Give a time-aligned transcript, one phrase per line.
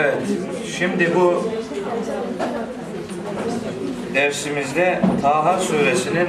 [0.00, 0.22] Evet,
[0.78, 1.50] şimdi bu
[4.14, 6.28] dersimizde Taha suresinin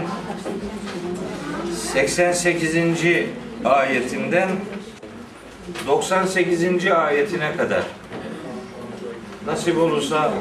[1.94, 2.76] 88.
[3.66, 4.50] ayetinden
[5.88, 6.92] 98.
[6.92, 7.84] ayetine kadar
[9.46, 10.32] nasip olursa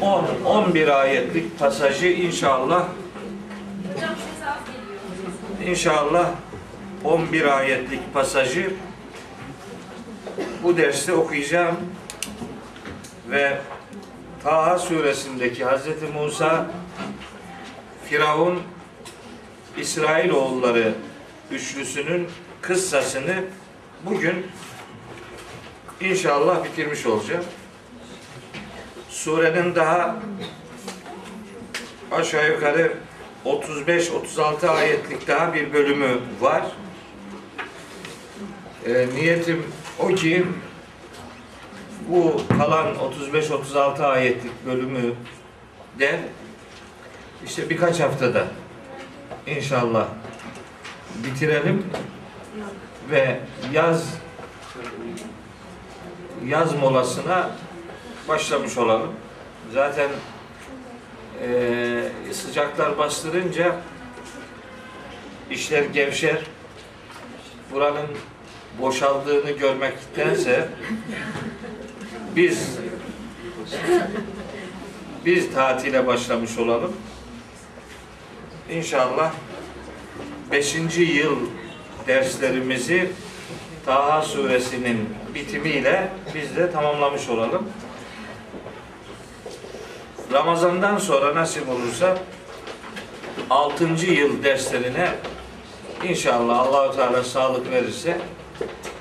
[0.00, 2.88] 10 11 ayetlik pasajı inşallah
[5.66, 6.30] inşallah
[7.04, 8.70] 11 ayetlik pasajı
[10.62, 11.76] bu derste okuyacağım
[13.30, 13.58] ve
[14.42, 15.86] Taha suresindeki Hz.
[16.14, 16.66] Musa
[18.04, 18.62] Firavun
[19.76, 20.94] İsrailoğulları
[21.50, 22.28] üçlüsünün
[22.60, 23.44] kıssasını
[24.04, 24.46] bugün
[26.00, 27.44] inşallah bitirmiş olacağım.
[29.08, 30.16] Surenin daha
[32.12, 32.92] aşağı yukarı
[33.44, 36.62] 35-36 ayetlik daha bir bölümü var.
[38.86, 39.66] E, niyetim
[39.98, 40.46] o ki
[42.08, 42.94] bu kalan
[43.32, 45.14] 35-36 ayetlik bölümü
[45.98, 46.20] de
[47.44, 48.46] işte birkaç haftada
[49.46, 50.06] inşallah
[51.14, 51.86] bitirelim
[53.10, 53.40] ve
[53.72, 54.14] yaz
[56.46, 57.50] yaz molasına
[58.28, 59.12] başlamış olalım.
[59.72, 60.10] Zaten
[61.42, 63.76] e, sıcaklar bastırınca
[65.50, 66.38] işler gevşer.
[67.72, 68.06] Buranın
[68.80, 70.68] boşaldığını görmektense
[72.36, 72.78] biz
[75.24, 76.92] biz tatile başlamış olalım.
[78.70, 79.32] İnşallah
[80.50, 80.76] 5.
[80.98, 81.36] yıl
[82.06, 83.10] derslerimizi
[83.86, 87.68] Taha suresinin bitimiyle biz de tamamlamış olalım.
[90.32, 92.18] Ramazandan sonra nasip olursa
[93.50, 93.84] 6.
[94.06, 95.14] yıl derslerine
[96.04, 98.20] inşallah Allahu Teala sağlık verirse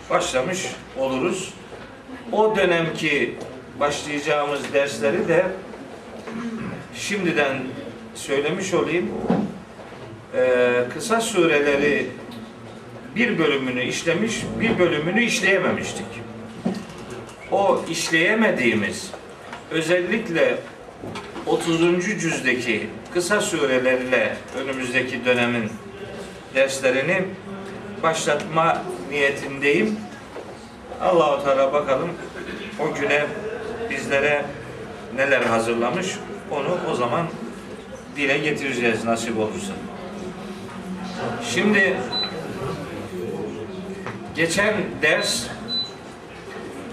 [0.09, 0.65] başlamış
[0.97, 1.53] oluruz.
[2.31, 3.35] O dönemki
[3.79, 5.45] başlayacağımız dersleri de
[6.95, 7.57] şimdiden
[8.15, 9.09] söylemiş olayım.
[10.35, 12.07] Ee, kısa sureleri
[13.15, 16.05] bir bölümünü işlemiş, bir bölümünü işleyememiştik.
[17.51, 19.11] O işleyemediğimiz
[19.71, 20.57] özellikle
[21.45, 22.05] 30.
[22.21, 25.69] cüzdeki kısa surelerle önümüzdeki dönemin
[26.55, 27.21] derslerini
[28.05, 29.99] başlatma niyetindeyim.
[31.01, 32.09] Allahu Teala bakalım
[32.79, 33.25] o güne
[33.89, 34.45] bizlere
[35.15, 36.07] neler hazırlamış
[36.51, 37.27] onu o zaman
[38.15, 39.73] dile getireceğiz nasip olursa.
[41.53, 41.97] Şimdi
[44.35, 45.43] geçen ders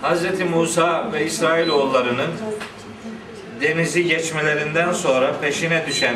[0.02, 0.50] Hz.
[0.50, 2.30] Musa ve İsrailoğullarının
[3.60, 6.14] denizi geçmelerinden sonra peşine düşen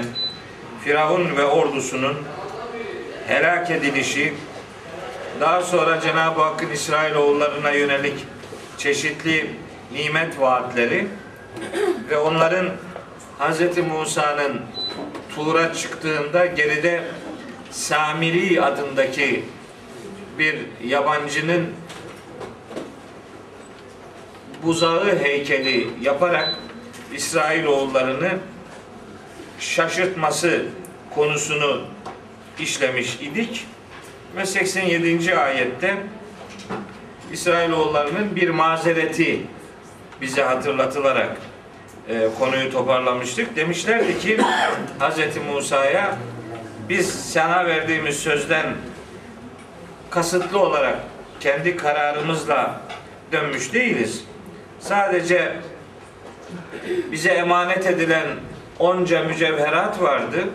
[0.85, 2.17] Firavun ve ordusunun
[3.29, 4.35] helak edilişi,
[5.41, 8.25] daha sonra Cenab-ı Hakk'ın İsrailoğullarına yönelik
[8.79, 9.51] çeşitli
[9.93, 11.09] nimet vaatleri
[12.11, 12.69] ve onların
[13.39, 13.79] Hz.
[13.79, 14.61] Musa'nın
[15.35, 17.05] Tur'a çıktığında geride
[17.71, 19.45] Samiri adındaki
[20.39, 21.67] bir yabancının
[24.63, 26.55] buzağı heykeli yaparak
[27.15, 28.31] İsrailoğullarını
[29.61, 30.67] şaşırtması
[31.15, 31.81] konusunu
[32.59, 33.67] işlemiş idik
[34.37, 35.39] ve 87.
[35.39, 35.97] ayette
[37.33, 39.41] İsrailoğullarının bir mazereti
[40.21, 41.37] bize hatırlatılarak
[42.09, 43.57] e, konuyu toparlamıştık.
[43.57, 44.39] Demişlerdi ki
[45.01, 45.37] Hz.
[45.53, 46.17] Musa'ya
[46.89, 48.75] biz sana verdiğimiz sözden
[50.11, 50.99] kasıtlı olarak
[51.41, 52.81] kendi kararımızla
[53.33, 54.25] dönmüş değiliz.
[54.81, 55.57] Sadece
[57.13, 58.27] bize emanet edilen
[58.79, 60.49] onca mücevherat vardı.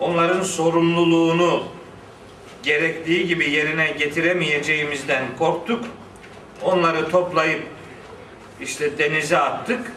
[0.00, 1.77] Onların sorumluluğunu
[2.68, 5.84] gerektiği gibi yerine getiremeyeceğimizden korktuk.
[6.62, 7.62] Onları toplayıp
[8.60, 9.92] işte denize attık.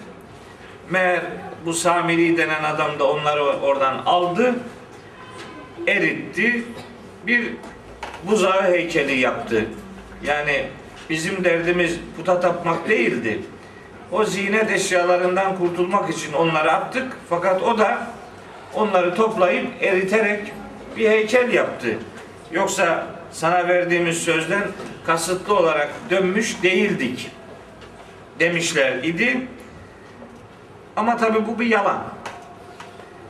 [0.90, 1.22] Meğer
[1.66, 4.56] bu Samiri denen adam da onları oradan aldı,
[5.88, 6.64] eritti,
[7.28, 7.54] bir
[8.24, 9.66] buzağı heykeli yaptı.
[10.24, 10.66] Yani
[11.09, 13.42] bizim derdimiz puta tapmak değildi.
[14.12, 17.17] O zinet eşyalarından kurtulmak için onları attık.
[17.29, 18.08] Fakat o da
[18.74, 20.53] onları toplayıp eriterek
[20.97, 21.97] bir heykel yaptı.
[22.53, 24.64] Yoksa sana verdiğimiz sözden
[25.06, 27.32] kasıtlı olarak dönmüş değildik
[28.40, 29.48] demişler idi.
[30.96, 32.03] Ama tabi bu bir yalan.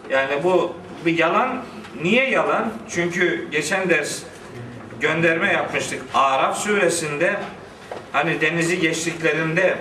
[0.09, 0.75] Yani bu
[1.05, 1.63] bir yalan.
[2.01, 2.71] Niye yalan?
[2.89, 4.19] Çünkü geçen ders
[4.99, 6.01] gönderme yapmıştık.
[6.13, 7.35] Araf suresinde
[8.11, 9.77] hani denizi geçtiklerinde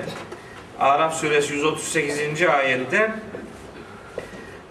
[0.81, 2.43] Araf suresi 138.
[2.43, 3.11] ayette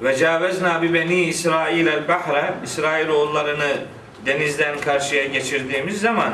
[0.02, 3.78] ve cavezna bi beni İsrail el bahre İsrailoğullarını
[4.26, 6.34] denizden karşıya geçirdiğimiz zaman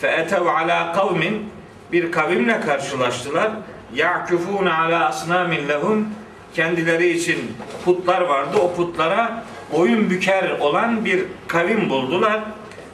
[0.00, 1.50] fe etev ala kavmin
[1.92, 3.50] bir kavimle karşılaştılar.
[3.94, 6.08] Yakufun ala asnamin lehum
[6.54, 8.56] kendileri için putlar vardı.
[8.62, 12.40] O putlara boyun büker olan bir kavim buldular.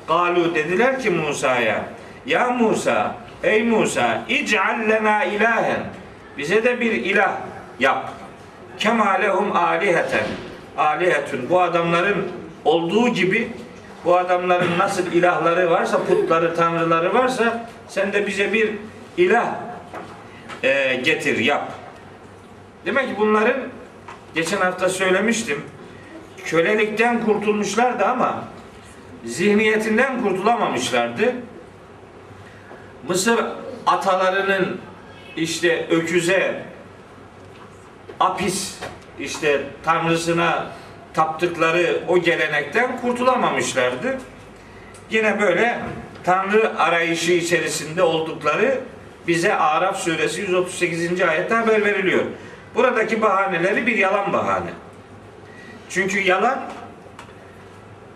[0.08, 1.84] Galu dediler ki Musa'ya
[2.26, 5.80] Ya Musa ey Musa ic'al lena ilahen
[6.38, 7.32] bize de bir ilah
[7.80, 8.12] yap.
[8.78, 10.26] Kema lehum aliheten
[10.78, 12.28] alihetun bu adamların
[12.64, 13.48] olduğu gibi
[14.04, 18.70] bu adamların nasıl ilahları varsa putları tanrıları varsa sen de bize bir
[19.16, 19.54] ilah
[20.62, 21.72] e, getir yap.
[22.86, 23.56] Demek ki bunların
[24.34, 25.62] geçen hafta söylemiştim.
[26.44, 28.44] Kölelikten kurtulmuşlardı ama
[29.24, 31.34] zihniyetinden kurtulamamışlardı.
[33.08, 33.44] Mısır
[33.86, 34.80] atalarının
[35.36, 36.64] işte öküze
[38.20, 38.78] apis
[39.20, 40.66] işte tanrısına
[41.14, 44.18] taptıkları o gelenekten kurtulamamışlardı.
[45.10, 45.78] Yine böyle
[46.24, 48.80] tanrı arayışı içerisinde oldukları
[49.28, 51.20] bize Araf suresi 138.
[51.20, 52.24] ayette haber veriliyor.
[52.74, 54.70] Buradaki bahaneleri bir yalan bahane.
[55.90, 56.60] Çünkü yalan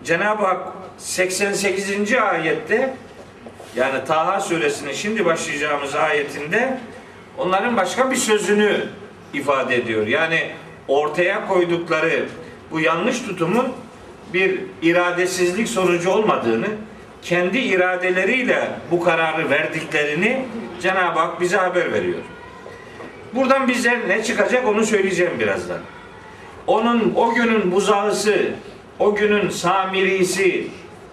[0.03, 0.67] Cenab-ı Hak
[0.97, 2.13] 88.
[2.13, 2.93] ayette
[3.75, 6.77] yani Taha suresinin şimdi başlayacağımız ayetinde
[7.37, 8.87] onların başka bir sözünü
[9.33, 10.07] ifade ediyor.
[10.07, 10.51] Yani
[10.87, 12.25] ortaya koydukları
[12.71, 13.67] bu yanlış tutumun
[14.33, 16.67] bir iradesizlik sonucu olmadığını,
[17.21, 20.45] kendi iradeleriyle bu kararı verdiklerini
[20.81, 22.19] Cenab-ı Hak bize haber veriyor.
[23.35, 25.79] Buradan bize ne çıkacak onu söyleyeceğim birazdan.
[26.67, 28.49] Onun o günün buzağısı,
[28.99, 30.67] o günün samirisi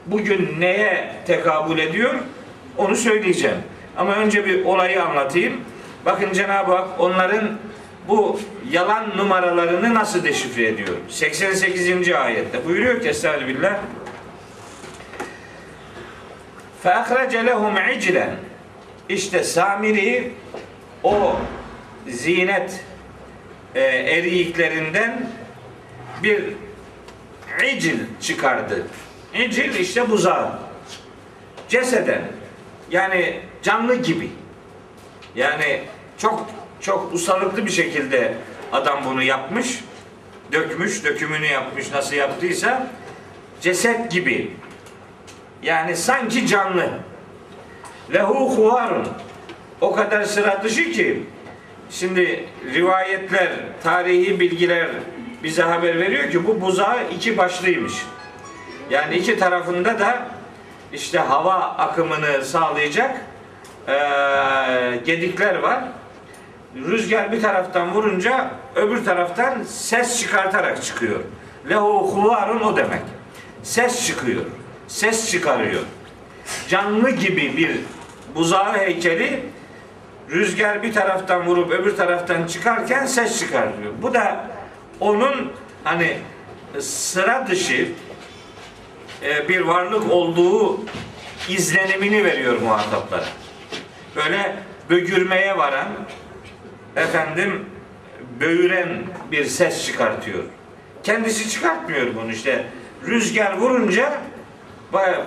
[0.07, 2.15] bugün neye tekabül ediyor?
[2.77, 3.57] Onu söyleyeceğim.
[3.97, 5.61] Ama önce bir olayı anlatayım.
[6.07, 7.51] Bakın Cenab-ı Hak onların
[8.08, 8.40] bu
[8.72, 10.98] yalan numaralarını nasıl deşifre ediyor?
[11.10, 12.12] 88.
[12.12, 13.80] ayette buyuruyor ki Estağfirullah
[16.84, 18.30] فَاَخْرَجَ لَهُمْ عِجْلًا
[19.10, 20.34] İşte Samiri
[21.04, 21.36] o
[22.08, 22.84] zinet
[23.76, 25.30] e, eriyiklerinden
[26.24, 26.44] bir
[27.74, 28.88] icil çıkardı.
[29.34, 30.60] İcil işte buzağı.
[31.70, 32.22] Ceseden
[32.92, 34.30] yani canlı gibi.
[35.36, 35.82] Yani
[36.18, 36.50] çok
[36.85, 38.35] çok ustalıklı bir şekilde
[38.73, 39.85] adam bunu yapmış.
[40.53, 42.87] Dökmüş, dökümünü yapmış nasıl yaptıysa
[43.61, 44.57] ceset gibi.
[45.63, 46.89] Yani sanki canlı.
[48.15, 49.09] Lehu huvarun.
[49.81, 51.23] O kadar sıra dışı ki
[51.91, 52.45] şimdi
[52.75, 53.51] rivayetler,
[53.83, 54.89] tarihi bilgiler
[55.43, 57.95] bize haber veriyor ki bu buzağı iki başlıymış.
[58.91, 60.29] Yani iki tarafında da
[60.93, 63.21] işte hava akımını sağlayacak
[63.89, 63.95] e,
[65.07, 65.85] gedikler var.
[66.77, 71.21] Rüzgar bir taraftan vurunca öbür taraftan ses çıkartarak çıkıyor.
[71.71, 73.03] Lehu huvarun o demek.
[73.63, 74.45] Ses çıkıyor.
[74.89, 75.83] Ses çıkarıyor.
[76.69, 77.81] Canlı gibi bir
[78.35, 79.41] buzağı heykeli
[80.31, 83.93] rüzgar bir taraftan vurup öbür taraftan çıkarken ses çıkartıyor.
[84.03, 84.47] Bu da
[85.01, 85.53] onun
[85.85, 86.19] hani
[86.81, 87.89] sıra dışı
[89.23, 90.81] e, bir varlık olduğu
[91.49, 93.25] izlenimini veriyor muhataplara.
[94.17, 94.57] Böyle
[94.91, 95.89] bögürmeye varan
[96.97, 97.65] efendim
[98.41, 98.89] böğüren
[99.33, 100.45] bir ses çıkartıyor.
[101.03, 102.65] Kendisi çıkartmıyor bunu işte.
[103.07, 104.21] Rüzgar vurunca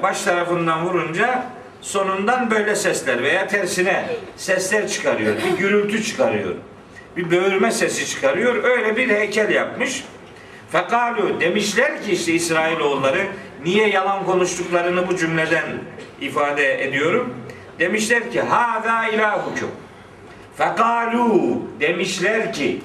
[0.03, 1.43] baş tarafından vurunca
[1.81, 4.05] sonundan böyle sesler veya tersine
[4.37, 5.35] sesler çıkarıyor.
[5.35, 6.55] Bir gürültü çıkarıyor.
[7.17, 8.63] Bir böğürme sesi çıkarıyor.
[8.63, 10.03] Öyle bir heykel yapmış.
[10.71, 13.27] Fekalu demişler ki işte İsrailoğulları
[13.63, 15.65] niye yalan konuştuklarını bu cümleden
[16.21, 17.33] ifade ediyorum.
[17.79, 19.71] Demişler ki hâzâ ilâhukum.
[20.57, 22.81] Fekalu demişler ki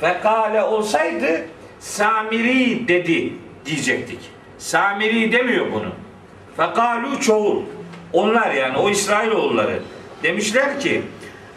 [0.00, 1.46] fekale olsaydı
[1.80, 3.32] Samiri dedi
[3.66, 4.18] diyecektik.
[4.58, 5.92] Samiri demiyor bunu.
[6.56, 7.62] Fekalu çoğul.
[8.12, 9.82] Onlar yani o İsrailoğulları
[10.22, 11.02] demişler ki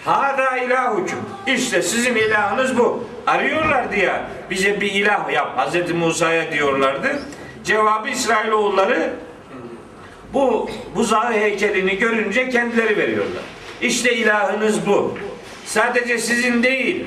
[0.06, 1.20] Hada ilahukum.
[1.48, 3.04] İşte sizin ilahınız bu.
[3.28, 4.14] Arıyorlar diye
[4.50, 5.58] bize bir ilah yap.
[5.58, 5.92] Hz.
[5.92, 7.20] Musa'ya diyorlardı.
[7.64, 9.14] Cevabı İsrailoğulları
[10.34, 13.44] bu buzağı heykelini görünce kendileri veriyorlar.
[13.82, 15.18] İşte ilahınız bu.
[15.70, 17.06] Sadece sizin değil.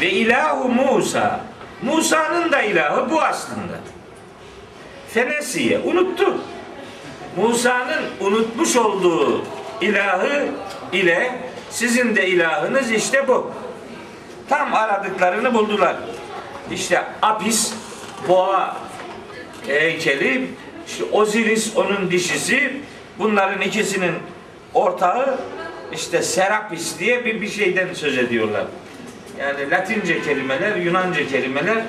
[0.00, 1.40] Ve ilahu Musa.
[1.82, 3.80] Musa'nın da ilahı bu aslında.
[5.08, 6.38] Fenesiye unuttu.
[7.36, 9.44] Musa'nın unutmuş olduğu
[9.80, 10.46] ilahı
[10.92, 11.38] ile
[11.70, 13.50] sizin de ilahınız işte bu.
[14.48, 15.96] Tam aradıklarını buldular.
[16.72, 17.74] İşte Apis
[18.28, 18.76] boğa
[19.66, 20.50] heykeli,
[20.86, 22.80] işte Osiris onun dişisi,
[23.18, 24.14] bunların ikisinin
[24.74, 25.38] ortağı
[25.94, 28.64] işte Serapis diye bir, bir şeyden söz ediyorlar.
[29.38, 31.84] Yani Latince kelimeler, Yunanca kelimeler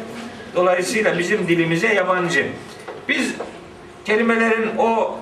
[0.55, 2.47] dolayısıyla bizim dilimize yabancı.
[3.09, 3.33] Biz
[4.05, 5.19] kelimelerin o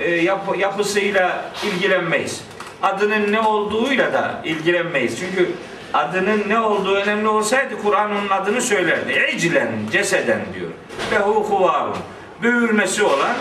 [0.00, 2.40] e, yapı, yapısıyla ilgilenmeyiz.
[2.82, 5.18] adının ne olduğuyla da ilgilenmeyiz.
[5.20, 5.50] Çünkü
[5.94, 9.12] adının ne olduğu önemli olsaydı Kur'an onun adını söylerdi.
[9.12, 10.70] Eclen, ceseden diyor.
[11.12, 11.96] Ve hu huvarun.
[12.42, 13.36] Büyürmesi olan,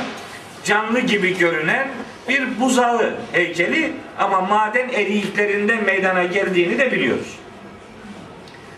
[0.64, 1.88] canlı gibi görünen
[2.30, 7.40] bir buzağı heykeli ama maden eriyiklerinden meydana geldiğini de biliyoruz.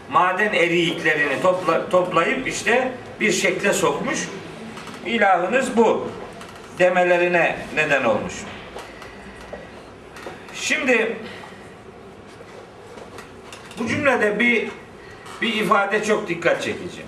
[0.09, 4.27] Maden eriyiklerini topla, toplayıp işte bir şekle sokmuş.
[5.05, 6.11] İlahınız bu
[6.79, 8.33] demelerine neden olmuş.
[10.53, 11.17] Şimdi
[13.79, 14.69] bu cümlede bir
[15.41, 17.01] bir ifade çok dikkat çekici.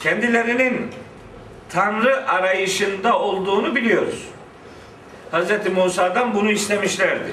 [0.00, 0.90] Kendilerinin
[1.70, 4.28] Tanrı arayışında olduğunu biliyoruz.
[5.32, 5.72] Hz.
[5.76, 7.32] Musa'dan bunu istemişlerdi.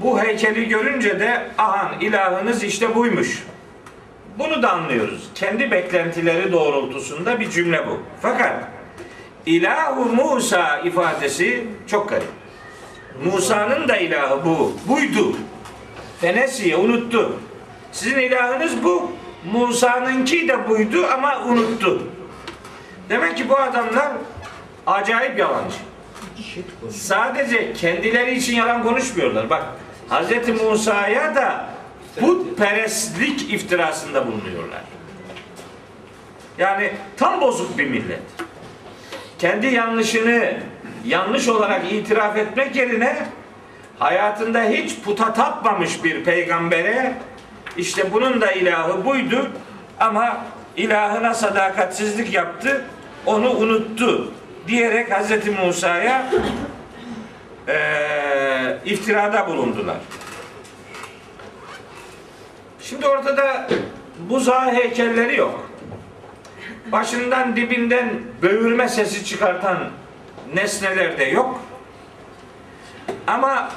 [0.00, 3.42] Bu heykeli görünce de ahan ilahınız işte buymuş.
[4.38, 5.30] Bunu da anlıyoruz.
[5.34, 8.00] Kendi beklentileri doğrultusunda bir cümle bu.
[8.22, 8.52] Fakat
[9.46, 12.28] ilahu Musa ifadesi çok garip.
[13.24, 14.72] Musa'nın da ilahı bu.
[14.88, 15.36] Buydu.
[16.20, 17.36] Fenesiye unuttu.
[17.92, 19.12] Sizin ilahınız bu.
[19.52, 22.02] Musa'nınki de buydu ama unuttu.
[23.08, 24.12] Demek ki bu adamlar
[24.86, 25.76] acayip yalancı.
[26.90, 29.50] Sadece kendileri için yalan konuşmuyorlar.
[29.50, 29.64] Bak
[30.10, 30.60] Hz.
[30.62, 31.68] Musa'ya da
[32.20, 34.80] putperestlik iftirasında bulunuyorlar.
[36.58, 38.22] Yani tam bozuk bir millet.
[39.38, 40.54] Kendi yanlışını
[41.04, 43.26] yanlış olarak itiraf etmek yerine
[43.98, 47.14] hayatında hiç puta tapmamış bir peygambere
[47.76, 49.50] işte bunun da ilahı buydu
[50.00, 50.44] ama
[50.76, 52.84] ilahına sadakatsizlik yaptı
[53.26, 54.32] onu unuttu
[54.68, 55.30] diyerek Hz.
[55.64, 56.30] Musa'ya
[57.68, 57.78] e,
[58.84, 59.96] iftirada bulundular.
[62.80, 63.68] Şimdi ortada
[64.28, 65.70] buzağı heykelleri yok.
[66.92, 68.10] Başından dibinden
[68.42, 69.78] böğürme sesi çıkartan
[70.54, 71.60] nesneler de yok.
[73.26, 73.70] Ama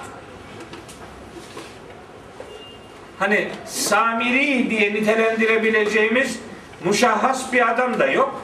[3.20, 6.40] hani Samiri diye nitelendirebileceğimiz
[6.84, 8.42] muşahhas bir adam da yok.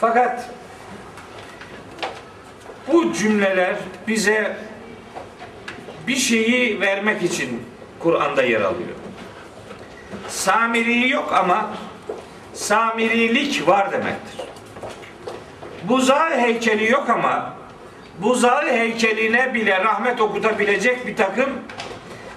[0.00, 0.50] Fakat
[2.92, 3.76] bu cümleler
[4.08, 4.56] bize
[6.06, 7.62] bir şeyi vermek için
[7.98, 8.96] Kur'an'da yer alıyor.
[10.28, 11.70] Samiri yok ama
[12.54, 14.40] Samirilik var demektir.
[15.84, 17.56] Buzağı heykeli yok ama
[18.18, 21.50] buzağı heykeline bile rahmet okutabilecek bir takım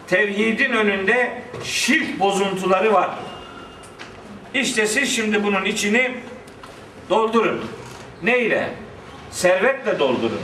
[0.07, 3.10] tevhidin önünde şirk bozuntuları var.
[4.53, 6.12] İşte siz şimdi bunun içini
[7.10, 7.65] doldurun.
[8.24, 8.69] Neyle?
[9.33, 10.41] Servetle doldurun.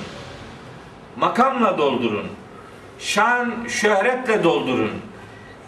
[1.15, 2.27] Makamla doldurun.
[2.99, 4.91] Şan, şöhretle doldurun.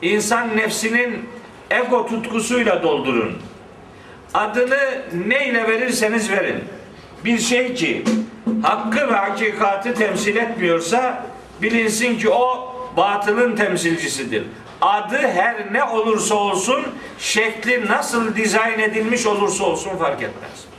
[0.01, 1.29] İnsan nefsinin
[1.71, 3.37] ego tutkusuyla doldurun.
[4.33, 6.63] Adını neyle verirseniz verin.
[7.25, 8.03] Bir şey ki
[8.63, 11.25] hakkı ve hakikati temsil etmiyorsa
[11.61, 14.43] bilinsin ki o batılın temsilcisidir.
[14.81, 16.81] Adı her ne olursa olsun,
[17.19, 20.70] şekli nasıl dizayn edilmiş olursa olsun fark etmez.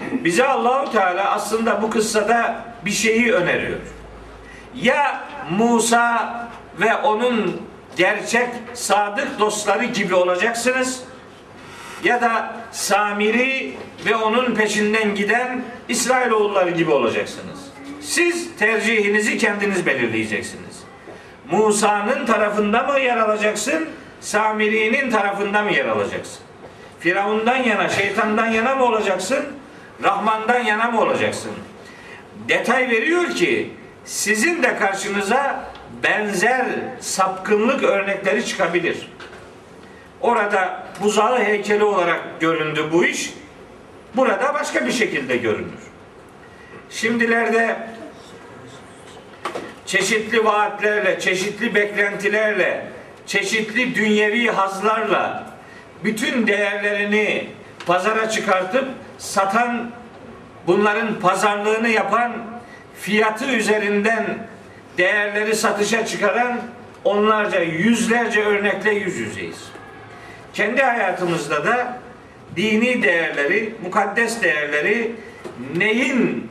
[0.00, 3.78] Bize Allahu Teala aslında bu kıssada bir şeyi öneriyor.
[4.74, 6.48] Ya Musa
[6.80, 7.62] ve onun
[7.96, 11.02] gerçek sadık dostları gibi olacaksınız
[12.04, 13.76] ya da Samiri
[14.06, 17.58] ve onun peşinden giden İsrailoğulları gibi olacaksınız.
[18.00, 20.82] Siz tercihinizi kendiniz belirleyeceksiniz.
[21.50, 23.88] Musa'nın tarafında mı yer alacaksın?
[24.20, 26.38] Samiri'nin tarafında mı yer alacaksın?
[27.00, 29.44] Firavundan yana, şeytandan yana mı olacaksın?
[30.02, 31.50] Rahmandan yana mı olacaksın?
[32.48, 33.70] Detay veriyor ki
[34.04, 35.64] sizin de karşınıza
[36.02, 36.66] benzer
[37.00, 39.10] sapkınlık örnekleri çıkabilir.
[40.20, 43.34] Orada buzağı heykeli olarak göründü bu iş.
[44.16, 45.82] Burada başka bir şekilde görünür.
[46.90, 47.76] Şimdilerde
[49.86, 52.86] çeşitli vaatlerle, çeşitli beklentilerle,
[53.26, 55.46] çeşitli dünyevi hazlarla
[56.04, 57.46] bütün değerlerini
[57.88, 58.84] pazara çıkartıp
[59.18, 59.90] satan,
[60.66, 62.32] bunların pazarlığını yapan,
[63.00, 64.38] fiyatı üzerinden
[64.98, 66.60] değerleri satışa çıkaran
[67.04, 69.64] onlarca, yüzlerce örnekle yüz yüzeyiz.
[70.54, 71.98] Kendi hayatımızda da
[72.56, 75.12] dini değerleri, mukaddes değerleri
[75.76, 76.50] neyin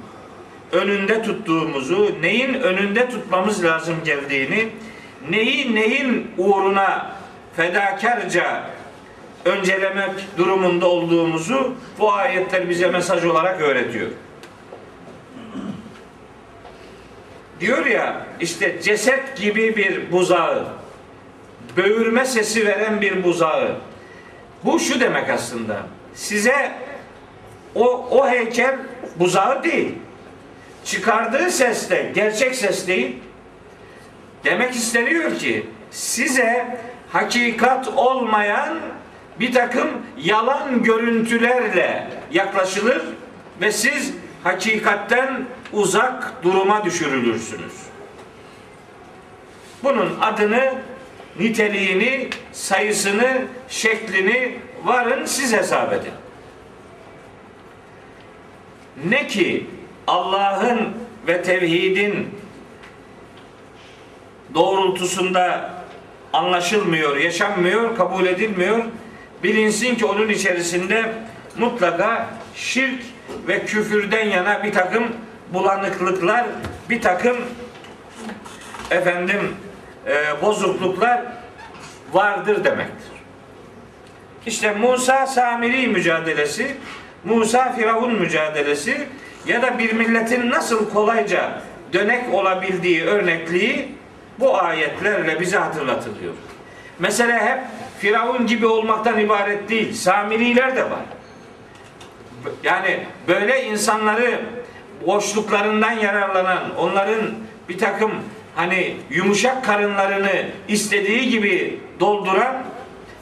[0.71, 4.69] önünde tuttuğumuzu, neyin önünde tutmamız lazım geldiğini,
[5.29, 7.11] neyi neyin uğruna
[7.55, 8.63] fedakarca
[9.47, 14.11] öncelemek durumunda olduğumuzu bu ayetler bize mesaj olarak öğretiyor.
[17.59, 20.67] Diyor ya işte ceset gibi bir buzağı,
[21.77, 23.75] böğürme sesi veren bir buzağı.
[24.63, 25.77] Bu şu demek aslında.
[26.13, 26.71] Size
[27.75, 28.75] o, o heykel
[29.15, 29.95] buzağı değil.
[30.85, 33.15] çıkardığı ses de gerçek ses değil.
[34.43, 36.77] Demek isteniyor ki size
[37.11, 38.77] hakikat olmayan
[39.39, 43.01] bir takım yalan görüntülerle yaklaşılır
[43.61, 44.13] ve siz
[44.43, 47.73] hakikatten uzak duruma düşürülürsünüz.
[49.83, 50.73] Bunun adını,
[51.39, 56.13] niteliğini, sayısını, şeklini varın siz hesap edin.
[59.09, 59.67] Ne ki
[60.07, 60.79] Allah'ın
[61.27, 62.29] ve tevhidin
[64.53, 65.73] doğrultusunda
[66.33, 68.83] anlaşılmıyor, yaşanmıyor, kabul edilmiyor.
[69.43, 71.13] Bilinsin ki onun içerisinde
[71.57, 73.01] mutlaka şirk
[73.47, 75.03] ve küfürden yana bir takım
[75.53, 76.45] bulanıklıklar,
[76.89, 77.37] bir takım
[78.91, 79.55] efendim
[80.07, 81.21] e, bozukluklar
[82.13, 83.11] vardır demektir.
[84.45, 86.77] İşte Musa Samiri mücadelesi,
[87.23, 89.07] Musa Firavun mücadelesi
[89.45, 91.61] ya da bir milletin nasıl kolayca
[91.93, 93.95] dönek olabildiği örnekliği
[94.39, 96.33] bu ayetlerle bize hatırlatılıyor.
[96.99, 97.59] Mesele hep
[97.99, 99.93] Firavun gibi olmaktan ibaret değil.
[99.93, 101.05] Samiriler de var.
[102.63, 104.41] Yani böyle insanları
[105.05, 107.21] boşluklarından yararlanan, onların
[107.69, 108.11] bir takım
[108.55, 112.63] hani yumuşak karınlarını istediği gibi dolduran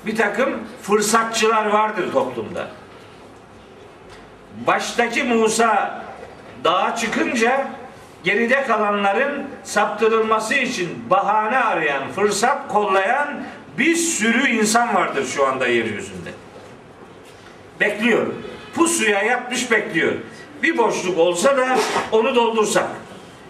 [0.06, 0.50] bir takım
[0.82, 2.68] fırsatçılar vardır toplumda.
[4.68, 6.02] Baştaki Musa
[6.64, 7.68] dağa çıkınca
[8.24, 13.44] geride kalanların saptırılması için bahane arayan, fırsat kollayan
[13.78, 16.30] bir sürü insan vardır şu anda yeryüzünde.
[17.80, 18.28] Bekliyor.
[18.76, 20.14] Pusuya yatmış bekliyor.
[20.64, 21.78] Bir boşluk olsa da
[22.12, 22.88] onu doldursak.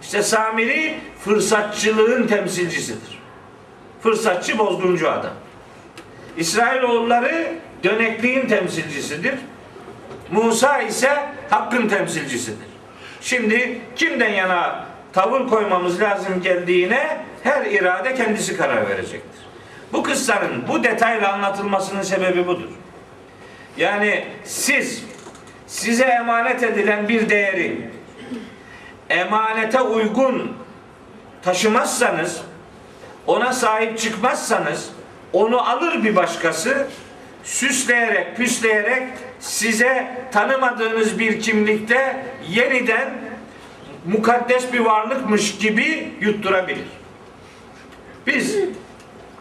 [0.02, 3.18] İşte Samiri fırsatçılığın temsilcisidir.
[4.02, 5.34] Fırsatçı bozguncu adam.
[6.36, 7.54] İsrailoğulları
[7.84, 9.34] dönekliğin temsilcisidir.
[10.32, 11.18] Musa ise
[11.50, 12.66] hakkın temsilcisidir.
[13.20, 19.45] Şimdi kimden yana tavır koymamız lazım geldiğine her irade kendisi karar verecektir.
[19.92, 22.68] Bu kıssanın bu detayla anlatılmasının sebebi budur.
[23.76, 25.04] Yani siz
[25.66, 27.90] size emanet edilen bir değeri
[29.10, 30.52] emanete uygun
[31.42, 32.40] taşımazsanız,
[33.26, 34.90] ona sahip çıkmazsanız,
[35.32, 36.86] onu alır bir başkası,
[37.44, 39.02] süsleyerek, püsleyerek
[39.40, 43.14] size tanımadığınız bir kimlikte yeniden
[44.06, 46.86] mukaddes bir varlıkmış gibi yutturabilir.
[48.26, 48.56] Biz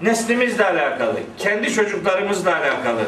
[0.02, 3.02] neslimizle alakalı, kendi çocuklarımızla alakalı,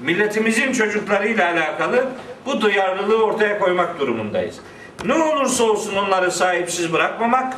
[0.00, 2.08] milletimizin çocuklarıyla alakalı
[2.46, 4.56] bu duyarlılığı ortaya koymak durumundayız.
[5.04, 7.56] Ne olursa olsun onları sahipsiz bırakmamak,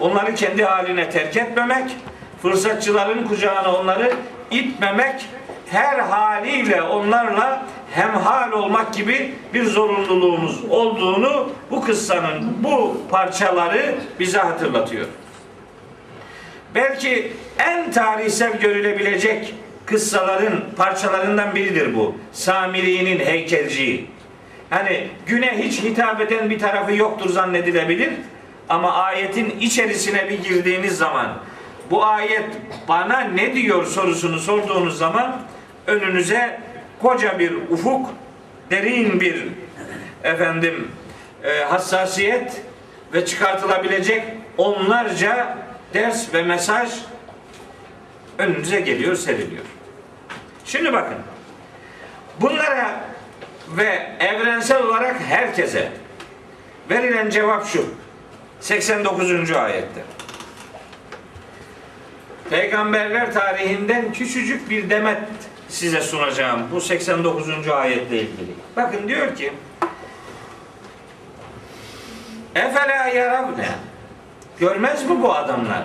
[0.00, 1.96] onları kendi haline terk etmemek,
[2.42, 4.12] fırsatçıların kucağına onları
[4.50, 5.26] itmemek,
[5.70, 15.06] her haliyle onlarla hemhal olmak gibi bir zorunluluğumuz olduğunu bu kıssanın bu parçaları bize hatırlatıyor.
[16.74, 19.54] Belki en tarihsel görülebilecek
[19.86, 22.16] kıssaların parçalarından biridir bu.
[22.32, 24.10] Samiri'nin heykelciği.
[24.70, 28.10] Hani güne hiç hitap eden bir tarafı yoktur zannedilebilir.
[28.68, 31.38] Ama ayetin içerisine bir girdiğiniz zaman
[31.90, 32.44] bu ayet
[32.88, 35.40] bana ne diyor sorusunu sorduğunuz zaman
[35.86, 36.60] önünüze
[37.02, 38.10] koca bir ufuk,
[38.70, 39.44] derin bir
[40.24, 40.88] efendim
[41.44, 42.62] e, hassasiyet
[43.12, 44.22] ve çıkartılabilecek
[44.58, 45.63] onlarca
[45.94, 46.90] ders ve mesaj
[48.38, 49.64] önünüze geliyor, seriliyor.
[50.64, 51.18] Şimdi bakın.
[52.40, 53.04] Bunlara
[53.68, 55.92] ve evrensel olarak herkese
[56.90, 57.94] verilen cevap şu.
[58.60, 59.52] 89.
[59.52, 60.04] ayette.
[62.50, 65.18] Peygamberler tarihinden küçücük bir demet
[65.68, 67.68] size sunacağım bu 89.
[67.68, 68.54] ayetle ilgili.
[68.76, 69.52] Bakın diyor ki
[72.54, 73.68] Efela yaravne
[74.60, 75.84] Görmez mi bu adamlar?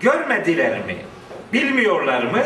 [0.00, 0.96] Görmediler mi?
[1.52, 2.42] Bilmiyorlar mı?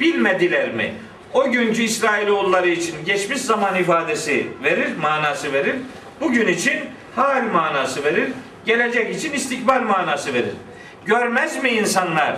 [0.00, 0.94] Bilmediler mi?
[1.32, 5.76] O günkü İsrailoğulları için geçmiş zaman ifadesi verir, manası verir.
[6.20, 6.80] Bugün için
[7.16, 8.32] hal manası verir.
[8.66, 10.54] Gelecek için istikbal manası verir.
[11.06, 12.36] Görmez mi insanlar?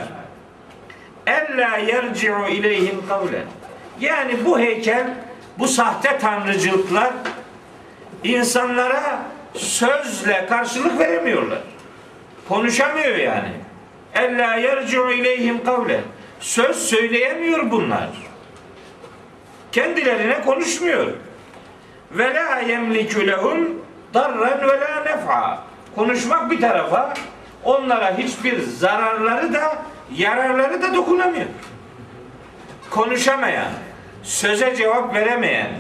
[1.26, 3.42] Ella yerci'u ileyhim kavle.
[4.00, 5.14] Yani bu heykel,
[5.58, 7.12] bu sahte tanrıcılıklar
[8.24, 9.22] insanlara
[9.54, 11.58] sözle karşılık veremiyorlar.
[12.48, 13.52] Konuşamıyor yani.
[14.14, 16.00] Ella yerci'u ileyhim kavle.
[16.40, 18.09] Söz söyleyemiyor bunlar.
[19.72, 21.07] Kendilerine konuşmuyor.
[22.11, 23.83] Ve la yemliku lehum
[24.14, 25.64] darran ve la nef'a.
[25.94, 27.14] Konuşmak bir tarafa
[27.64, 29.76] onlara hiçbir zararları da
[30.16, 31.46] yararları da dokunamıyor.
[32.90, 33.70] Konuşamayan,
[34.22, 35.70] söze cevap veremeyen,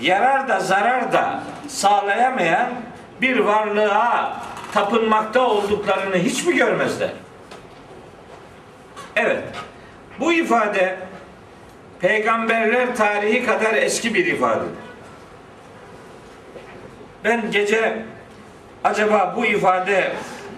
[0.00, 2.68] yarar da zarar da sağlayamayan
[3.20, 4.36] bir varlığa
[4.72, 7.10] tapınmakta olduklarını hiç mi görmezler?
[9.16, 9.42] Evet.
[10.20, 10.96] Bu ifade
[12.00, 14.70] peygamberler tarihi kadar eski bir ifadedir.
[17.24, 18.02] Ben gece
[18.84, 20.12] acaba bu ifade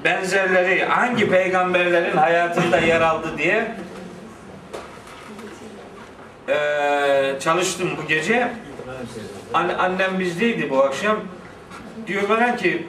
[0.05, 3.73] benzerleri hangi peygamberlerin hayatında yer aldı diye
[6.49, 8.49] eee, çalıştım bu gece.
[9.55, 11.17] Anne, annem bizdeydi bu akşam.
[12.07, 12.87] Diyor bana ki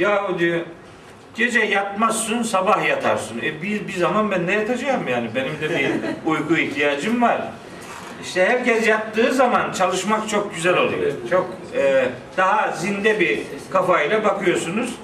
[0.00, 0.60] ya diyor
[1.34, 3.38] gece yatmazsın sabah yatarsın.
[3.38, 5.30] E bir, bir zaman ben de yatacağım yani.
[5.34, 5.90] Benim de bir
[6.30, 7.42] uyku ihtiyacım var.
[8.22, 11.12] İşte herkes yattığı zaman çalışmak çok güzel oluyor.
[11.30, 14.94] Çok e, daha zinde bir kafayla bakıyorsunuz.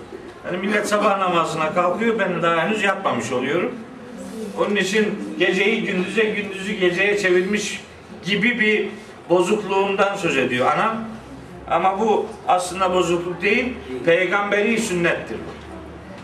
[0.42, 3.74] Hani millet sabah namazına kalkıyor ben daha henüz yatmamış oluyorum.
[4.58, 7.80] Onun için geceyi gündüze, gündüzü geceye çevirmiş
[8.24, 8.88] gibi bir
[9.30, 11.15] bozukluğundan söz ediyor anam.
[11.70, 13.74] Ama bu aslında bozukluk değil,
[14.04, 15.36] peygamberi sünnettir.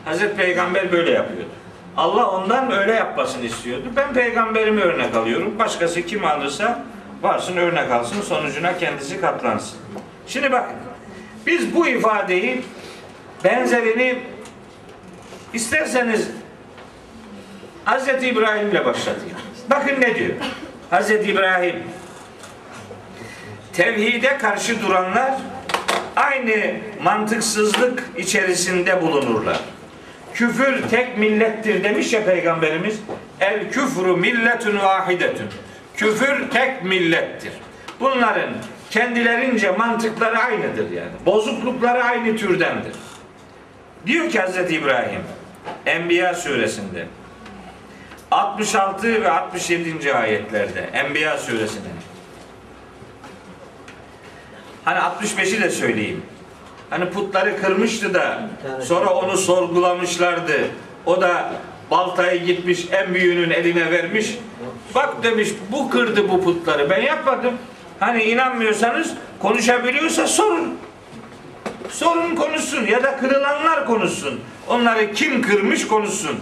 [0.05, 1.49] Hazreti Peygamber böyle yapıyordu.
[1.97, 3.85] Allah ondan öyle yapmasını istiyordu.
[3.97, 5.59] Ben peygamberimi örnek alıyorum.
[5.59, 6.85] Başkası kim alırsa
[7.23, 9.79] varsın örnek alsın, sonucuna kendisi katlansın.
[10.27, 10.77] Şimdi bakın,
[11.47, 12.63] biz bu ifadeyi
[13.45, 14.19] benzerini
[15.55, 16.31] isterseniz
[17.87, 18.09] Hz.
[18.25, 19.37] İbrahim ile başlatıyor.
[19.71, 20.31] Bakın ne diyor?
[20.91, 21.11] Hz.
[21.11, 21.77] İbrahim
[23.73, 25.35] tevhide karşı duranlar
[26.17, 26.55] aynı
[27.03, 29.61] mantıksızlık içerisinde bulunurlar.
[30.35, 33.01] Küfür tek millettir demiş ya peygamberimiz.
[33.41, 35.47] El küfru milletun vahidetun.
[35.97, 37.53] Küfür tek millettir.
[38.01, 38.51] Bunların
[38.91, 41.13] kendilerince mantıkları aynıdır yani.
[41.27, 42.93] Bozuklukları aynı türdendir.
[44.07, 44.73] Diyor ki Hz.
[44.73, 45.23] İbrahim
[45.87, 47.07] Enbiya suresinde
[48.31, 50.15] 66 ve 67.
[50.15, 52.02] ayetlerde Enbiya suresinin
[54.85, 56.23] Hani 65'i de söyleyeyim.
[56.90, 58.49] Hani putları kırmıştı da
[58.85, 60.61] sonra onu sorgulamışlardı.
[61.07, 61.53] O da
[61.90, 64.38] baltayı gitmiş en büyüğünün eline vermiş.
[64.95, 66.90] Bak demiş bu kırdı bu putları.
[66.90, 67.55] Ben yapmadım.
[68.01, 70.79] Hani inanmıyorsanız konuşabiliyorsa sorun.
[71.90, 74.40] Sorun konuşsun ya da kırılanlar konuşsun.
[74.68, 76.40] Onları kim kırmış konuşsun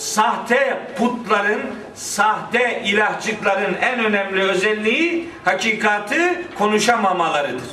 [0.00, 1.60] Sahte putların,
[1.94, 7.68] sahte ilahçıkların en önemli özelliği hakikati konuşamamalarıdır.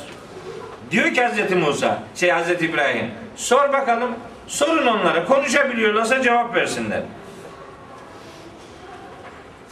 [0.90, 1.52] Diyor ki Hz.
[1.52, 2.50] Musa, şey Hz.
[2.62, 4.10] İbrahim, sor bakalım,
[4.46, 7.02] sorun onlara, konuşabiliyorlarsa cevap versinler.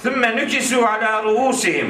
[0.05, 1.87] ثُمَّ نُكِسُوا عَلَى رُؤُسِهِمْ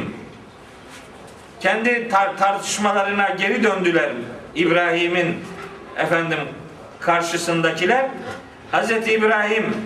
[1.61, 4.11] Kendi tar- tartışmalarına geri döndüler
[4.55, 5.37] İbrahim'in
[5.99, 6.39] efendim
[7.01, 8.07] karşısındakiler.
[8.73, 8.91] Hz.
[9.09, 9.77] İbrahim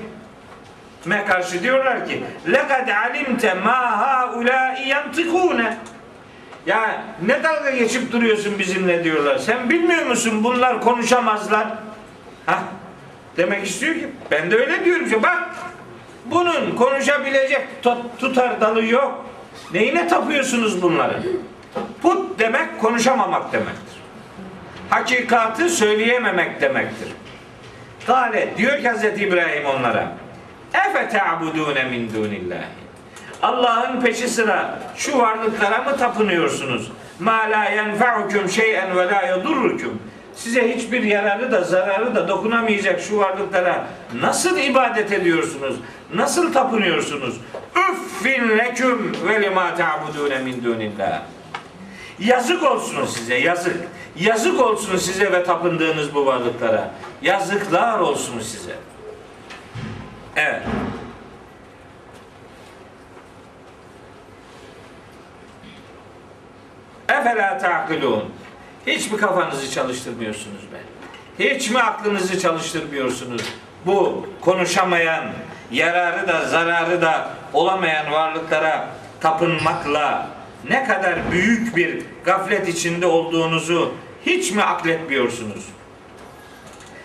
[1.06, 5.78] me karşı diyorlar ki lekad alimte ma haulâi yantıkûne
[6.66, 9.38] ya ne dalga geçip duruyorsun bizimle diyorlar.
[9.38, 11.68] Sen bilmiyor musun bunlar konuşamazlar.
[12.46, 12.60] Ha?
[13.38, 15.50] Demek istiyor ki ben de öyle diyorum ki bak
[16.26, 19.26] bunun konuşabilecek tut- tutar dalı yok.
[19.74, 21.24] Neyine tapıyorsunuz bunları?
[22.02, 24.02] Put demek konuşamamak demektir.
[24.90, 27.08] Hakikatı söyleyememek demektir.
[28.08, 29.04] Kale diyor ki Hz.
[29.22, 30.12] İbrahim onlara
[30.74, 32.66] Efe te'abudûne min dûnillâhi
[33.42, 36.92] Allah'ın peşi sıra şu varlıklara mı tapınıyorsunuz?
[37.20, 40.00] Ma la yenfa'ukum şey'en ve la yedurrukum.
[40.36, 43.88] Size hiçbir yararı da zararı da dokunamayacak şu varlıklara
[44.22, 45.76] nasıl ibadet ediyorsunuz?
[46.14, 47.36] Nasıl tapınıyorsunuz?
[47.76, 51.22] Üffin leküm ve lima ta'budune min dunillah.
[52.20, 53.78] Yazık olsun size, yazık.
[54.16, 56.92] Yazık olsun size ve tapındığınız bu varlıklara.
[57.22, 58.76] Yazıklar olsun size.
[60.36, 60.62] Evet.
[67.10, 68.34] Efela ta'kilun.
[68.88, 70.78] Hiç mi kafanızı çalıştırmıyorsunuz be?
[71.40, 73.42] Hiç mi aklınızı çalıştırmıyorsunuz?
[73.86, 75.26] Bu konuşamayan,
[75.72, 78.88] yararı da zararı da olamayan varlıklara
[79.22, 80.28] tapınmakla
[80.70, 83.94] ne kadar büyük bir gaflet içinde olduğunuzu
[84.26, 85.66] hiç mi akletmiyorsunuz?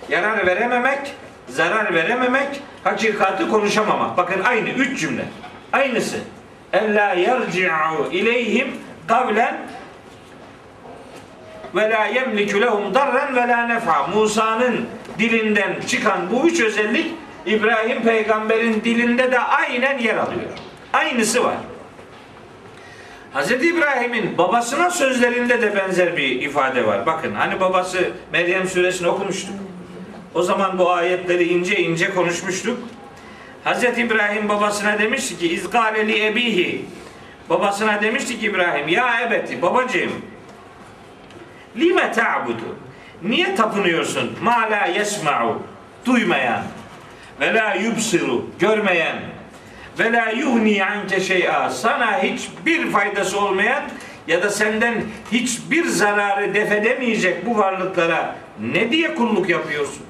[0.09, 1.15] Yarar verememek,
[1.49, 4.17] zarar verememek, hakikati konuşamamak.
[4.17, 5.25] Bakın aynı üç cümle.
[5.73, 6.17] Aynısı.
[6.73, 8.69] Ella yerci'u ileyhim
[9.09, 9.57] kavlen
[11.75, 14.07] ve la yemliku lehum darren ve la nef'a.
[14.07, 14.87] Musa'nın
[15.19, 17.07] dilinden çıkan bu üç özellik
[17.47, 20.51] İbrahim peygamberin dilinde de aynen yer alıyor.
[20.93, 21.57] Aynısı var.
[23.35, 23.51] Hz.
[23.51, 27.07] İbrahim'in babasına sözlerinde de benzer bir ifade var.
[27.07, 29.55] Bakın hani babası Meryem suresini okumuştuk.
[30.37, 32.79] O zaman bu ayetleri ince ince konuşmuştuk.
[33.65, 33.85] Hz.
[33.99, 36.85] İbrahim babasına demişti ki İzgaleli ebihi
[37.51, 40.13] babasına demişti ki İbrahim ya ebeti babacığım
[41.77, 42.77] lime ta'budu
[43.23, 44.33] Niye tapınıyorsun?
[44.43, 45.63] Ma la yesma'u
[46.05, 46.63] duymayan
[47.41, 49.17] ve la yubsiru görmeyen
[49.99, 53.83] ve la yuhni anke şey'a sana hiçbir faydası olmayan
[54.27, 54.95] ya da senden
[55.33, 60.06] hiçbir zararı defedemeyecek bu varlıklara ne diye kulluk yapıyorsun?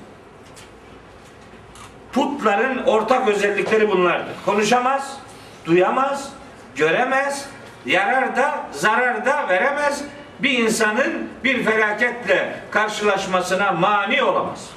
[2.16, 4.32] Putların ortak özellikleri bunlardır.
[4.44, 5.18] Konuşamaz,
[5.66, 6.32] duyamaz,
[6.76, 7.48] göremez,
[7.86, 10.04] yarar da zarar da veremez.
[10.40, 14.70] Bir insanın bir felaketle karşılaşmasına mani olamaz.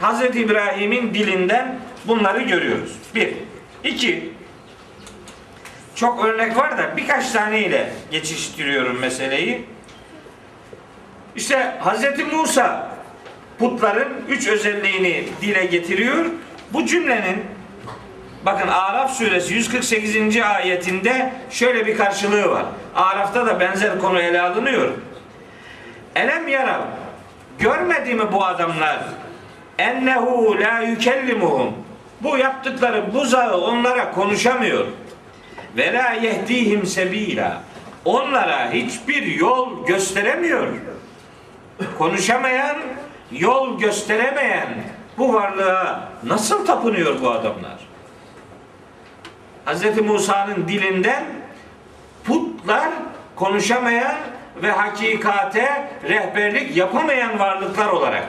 [0.00, 0.36] Hz.
[0.36, 2.92] İbrahim'in dilinden bunları görüyoruz.
[3.14, 3.34] Bir.
[3.84, 4.32] iki.
[5.94, 9.66] Çok örnek var da birkaç taneyle geçiştiriyorum meseleyi.
[11.36, 12.32] İşte Hz.
[12.32, 12.97] Musa
[13.58, 16.26] putların üç özelliğini dile getiriyor.
[16.72, 17.44] Bu cümlenin
[18.46, 20.40] bakın Araf suresi 148.
[20.40, 22.64] ayetinde şöyle bir karşılığı var.
[22.94, 24.90] Araf'ta da benzer konu ele alınıyor.
[26.16, 26.80] Elem yarav
[27.58, 28.98] görmedi mi bu adamlar
[29.78, 31.74] ennehu la yükellimuhum
[32.20, 34.86] bu yaptıkları buzağı onlara konuşamıyor
[35.76, 37.62] ve la yehdihim sebila
[38.04, 40.66] onlara hiçbir yol gösteremiyor
[41.98, 42.76] konuşamayan
[43.32, 44.68] yol gösteremeyen
[45.18, 47.88] bu varlığa nasıl tapınıyor bu adamlar
[49.66, 50.00] Hz.
[50.00, 51.24] Musa'nın dilinden
[52.24, 52.88] putlar
[53.36, 54.16] konuşamayan
[54.62, 58.24] ve hakikate rehberlik yapamayan varlıklar olarak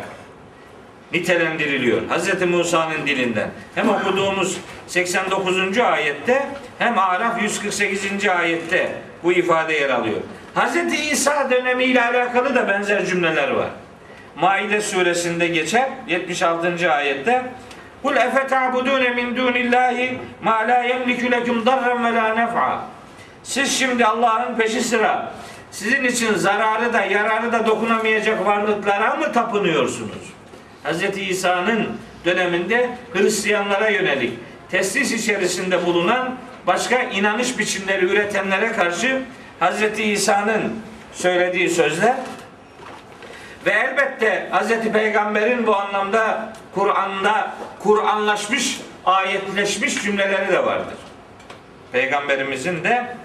[1.13, 2.01] nitelendiriliyor.
[2.09, 2.41] Hz.
[2.41, 3.49] Musa'nın dilinden.
[3.75, 4.57] Hem okuduğumuz
[4.87, 5.77] 89.
[5.77, 6.47] ayette
[6.79, 8.27] hem Araf 148.
[8.27, 8.91] ayette
[9.23, 10.19] bu ifade yer alıyor.
[10.55, 10.93] Hz.
[11.11, 13.69] İsa dönemiyle alakalı da benzer cümleler var.
[14.41, 16.91] Maide suresinde geçer 76.
[16.91, 17.45] ayette
[18.03, 22.85] Kul efe ta'budune min dunillahi ma la yemliku lekum darran ve la nef'a.
[23.43, 25.31] Siz şimdi Allah'ın peşi sıra
[25.71, 30.33] sizin için zararı da yararı da dokunamayacak varlıklara mı tapınıyorsunuz?
[30.83, 31.17] Hz.
[31.17, 31.87] İsa'nın
[32.25, 34.33] döneminde Hristiyanlara yönelik
[34.71, 36.35] teslis içerisinde bulunan
[36.67, 39.21] başka inanış biçimleri üretenlere karşı
[39.61, 39.99] Hz.
[39.99, 40.79] İsa'nın
[41.13, 42.15] söylediği sözler
[43.65, 44.91] ve elbette Hz.
[44.91, 50.97] Peygamber'in bu anlamda Kur'an'da Kur'anlaşmış, ayetleşmiş cümleleri de vardır.
[51.91, 53.15] Peygamberimizin de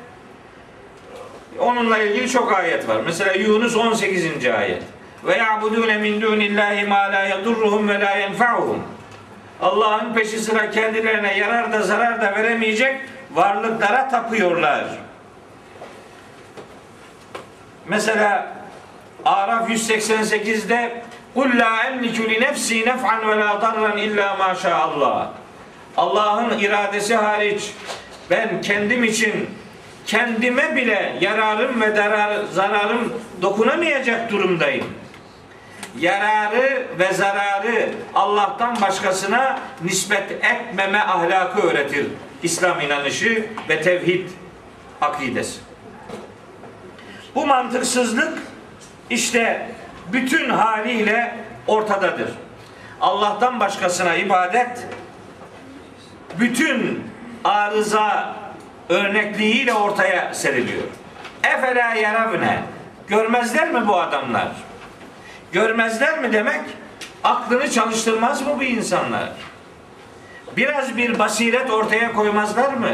[1.58, 3.00] onunla ilgili çok ayet var.
[3.06, 4.46] Mesela Yunus 18.
[4.46, 4.82] ayet.
[5.24, 8.82] Ve ya'budune min dunillahi ma la yedurruhum ve la yenfa'uhum.
[9.62, 13.00] Allah'ın peşi sıra kendilerine yarar da zarar da veremeyecek
[13.32, 14.84] varlıklara tapıyorlar.
[17.88, 18.52] Mesela
[19.24, 21.02] Araf 188'de
[21.34, 25.32] Kul la emliku li nefsi nef'an ve la darran illa ma Allah.
[25.96, 27.72] Allah'ın iradesi hariç
[28.30, 29.50] ben kendim için
[30.06, 34.86] kendime bile yararım ve darar, zararım dokunamayacak durumdayım.
[35.98, 42.06] Yararı ve zararı Allah'tan başkasına nispet etmeme ahlakı öğretir.
[42.42, 44.28] İslam inanışı ve tevhid
[45.00, 45.60] akidesi.
[47.34, 48.38] Bu mantıksızlık
[49.10, 49.70] işte
[50.12, 51.36] bütün haliyle
[51.66, 52.30] ortadadır.
[53.00, 54.86] Allah'tan başkasına ibadet
[56.40, 57.04] bütün
[57.44, 58.36] arıza
[58.88, 60.82] örnekliğiyle ortaya seriliyor.
[61.44, 62.62] Efela yaravne
[63.08, 64.48] görmezler mi bu adamlar?
[65.52, 66.60] Görmezler mi demek
[67.24, 69.28] aklını çalıştırmaz mı bu insanlar?
[70.56, 72.90] Biraz bir basiret ortaya koymazlar mı?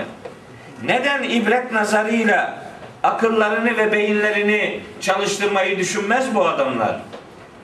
[0.83, 2.70] Neden ibret nazarıyla
[3.03, 7.01] akıllarını ve beyinlerini çalıştırmayı düşünmez bu adamlar?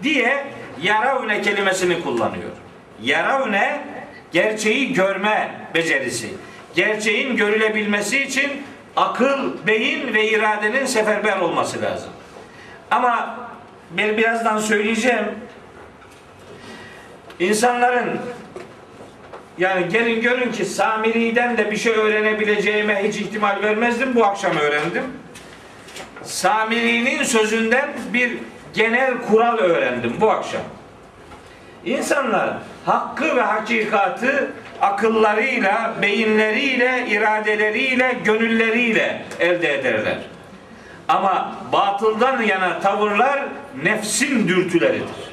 [0.03, 0.45] Diye
[0.83, 2.51] yaravne kelimesini kullanıyor.
[3.03, 3.81] Yaravne
[4.33, 6.29] gerçeği görme becerisi.
[6.75, 8.51] Gerçeğin görülebilmesi için
[8.97, 12.11] akıl, beyin ve iradenin seferber olması lazım.
[12.91, 13.39] Ama
[13.91, 15.27] ben birazdan söyleyeceğim.
[17.41, 18.21] İnsanların
[19.59, 24.15] yani gelin görün ki Samiri'den de bir şey öğrenebileceğime hiç ihtimal vermezdim.
[24.15, 25.05] Bu akşam öğrendim.
[26.23, 28.39] Samiri'nin sözünden bir
[28.75, 30.63] genel kural öğrendim bu akşam.
[31.85, 34.51] İnsanlar hakkı ve hakikatı
[34.81, 40.19] akıllarıyla, beyinleriyle, iradeleriyle, gönülleriyle elde ederler.
[41.09, 43.45] Ama batıldan yana tavırlar
[43.83, 45.27] nefsin dürtüleridir.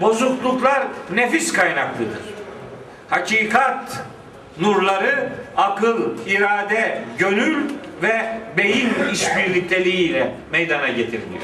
[0.00, 0.82] Bozukluklar
[1.14, 2.20] nefis kaynaklıdır.
[3.10, 4.04] Hakikat
[4.60, 7.70] nurları akıl, irade, gönül
[8.02, 11.42] ve beyin işbirlikteliğiyle meydana getiriliyor.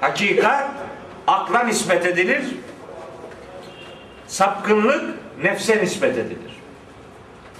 [0.00, 0.70] Hakikat
[1.26, 2.42] akla nispet edilir.
[4.26, 5.04] Sapkınlık
[5.42, 6.58] nefse nispet edilir.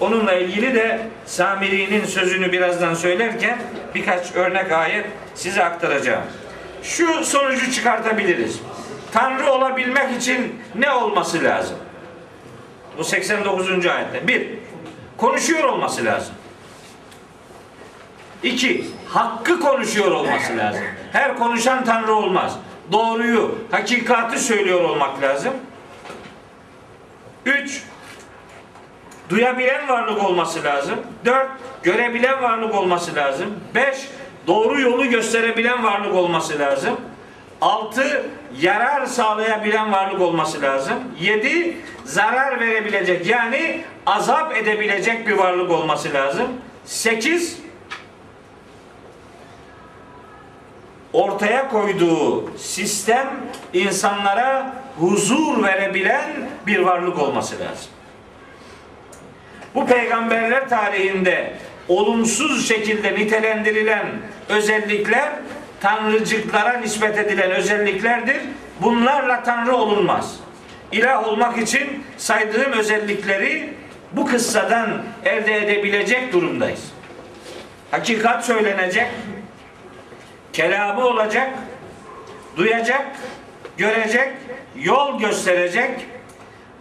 [0.00, 3.58] Onunla ilgili de Samiri'nin sözünü birazdan söylerken
[3.94, 6.24] birkaç örnek ayet size aktaracağım.
[6.82, 8.60] şu sonucu çıkartabiliriz.
[9.12, 11.76] Tanrı olabilmek için ne olması lazım?
[12.98, 13.86] Bu 89.
[13.86, 14.28] ayette.
[14.28, 14.48] Bir,
[15.16, 16.34] konuşuyor olması lazım.
[18.42, 20.82] İki, hakkı konuşuyor olması lazım.
[21.12, 22.58] Her konuşan Tanrı olmaz.
[22.92, 25.52] Doğruyu, hakikati söylüyor olmak lazım.
[27.46, 27.82] Üç,
[29.28, 30.96] duyabilen varlık olması lazım.
[31.24, 31.48] Dört,
[31.82, 33.46] görebilen varlık olması lazım.
[33.74, 34.08] Beş,
[34.46, 36.96] doğru yolu gösterebilen varlık olması lazım.
[37.60, 38.26] Altı,
[38.60, 40.94] yarar sağlayabilen varlık olması lazım.
[41.20, 46.46] Yedi, zarar verebilecek yani azap edebilecek bir varlık olması lazım.
[46.84, 47.58] Sekiz,
[51.12, 53.28] ortaya koyduğu sistem
[53.72, 56.30] insanlara huzur verebilen
[56.66, 57.90] bir varlık olması lazım.
[59.74, 61.52] Bu peygamberler tarihinde
[61.88, 64.06] olumsuz şekilde nitelendirilen
[64.48, 65.28] özellikler
[65.80, 68.36] tanrıcıklara nispet edilen özelliklerdir.
[68.80, 70.36] Bunlarla tanrı olunmaz.
[70.92, 73.74] İlah olmak için saydığım özellikleri
[74.12, 76.80] bu kıssadan elde edebilecek durumdayız.
[77.90, 79.06] Hakikat söylenecek,
[80.58, 81.50] kelamı olacak,
[82.56, 83.06] duyacak,
[83.76, 84.32] görecek,
[84.76, 85.90] yol gösterecek,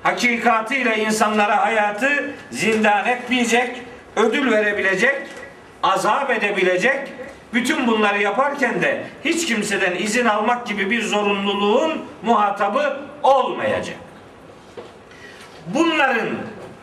[0.04, 3.82] hakikatıyla insanlara hayatı zindan etmeyecek,
[4.16, 5.16] ödül verebilecek,
[5.84, 7.00] azap edebilecek,
[7.54, 13.98] bütün bunları yaparken de hiç kimseden izin almak gibi bir zorunluluğun muhatabı olmayacak.
[15.68, 16.30] Bunların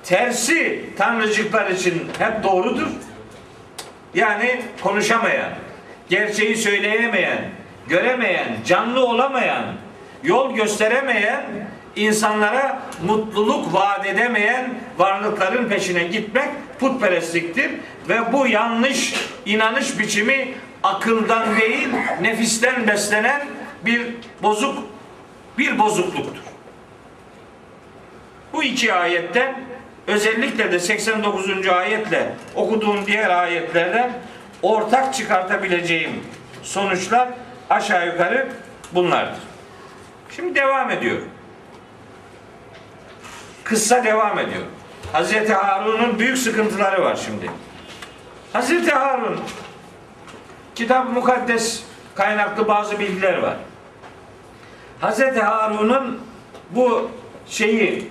[0.04, 2.88] tersi tanrıcıklar için hep doğrudur.
[4.14, 5.50] Yani konuşamayan,
[6.08, 7.38] gerçeği söyleyemeyen,
[7.88, 9.64] göremeyen, canlı olamayan,
[10.22, 11.44] yol gösteremeyen,
[11.96, 16.48] insanlara mutluluk vaat edemeyen varlıkların peşine gitmek
[16.80, 17.70] putperestliktir
[18.08, 19.14] ve bu yanlış
[19.46, 20.48] inanış biçimi
[20.82, 21.88] akıldan değil,
[22.20, 23.40] nefisten beslenen
[23.84, 24.06] bir
[24.42, 24.78] bozuk
[25.58, 26.42] bir bozukluktur.
[28.52, 29.54] Bu iki ayette
[30.06, 31.68] özellikle de 89.
[31.68, 34.12] ayetle okuduğum diğer ayetlerden
[34.64, 36.24] ortak çıkartabileceğim
[36.62, 37.28] sonuçlar
[37.70, 38.48] aşağı yukarı
[38.92, 39.40] bunlardır.
[40.30, 41.18] Şimdi devam ediyor.
[43.64, 44.62] Kıssa devam ediyor.
[45.12, 47.50] Hazreti Harun'un büyük sıkıntıları var şimdi.
[48.52, 49.40] Hazreti Harun
[50.74, 51.82] kitap mukaddes
[52.14, 53.56] kaynaklı bazı bilgiler var.
[55.00, 56.20] Hazreti Harun'un
[56.70, 57.10] bu
[57.46, 58.10] şeyi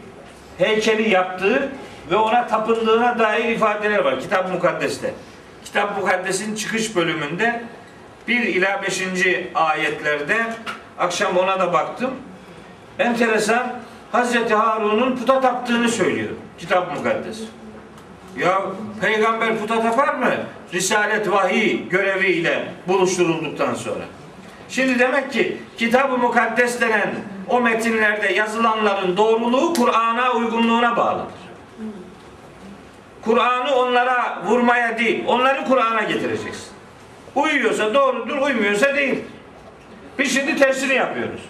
[0.58, 1.72] heykeli yaptığı
[2.12, 5.14] ve ona tapındığına dair ifadeler var kitap mukaddeste.
[5.66, 7.64] Kitap mukaddesin çıkış bölümünde
[8.28, 9.04] 1 ila 5.
[9.56, 10.38] ayetlerde
[11.00, 12.12] akşam ona da baktım.
[13.00, 13.74] Enteresan
[14.12, 17.40] Hazreti Harun'un puta taptığını söylüyor kitap mukaddes.
[18.38, 18.62] Ya
[19.02, 20.32] peygamber puta tapar mı?
[20.74, 24.04] Risalet vahiy göreviyle buluşturulduktan sonra.
[24.70, 27.16] Şimdi demek ki kitab-ı mukaddes denen
[27.50, 31.44] o metinlerde yazılanların doğruluğu Kur'an'a uygunluğuna bağlıdır.
[33.26, 36.68] Kur'an'ı onlara vurmaya değil, onları Kur'an'a getireceksin.
[37.36, 39.20] Uyuyorsa doğrudur, uymuyorsa değil.
[40.20, 41.42] Biz şimdi tersini yapıyoruz.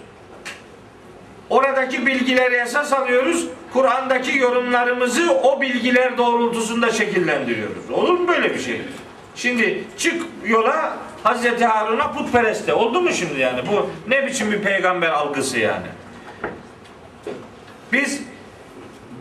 [1.50, 3.46] Oradaki bilgileri esas alıyoruz.
[3.72, 7.90] Kur'an'daki yorumlarımızı o bilgiler doğrultusunda şekillendiriyoruz.
[7.90, 8.80] Olur mu böyle bir şey?
[9.36, 12.74] Şimdi çık yola Hazreti Harun'a putpereste.
[12.74, 13.60] Oldu mu şimdi yani?
[13.72, 15.86] Bu ne biçim bir peygamber algısı yani?
[17.92, 18.22] Biz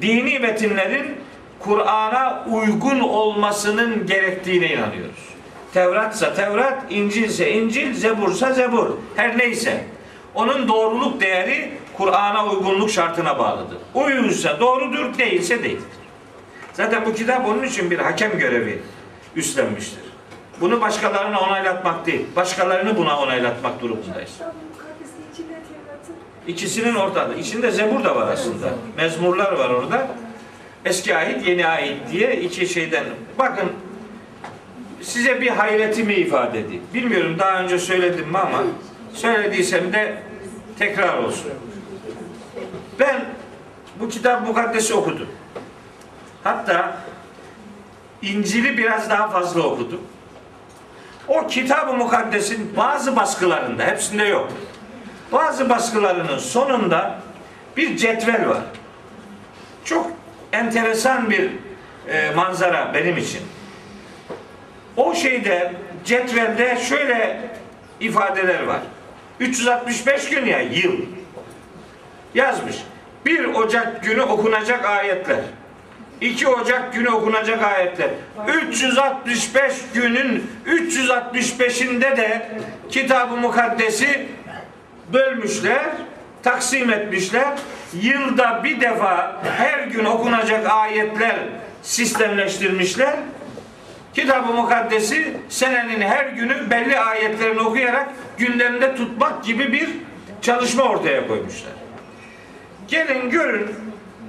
[0.02, 1.16] dini metinlerin
[1.64, 5.34] Kur'an'a uygun olmasının gerektiğine inanıyoruz.
[5.74, 8.90] Tevratsa Tevrat, İncilse İncil, Zebursa Zebur.
[9.16, 9.84] Her neyse.
[10.36, 13.78] Onun doğruluk değeri Kur'an'a uygunluk şartına bağlıdır.
[13.94, 15.84] Uyuyorsa doğrudur, değilse değildir.
[16.74, 18.82] Zaten bu kitap onun için bir hakem görevi
[19.36, 20.04] üstlenmiştir.
[20.62, 24.32] Bunu başkalarına onaylatmak değil, başkalarını buna onaylatmak durumundayız.
[26.48, 27.34] İkisinin ortada.
[27.34, 28.70] İçinde Zebur da var aslında.
[28.98, 30.08] Mezmurlar var orada.
[30.86, 33.04] Eski ait, yeni ait diye iki şeyden.
[33.40, 33.72] Bakın
[35.02, 36.84] size bir hayretimi ifade edeyim.
[36.94, 38.64] Bilmiyorum daha önce söyledim mi ama
[39.14, 40.24] söylediysem de
[40.80, 41.52] tekrar olsun.
[43.00, 43.26] Ben
[44.00, 45.28] bu kitap mukaddesi okudum.
[46.44, 46.98] Hatta
[48.22, 50.02] İncil'i biraz daha fazla okudum.
[51.28, 54.50] O kitab-ı mukaddesin bazı baskılarında, hepsinde yok.
[55.32, 57.20] Bazı baskılarının sonunda
[57.78, 58.62] bir cetvel var.
[59.86, 60.12] Çok
[60.54, 61.50] enteresan bir
[62.10, 63.42] e, manzara benim için.
[64.98, 65.74] O şeyde
[66.06, 67.40] cetvelde şöyle
[68.00, 68.82] ifadeler var.
[69.40, 70.94] 365 gün ya yıl
[72.36, 72.76] yazmış.
[73.26, 75.40] 1 Ocak günü okunacak ayetler.
[76.22, 78.10] 2 Ocak günü okunacak ayetler.
[78.48, 82.52] 365 günün 365'inde de
[82.90, 84.28] kitab-ı mukaddesi
[85.14, 85.86] bölmüşler,
[86.44, 87.54] taksim etmişler.
[88.02, 91.36] Yılda bir defa her gün okunacak ayetler
[91.82, 93.16] sistemleştirmişler.
[94.14, 99.90] Kitab-ı Mukaddes'i senenin her günü belli ayetlerini okuyarak gündemde tutmak gibi bir
[100.42, 101.74] çalışma ortaya koymuşlar.
[102.88, 103.76] Gelin görün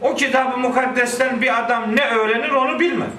[0.01, 3.13] o Kitab-ı Mukaddes'ten bir adam ne öğrenir onu bilmem.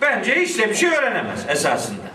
[0.00, 2.06] Bence hiç de bir şey öğrenemez esasında.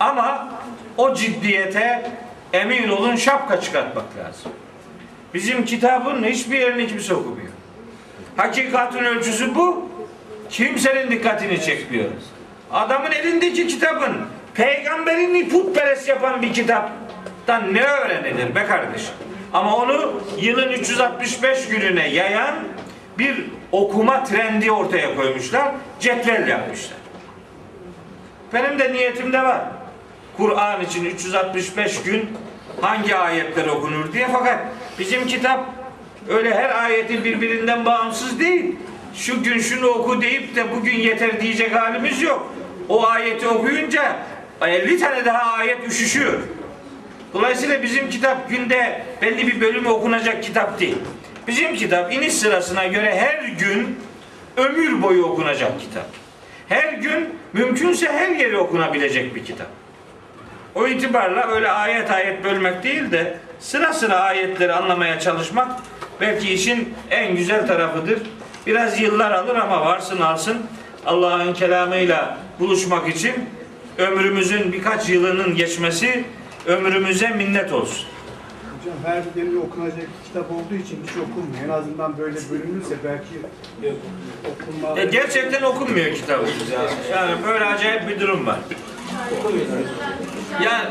[0.00, 0.48] Ama
[0.96, 2.10] o ciddiyete
[2.52, 4.52] emin olun şapka çıkartmak lazım.
[5.34, 7.48] Bizim kitabın hiçbir yerini kimse okumuyor.
[8.36, 9.88] Hakikatin ölçüsü bu.
[10.50, 12.10] Kimsenin dikkatini çekmiyor.
[12.72, 14.16] Adamın elindeki kitabın
[14.54, 19.14] peygamberini putperest yapan bir kitaptan ne öğrenilir be kardeşim?
[19.52, 22.54] Ama onu yılın 365 gününe yayan
[23.18, 25.72] bir okuma trendi ortaya koymuşlar.
[26.00, 26.98] Cetvel yapmışlar.
[28.52, 29.60] Benim de niyetimde var.
[30.36, 32.30] Kur'an için 365 gün
[32.80, 34.58] hangi ayetler okunur diye fakat
[34.98, 35.66] bizim kitap
[36.28, 38.76] öyle her ayeti birbirinden bağımsız değil.
[39.14, 42.54] Şu gün şunu oku deyip de bugün yeter diyecek halimiz yok.
[42.88, 44.16] O ayeti okuyunca
[44.60, 46.38] 50 tane daha ayet üşüşüyor.
[47.34, 50.96] Dolayısıyla bizim kitap günde belli bir bölümü okunacak kitap değil.
[51.46, 53.98] Bizim kitap iniş sırasına göre her gün
[54.56, 56.06] ömür boyu okunacak kitap.
[56.68, 59.77] Her gün mümkünse her yeri okunabilecek bir kitap.
[60.78, 65.68] O itibarla öyle ayet ayet bölmek değil de sıra sıra ayetleri anlamaya çalışmak
[66.20, 68.18] belki işin en güzel tarafıdır.
[68.66, 70.58] Biraz yıllar alır ama varsın alsın
[71.06, 73.34] Allah'ın kelamıyla buluşmak için
[73.98, 76.24] ömrümüzün birkaç yılının geçmesi
[76.66, 78.06] ömrümüze minnet olsun.
[78.80, 81.64] Hocam her birinde okunacak kitap olduğu için hiç okunmuyor.
[81.64, 83.96] En azından böyle bölünürse belki
[84.52, 85.00] okunma...
[85.00, 86.80] Ya gerçekten okunmuyor kitabımız ya.
[87.16, 88.58] Yani böyle acayip bir durum var.
[90.64, 90.88] Yani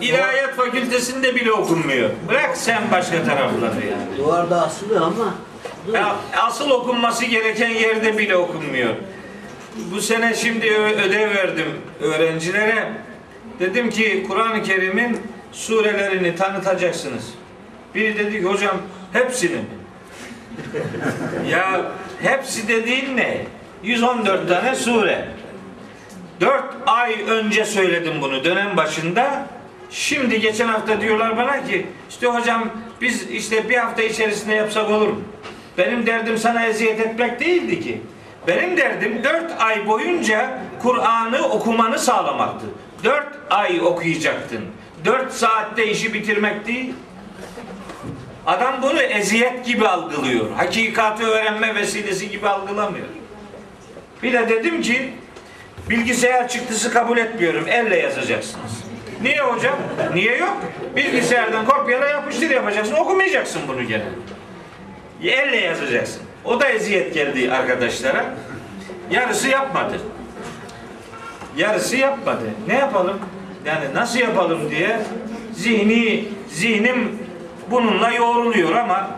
[0.00, 2.10] İlahiyat Fakültesinde bile okunmuyor.
[2.28, 4.18] Bırak sen başka tarafları yani.
[4.18, 5.34] Duvarda asılı ama
[5.92, 8.94] Ya asıl okunması gereken yerde bile okunmuyor.
[9.94, 11.68] Bu sene şimdi ödev verdim
[12.00, 12.92] öğrencilere.
[13.60, 15.20] Dedim ki Kur'an-ı Kerim'in
[15.52, 17.24] surelerini tanıtacaksınız.
[17.94, 18.76] Biri dedi ki hocam
[19.12, 19.58] hepsini
[21.50, 23.44] ya hepsi dediğin ne?
[23.82, 25.28] 114 tane sure.
[26.40, 29.46] 4 ay önce söyledim bunu dönem başında.
[29.90, 32.70] Şimdi geçen hafta diyorlar bana ki işte hocam
[33.00, 35.20] biz işte bir hafta içerisinde yapsak olur mu?
[35.78, 38.00] Benim derdim sana eziyet etmek değildi ki.
[38.46, 42.66] Benim derdim 4 ay boyunca Kur'an'ı okumanı sağlamaktı.
[43.04, 44.64] 4 ay okuyacaktın.
[45.04, 46.94] 4 saatte işi bitirmek değil.
[48.46, 50.50] Adam bunu eziyet gibi algılıyor.
[50.56, 53.06] Hakikati öğrenme vesilesi gibi algılamıyor.
[54.22, 55.12] Bir de dedim ki
[55.90, 57.64] bilgisayar çıktısı kabul etmiyorum.
[57.68, 58.84] Elle yazacaksınız.
[59.22, 59.76] Niye hocam?
[60.14, 60.56] Niye yok?
[60.96, 62.94] Bilgisayardan kopyala yapıştır yapacaksın.
[62.94, 64.04] Okumayacaksın bunu gene.
[65.22, 66.22] Elle yazacaksın.
[66.44, 68.24] O da eziyet geldi arkadaşlara.
[69.10, 70.00] Yarısı yapmadı.
[71.56, 72.44] Yarısı yapmadı.
[72.68, 73.18] Ne yapalım?
[73.66, 74.98] Yani nasıl yapalım diye
[75.52, 77.18] zihni zihnim
[77.70, 79.10] bununla yoğruluyor ama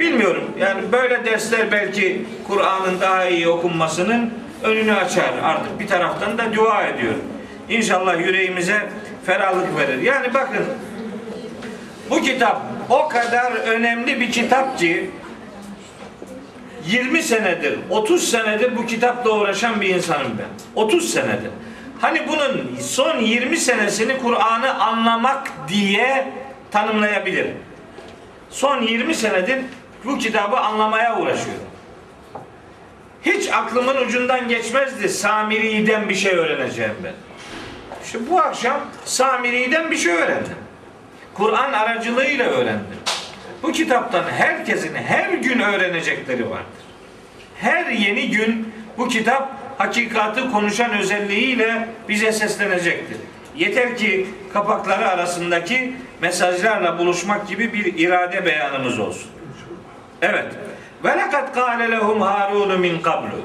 [0.00, 0.44] bilmiyorum.
[0.60, 4.30] Yani böyle dersler belki Kur'an'ın daha iyi okunmasının
[4.62, 5.32] önünü açar.
[5.42, 7.22] Artık bir taraftan da dua ediyorum.
[7.68, 8.88] İnşallah yüreğimize
[9.26, 10.02] ferahlık verir.
[10.02, 10.64] Yani bakın
[12.10, 15.10] bu kitap o kadar önemli bir kitap ki
[16.86, 20.82] 20 senedir, 30 senedir bu kitapla uğraşan bir insanım ben.
[20.82, 21.50] 30 senedir.
[22.00, 26.28] Hani bunun son 20 senesini Kur'an'ı anlamak diye
[26.70, 27.56] tanımlayabilirim.
[28.50, 29.58] Son 20 senedir
[30.04, 31.71] bu kitabı anlamaya uğraşıyorum.
[33.22, 37.14] Hiç aklımın ucundan geçmezdi Samiri'den bir şey öğreneceğim ben.
[38.04, 40.56] İşte bu akşam Samiri'den bir şey öğrendim.
[41.34, 42.98] Kur'an aracılığıyla öğrendim.
[43.62, 46.82] Bu kitaptan herkesin her gün öğrenecekleri vardır.
[47.60, 53.16] Her yeni gün bu kitap hakikati konuşan özelliğiyle bize seslenecektir.
[53.56, 59.30] Yeter ki kapakları arasındaki mesajlarla buluşmak gibi bir irade beyanımız olsun.
[60.22, 60.46] Evet.
[61.04, 63.40] Ve lekad kâle lehum Harun min kablu.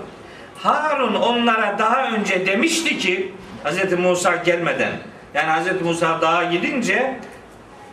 [0.64, 3.34] Harun onlara daha önce demişti ki
[3.66, 4.00] Hz.
[4.00, 4.92] Musa gelmeden
[5.34, 5.82] yani Hz.
[5.82, 7.20] Musa dağa gidince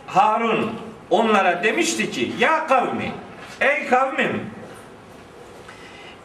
[0.07, 0.71] Harun
[1.11, 3.13] onlara demişti ki ya kavmi
[3.61, 4.51] ey kavmim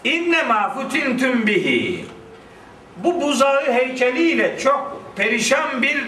[0.04, 2.06] inne ma futintüm bihi
[2.98, 6.04] bu buzağı heykeliyle çok perişan bir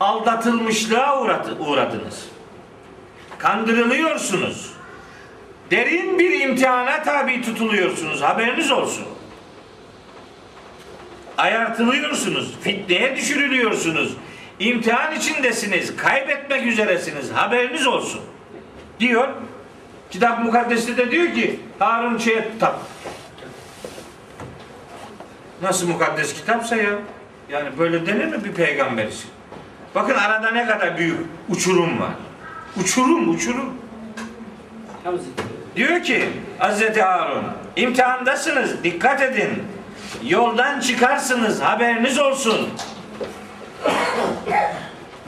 [0.00, 2.26] aldatılmışlığa uğradı- uğradınız.
[3.38, 4.75] Kandırılıyorsunuz.
[5.70, 8.22] Derin bir imtihana tabi tutuluyorsunuz.
[8.22, 9.04] Haberiniz olsun.
[11.38, 12.56] Ayartılıyorsunuz.
[12.60, 14.16] Fitneye düşürülüyorsunuz.
[14.58, 15.96] İmtihan içindesiniz.
[15.96, 17.32] Kaybetmek üzeresiniz.
[17.32, 18.20] Haberiniz olsun.
[19.00, 19.28] Diyor.
[20.10, 22.80] Kitap mukaddesi de diyor ki Harun şeye tap.
[25.62, 26.98] Nasıl mukaddes kitapsa ya?
[27.48, 29.30] Yani böyle denir mi bir peygamber için?
[29.94, 32.12] Bakın arada ne kadar büyük uçurum var.
[32.80, 33.74] Uçurum, uçurum.
[35.76, 37.44] Diyor ki Hazreti Harun
[37.76, 39.64] imtihandasınız dikkat edin.
[40.24, 42.68] Yoldan çıkarsınız haberiniz olsun.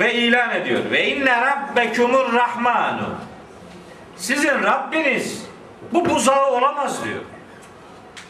[0.00, 0.90] Ve ilan ediyor.
[0.90, 3.08] Ve inne rabbekumur rahmanu.
[4.16, 5.46] Sizin Rabbiniz
[5.92, 7.22] bu buzağı olamaz diyor.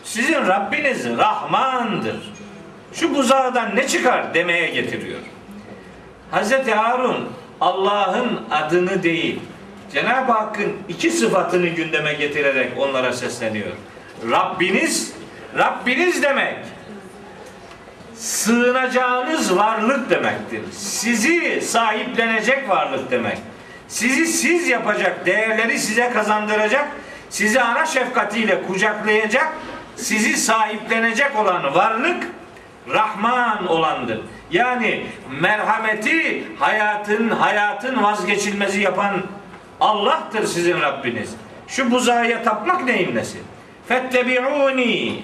[0.05, 2.33] Sizin Rabbiniz Rahmandır.
[2.93, 5.21] Şu buzağdan ne çıkar demeye getiriyor.
[6.31, 7.29] Hazreti Harun
[7.61, 9.41] Allah'ın adını değil,
[9.93, 13.73] Cenab-ı Hakk'ın iki sıfatını gündeme getirerek onlara sesleniyor.
[14.31, 15.13] Rabbiniz,
[15.59, 16.57] Rabbiniz demek
[18.15, 20.61] sığınacağınız varlık demektir.
[20.73, 23.39] Sizi sahiplenecek varlık demek.
[23.89, 26.89] Sizi siz yapacak, değerleri size kazandıracak,
[27.31, 29.53] sizi ana şefkatiyle kucaklayacak,
[29.97, 32.27] sizi sahiplenecek olan varlık
[32.89, 34.21] Rahman olandır.
[34.51, 35.07] Yani
[35.41, 39.23] merhameti hayatın hayatın vazgeçilmezi yapan
[39.81, 41.35] Allah'tır sizin Rabbiniz.
[41.69, 43.39] Şu buzağıya tapmak neyin nesi?
[43.89, 45.23] Fettebi'uni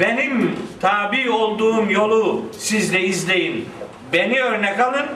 [0.00, 3.68] benim tabi olduğum yolu siz de izleyin.
[4.12, 5.06] Beni örnek alın.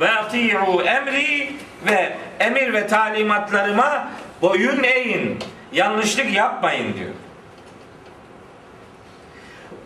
[0.00, 1.50] Ve ati'u emri
[1.86, 4.08] ve emir ve talimatlarıma
[4.42, 5.38] boyun eğin.
[5.72, 7.10] Yanlışlık yapmayın diyor.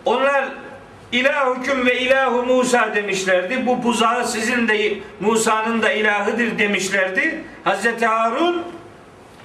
[0.05, 0.45] Onlar
[1.13, 3.67] ilahüküm ve ilahu Musa demişlerdi.
[3.67, 7.45] Bu buzağı sizin de Musa'nın da ilahıdır demişlerdi.
[7.65, 8.63] Hazreti Harun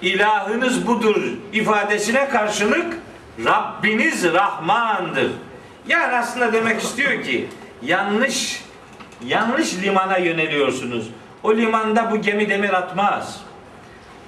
[0.01, 2.97] ilahınız budur ifadesine karşılık
[3.45, 5.31] Rabbiniz Rahmandır.
[5.87, 7.47] Yani aslında demek istiyor ki
[7.81, 8.63] yanlış
[9.25, 11.09] yanlış limana yöneliyorsunuz.
[11.43, 13.41] O limanda bu gemi demir atmaz.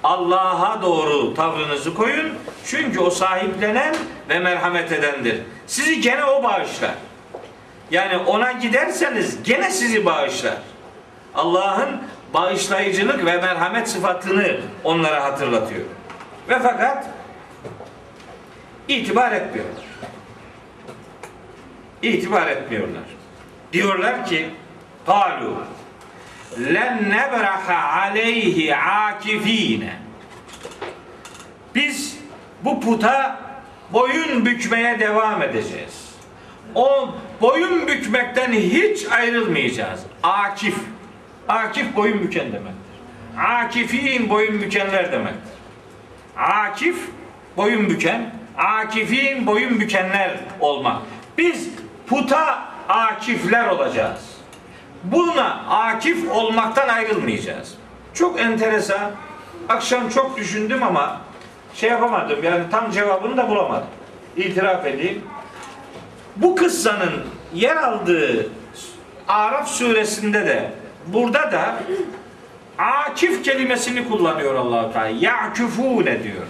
[0.04, 2.32] Allah'a doğru tavrınızı koyun.
[2.66, 3.94] Çünkü o sahiplenen
[4.28, 5.40] ve merhamet edendir.
[5.66, 6.94] Sizi gene o bağışlar.
[7.94, 10.58] Yani ona giderseniz gene sizi bağışlar.
[11.34, 12.02] Allah'ın
[12.34, 15.80] bağışlayıcılık ve merhamet sıfatını onlara hatırlatıyor.
[16.48, 17.06] Ve fakat
[18.88, 19.84] itibar etmiyorlar.
[22.02, 23.02] İtibar etmiyorlar.
[23.72, 24.50] Diyorlar ki
[25.06, 25.56] Kalu
[26.58, 29.96] len nebraha aleyhi akifine
[31.74, 32.18] biz
[32.64, 33.40] bu puta
[33.92, 36.03] boyun bükmeye devam edeceğiz.
[36.74, 37.08] O
[37.40, 40.00] boyun bükmekten hiç ayrılmayacağız.
[40.22, 40.76] Akif.
[41.48, 42.94] Akif boyun büken demektir.
[43.38, 45.54] Akifin boyun bükenler demektir.
[46.36, 46.96] Akif
[47.56, 51.02] boyun büken, akifin boyun bükenler olmak.
[51.38, 51.68] Biz
[52.06, 54.34] puta akifler olacağız.
[55.04, 57.74] Buna akif olmaktan ayrılmayacağız.
[58.14, 59.10] Çok enteresan.
[59.68, 61.20] Akşam çok düşündüm ama
[61.74, 62.44] şey yapamadım.
[62.44, 63.88] Yani tam cevabını da bulamadım.
[64.36, 65.22] İtiraf edeyim.
[66.36, 67.12] Bu kıssanın
[67.54, 68.50] yer aldığı
[69.28, 70.70] Araf suresinde de
[71.06, 71.74] burada da
[72.78, 75.08] akif kelimesini kullanıyor Allah Teala.
[75.08, 76.44] Ya'kufune diyor.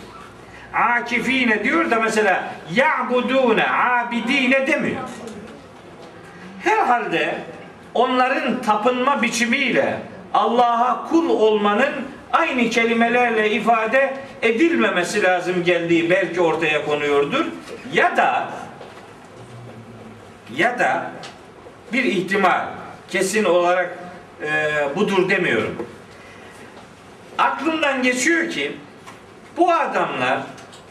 [0.72, 5.02] Akifine diyor da mesela ya'budune, abidine demiyor.
[6.64, 7.34] Herhalde
[7.94, 9.98] onların tapınma biçimiyle
[10.34, 11.92] Allah'a kul olmanın
[12.32, 17.44] aynı kelimelerle ifade edilmemesi lazım geldiği belki ortaya konuyordur.
[17.92, 18.48] Ya da
[20.56, 21.10] ya da
[21.92, 22.66] bir ihtimal
[23.08, 23.98] kesin olarak
[24.42, 25.86] e, budur demiyorum.
[27.38, 28.72] Aklımdan geçiyor ki
[29.56, 30.40] bu adamlar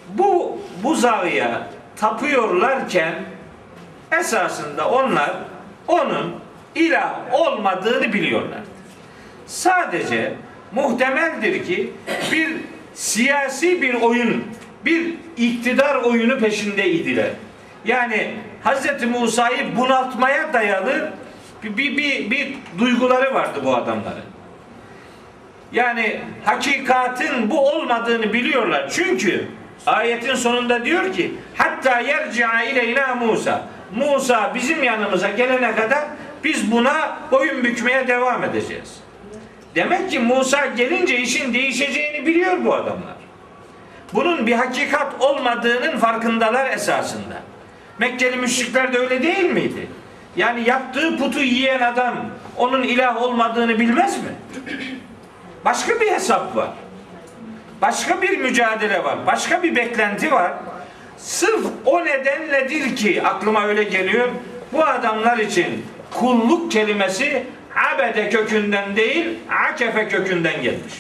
[0.10, 3.14] bu buzağıya tapıyorlarken
[4.20, 5.32] esasında onlar
[5.88, 6.36] onun
[6.76, 8.60] ilah olmadığını biliyorlar.
[9.48, 10.34] Sadece
[10.72, 11.94] muhtemeldir ki
[12.32, 12.56] bir
[12.94, 14.44] siyasi bir oyun,
[14.86, 17.30] bir iktidar oyunu peşindeydiler.
[17.86, 18.34] Yani
[18.66, 19.04] Hz.
[19.04, 21.12] Musa'yı bunaltmaya dayalı
[21.64, 24.24] bir, bir, bir, bir duyguları vardı bu adamların.
[25.72, 28.90] Yani hakikatin bu olmadığını biliyorlar.
[28.90, 29.48] Çünkü
[29.86, 33.62] ayetin sonunda diyor ki hatta yerci'a ileyna Musa.
[33.96, 36.04] Musa bizim yanımıza gelene kadar
[36.44, 39.00] biz buna boyun bükmeye devam edeceğiz.
[39.76, 43.16] Demek ki Musa gelince işin değişeceğini biliyor bu adamlar.
[44.14, 47.53] Bunun bir hakikat olmadığının farkındalar esasında.
[48.00, 49.88] Mekkeli müşrikler de öyle değil miydi?
[50.36, 52.16] Yani yaptığı putu yiyen adam
[52.58, 54.30] onun ilah olmadığını bilmez mi?
[55.66, 56.70] Başka bir hesap var.
[57.82, 59.18] başka bir mücadele var.
[59.28, 60.54] Başka bir beklenti var.
[61.18, 64.30] Sırf o nedenledir ki aklıma öyle geliyor.
[64.74, 67.44] Bu adamlar için kulluk kelimesi
[67.94, 69.26] abede kökünden değil,
[69.70, 70.94] akefe kökünden gelmiş.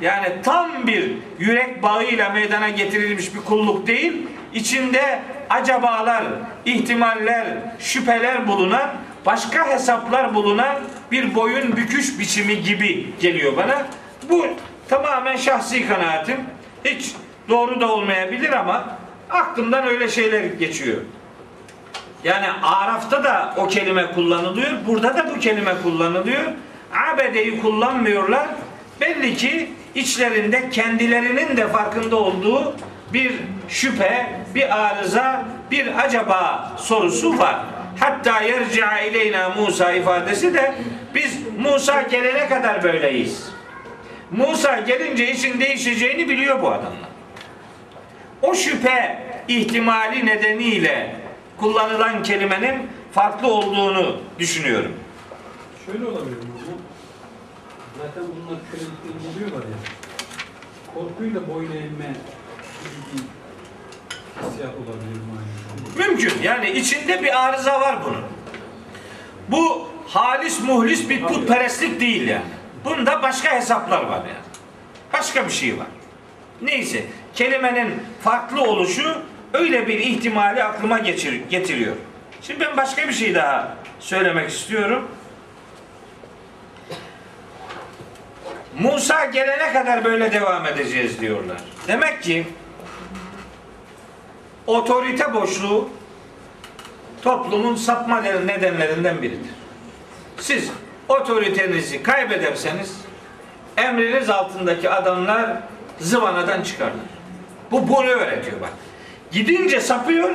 [0.00, 4.12] Yani tam bir yürek bağıyla meydana getirilmiş bir kulluk değil,
[4.54, 5.18] içinde
[5.50, 6.24] acabalar,
[6.64, 7.46] ihtimaller,
[7.78, 8.90] şüpheler bulunan,
[9.26, 10.76] başka hesaplar bulunan
[11.12, 13.86] bir boyun büküş biçimi gibi geliyor bana.
[14.30, 14.46] Bu
[14.88, 16.36] tamamen şahsi kanaatim.
[16.84, 17.12] Hiç
[17.48, 18.98] doğru da olmayabilir ama
[19.30, 20.98] aklımdan öyle şeyler geçiyor.
[22.24, 24.70] Yani Araf'ta da o kelime kullanılıyor.
[24.86, 26.42] Burada da bu kelime kullanılıyor.
[27.12, 28.48] Abede'yi kullanmıyorlar.
[29.00, 32.76] Belli ki içlerinde kendilerinin de farkında olduğu
[33.12, 33.32] bir
[33.68, 37.64] şüphe, bir arıza, bir acaba sorusu var.
[38.00, 40.74] Hatta yerci'a ileyna Musa ifadesi de
[41.14, 43.48] biz Musa gelene kadar böyleyiz.
[44.30, 47.08] Musa gelince işin değişeceğini biliyor bu adamlar.
[48.42, 51.16] O şüphe ihtimali nedeniyle
[51.56, 54.92] kullanılan kelimenin farklı olduğunu düşünüyorum.
[55.86, 56.44] Şöyle olabilir mi?
[57.98, 58.84] Zaten bunlar şöyle
[59.28, 59.78] inceliyorlar ya.
[60.94, 62.14] Korkuyla boyun eğme
[65.98, 66.42] Mümkün.
[66.42, 68.24] Yani içinde bir arıza var bunun.
[69.48, 72.44] Bu halis muhlis bir putperestlik değil yani.
[72.84, 74.46] Bunda başka hesaplar var yani.
[75.12, 75.86] Başka bir şey var.
[76.62, 77.04] Neyse
[77.34, 79.22] kelimenin farklı oluşu
[79.54, 81.96] öyle bir ihtimali aklıma geçir, getiriyor.
[82.42, 85.08] Şimdi ben başka bir şey daha söylemek istiyorum.
[88.78, 91.60] Musa gelene kadar böyle devam edeceğiz diyorlar.
[91.88, 92.46] Demek ki
[94.68, 95.88] otorite boşluğu
[97.22, 99.50] toplumun sapma nedenlerinden biridir.
[100.36, 100.70] Siz
[101.08, 103.00] otoritenizi kaybederseniz
[103.76, 105.50] emriniz altındaki adamlar
[106.00, 107.06] zıvanadan çıkarlar.
[107.70, 108.72] Bu bunu öğretiyor bak.
[109.32, 110.30] Gidince sapıyor,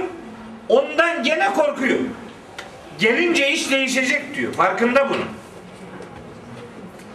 [0.70, 2.00] ondan gene korkuyor.
[3.00, 4.54] Gelince iş değişecek diyor.
[4.54, 5.28] Farkında bunun.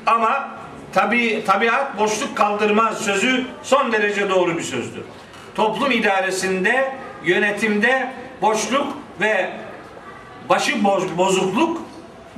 [0.07, 0.49] Ama
[0.93, 5.03] tabi tabiat boşluk kaldırmaz sözü son derece doğru bir sözdür.
[5.55, 6.93] Toplum idaresinde,
[7.25, 8.13] yönetimde
[8.43, 8.87] boşluk
[9.21, 9.51] ve
[10.49, 11.83] başı boz, bozukluk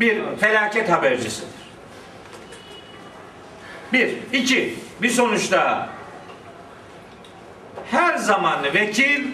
[0.00, 1.48] bir felaket habercisidir.
[3.92, 4.16] Bir.
[4.32, 5.88] iki Bir sonuç daha.
[7.90, 9.24] Her zaman vekil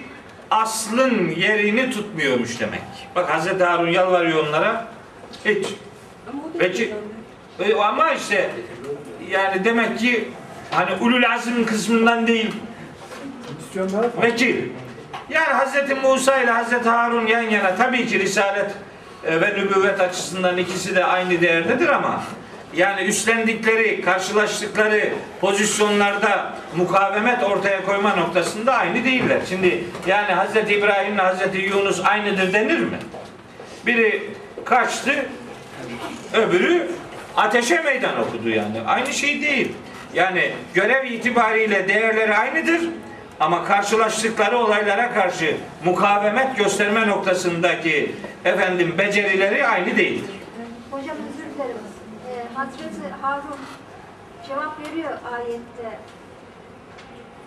[0.51, 2.81] aslın yerini tutmuyormuş demek.
[3.15, 4.89] Bak Hazreti Harun yalvarıyor onlara.
[5.45, 5.67] Hiç.
[6.55, 6.91] Vekil.
[7.61, 8.51] E, Ama işte
[9.31, 10.29] yani demek ki
[10.71, 12.51] hani ulul azm kısmından değil
[14.23, 14.57] vekil.
[15.31, 18.71] Yani Hazreti Musa ile Hazreti Harun yan yana tabii ki risalet
[19.27, 22.23] e, ve nübüvvet açısından ikisi de aynı değerdedir ama
[22.75, 29.41] yani üstlendikleri, karşılaştıkları pozisyonlarda mukavemet ortaya koyma noktasında aynı değiller.
[29.49, 32.99] Şimdi yani Hazreti İbrahim ile Hazreti Yunus aynıdır denir mi?
[33.87, 34.31] Biri
[34.65, 35.27] kaçtı,
[36.35, 36.91] öbürü
[37.37, 38.81] ateşe meydan okudu yani.
[38.87, 39.73] Aynı şey değil.
[40.15, 42.81] Yani görev itibariyle değerleri aynıdır
[43.41, 48.15] ama karşılaştıkları olaylara karşı mukavemet gösterme noktasındaki
[48.45, 50.31] efendim becerileri aynı değildir.
[50.91, 51.77] Hocam özür dilerim.
[52.31, 53.57] Ee, Hazreti Harun
[54.49, 55.99] cevap veriyor ayette.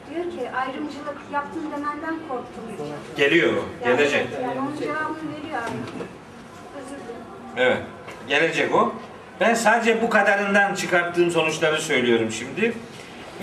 [0.09, 2.63] Diyor ki ayrımcılık yaptın demenden korktum.
[3.17, 4.27] Geliyor o, Yani- gelecek.
[4.43, 5.61] Yani onun cevabını veriyor.
[6.77, 7.57] Özür dilerim.
[7.57, 7.77] Evet.
[8.27, 8.93] Gelecek o.
[9.39, 12.73] Ben sadece bu kadarından çıkarttığım sonuçları söylüyorum şimdi.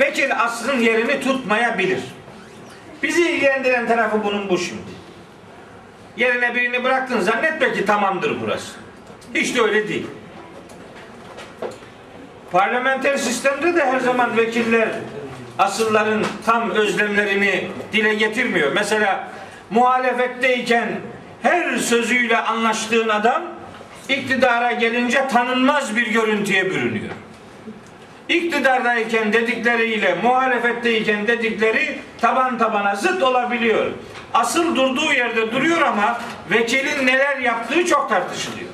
[0.01, 2.01] Vekil aslın yerini tutmayabilir.
[3.03, 4.97] Bizi ilgilendiren tarafı bunun bu şimdi.
[6.16, 8.72] Yerine birini bıraktın zannetme ki tamamdır burası.
[9.34, 10.07] Hiç de öyle değil.
[12.53, 14.88] Parlamenter sistemde de her zaman vekiller
[15.59, 18.72] asılların tam özlemlerini dile getirmiyor.
[18.72, 19.28] Mesela
[19.70, 20.88] muhalefetteyken
[21.42, 23.42] her sözüyle anlaştığın adam
[24.09, 27.12] iktidara gelince tanınmaz bir görüntüye bürünüyor.
[28.29, 33.87] İktidardayken dedikleriyle muhalefetteyken dedikleri taban tabana zıt olabiliyor.
[34.35, 36.18] Asıl durduğu yerde duruyor ama
[36.51, 38.70] vekilin neler yaptığı çok tartışılıyor.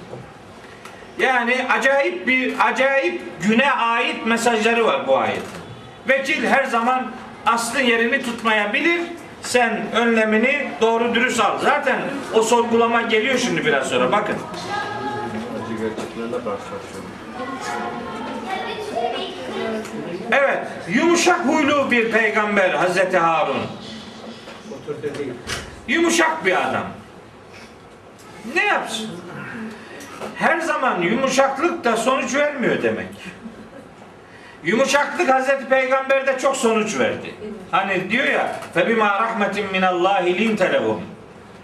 [1.18, 5.42] Yani acayip bir acayip güne ait mesajları var bu ayet.
[6.08, 7.10] Vekil her zaman
[7.46, 9.00] aslı yerini tutmayabilir.
[9.42, 11.58] Sen önlemini doğru dürüst al.
[11.58, 12.00] Zaten
[12.34, 14.12] o sorgulama geliyor şimdi biraz sonra.
[14.12, 14.36] Bakın.
[15.64, 17.10] acı gerçeklerle karşılaşıyorum.
[20.31, 20.59] Evet,
[20.89, 23.57] yumuşak huylu bir peygamber Hazreti Harun.
[24.71, 25.33] Otorite değil.
[25.87, 26.87] Yumuşak bir adam.
[28.55, 29.09] Ne yapsın?
[30.35, 33.07] Her zaman yumuşaklık da sonuç vermiyor demek.
[34.63, 37.35] Yumuşaklık Hazreti Peygamber'de çok sonuç verdi.
[37.71, 40.99] Hani diyor ya فَبِمَا رَحْمَةٍ مِنَ اللّٰهِ لِنْتَ لَهُمْ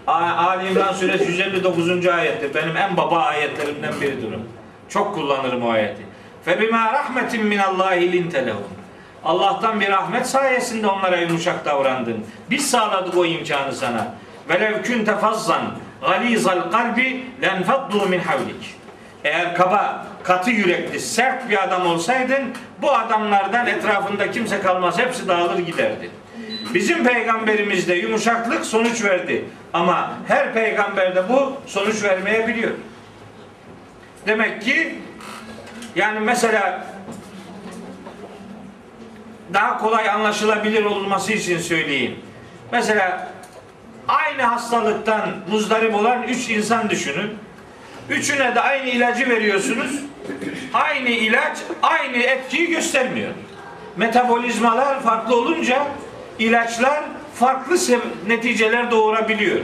[0.06, 2.06] Ali İmran suresi 159.
[2.06, 2.54] ayettir.
[2.54, 4.38] Benim en baba ayetlerimden biridir o.
[4.88, 6.02] Çok kullanırım o ayeti.
[6.46, 8.74] فَبِمَا رَحْمَةٍ مِنَ اللّٰهِ لِنْتَ لَهُمْ
[9.24, 12.26] Allah'tan bir rahmet sayesinde onlara yumuşak davrandın.
[12.50, 14.14] Biz sağladık o imkanı sana.
[14.48, 15.62] وَلَوْ كُنْتَ فَظَّنْ
[16.02, 18.64] غَلِيظَ الْقَلْبِ لَنْفَضُّوا مِنْ حَوْلِكِ
[19.24, 22.42] Eğer kaba, katı yürekli, sert bir adam olsaydın
[22.82, 24.98] bu adamlardan etrafında kimse kalmaz.
[24.98, 26.10] Hepsi dağılır giderdi.
[26.74, 29.44] Bizim peygamberimizde yumuşaklık sonuç verdi.
[29.72, 32.70] Ama her peygamberde bu sonuç vermeyebiliyor.
[34.26, 34.94] Demek ki
[35.95, 36.85] yani mesela
[39.53, 42.15] daha kolay anlaşılabilir olması için söyleyeyim.
[42.71, 43.31] Mesela
[44.07, 47.37] aynı hastalıktan muzdarip olan üç insan düşünün.
[48.09, 49.91] Üçüne de aynı ilacı veriyorsunuz.
[50.73, 53.31] Aynı ilaç aynı etkiyi göstermiyor.
[53.97, 55.87] Metabolizmalar farklı olunca
[56.39, 57.03] ilaçlar
[57.35, 57.77] farklı
[58.27, 59.59] neticeler doğurabiliyor.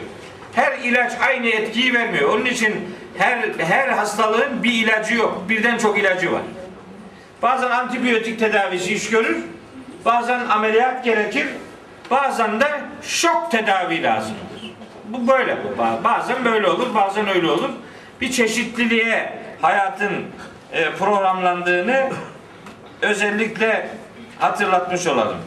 [0.53, 2.29] Her ilaç aynı etkiyi vermiyor.
[2.29, 2.75] Onun için
[3.17, 5.43] her her hastalığın bir ilacı yok.
[5.49, 6.41] Birden çok ilacı var.
[7.41, 9.37] Bazen antibiyotik tedavisi iş görür.
[10.05, 11.47] Bazen ameliyat gerekir.
[12.11, 12.65] Bazen de
[13.01, 14.73] şok tedavi lazımdır.
[15.09, 15.81] Bu böyle bu.
[15.81, 17.69] Ba- Bazen böyle olur, bazen öyle olur.
[18.21, 20.11] Bir çeşitliliğe hayatın
[20.73, 22.09] e, programlandığını
[23.01, 23.89] özellikle
[24.39, 25.37] hatırlatmış olalım.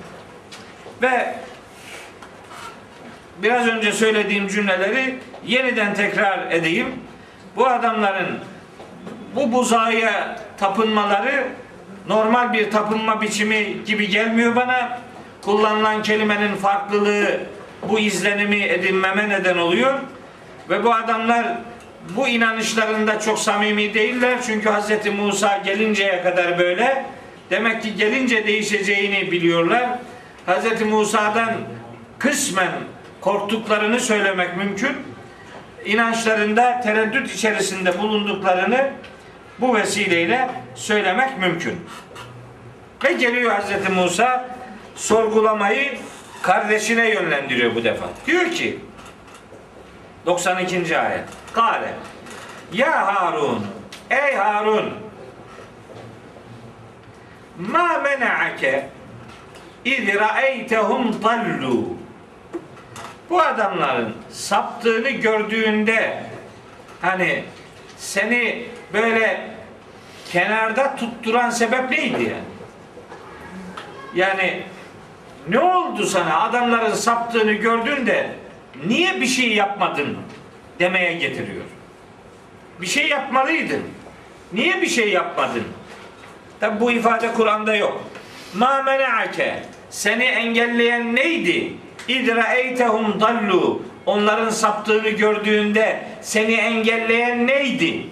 [1.03, 1.35] Ve
[3.43, 6.95] biraz önce söylediğim cümleleri yeniden tekrar edeyim.
[7.57, 8.39] Bu adamların
[9.37, 11.49] bu buzağıya tapınmaları
[12.09, 14.99] normal bir tapınma biçimi gibi gelmiyor bana.
[15.43, 17.41] Kullanılan kelimenin farklılığı
[17.89, 19.99] bu izlenimi edinmeme neden oluyor.
[20.71, 21.47] Ve bu adamlar
[22.17, 24.39] bu inanışlarında çok samimi değiller.
[24.47, 25.07] Çünkü Hz.
[25.19, 27.05] Musa gelinceye kadar böyle.
[27.51, 29.89] Demek ki gelince değişeceğini biliyorlar.
[30.47, 30.83] Hz.
[30.83, 31.55] Musa'dan
[32.19, 32.73] kısmen
[33.21, 34.97] korktuklarını söylemek mümkün.
[35.85, 38.91] İnançlarında tereddüt içerisinde bulunduklarını
[39.61, 41.87] bu vesileyle söylemek mümkün.
[43.05, 43.91] Ve geliyor Hz.
[43.97, 44.49] Musa
[44.97, 45.99] sorgulamayı
[46.43, 48.07] kardeşine yönlendiriyor bu defa.
[48.27, 48.79] Diyor ki
[50.27, 50.99] 92.
[50.99, 51.25] ayet.
[51.53, 51.95] Kale
[52.73, 53.67] Ya Harun
[54.11, 54.95] Ey Harun
[57.59, 58.89] Ma mena'ake
[59.85, 61.98] İz ra'eytehum dallu
[63.31, 66.23] Bu adamların saptığını gördüğünde
[67.03, 67.45] hani
[67.97, 69.51] seni böyle
[70.33, 72.35] kenarda tutturan sebep neydi yani?
[74.15, 74.63] Yani
[75.49, 78.31] ne oldu sana adamların saptığını gördün de
[78.87, 80.19] niye bir şey yapmadın
[80.79, 81.65] demeye getiriyor.
[82.81, 83.83] Bir şey yapmalıydın.
[84.53, 85.65] Niye bir şey yapmadın?
[86.61, 88.05] Tabi bu ifade Kur'an'da yok.
[88.55, 91.73] Ma mena'ake seni engelleyen neydi?
[92.09, 98.07] İdra'eytehum dallu onların saptığını gördüğünde seni engelleyen neydi?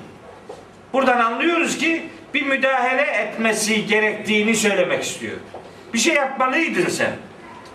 [0.92, 2.02] Buradan anlıyoruz ki
[2.34, 5.36] bir müdahale etmesi gerektiğini söylemek istiyor.
[5.94, 7.12] Bir şey yapmalıydın sen.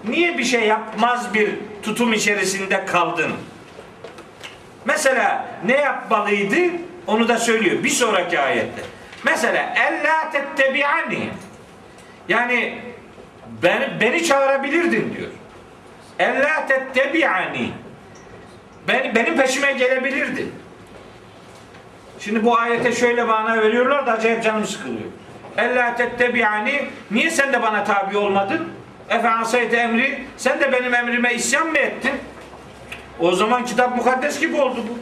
[0.07, 1.49] Niye bir şey yapmaz bir
[1.83, 3.31] tutum içerisinde kaldın?
[4.85, 6.55] Mesela ne yapmalıydı?
[7.07, 8.81] Onu da söylüyor bir sonraki ayette.
[9.23, 11.29] Mesela ella tettebi'ani.
[12.29, 12.77] Yani
[13.63, 15.29] beni, beni çağırabilirdin diyor.
[16.21, 17.71] Ella tettebi'ani.
[18.87, 20.53] Ben, benim peşime gelebilirdin.
[22.19, 25.09] Şimdi bu ayete şöyle bana veriyorlar da acayip canım sıkılıyor.
[25.57, 26.85] Ella tettebi'ani.
[27.11, 28.67] Niye sen de bana tabi olmadın?
[29.09, 30.23] Efe asayte emri.
[30.37, 32.13] Sen de benim emrime isyan mı ettin?
[33.19, 34.99] O zaman kitap mukaddes gibi oldu bu.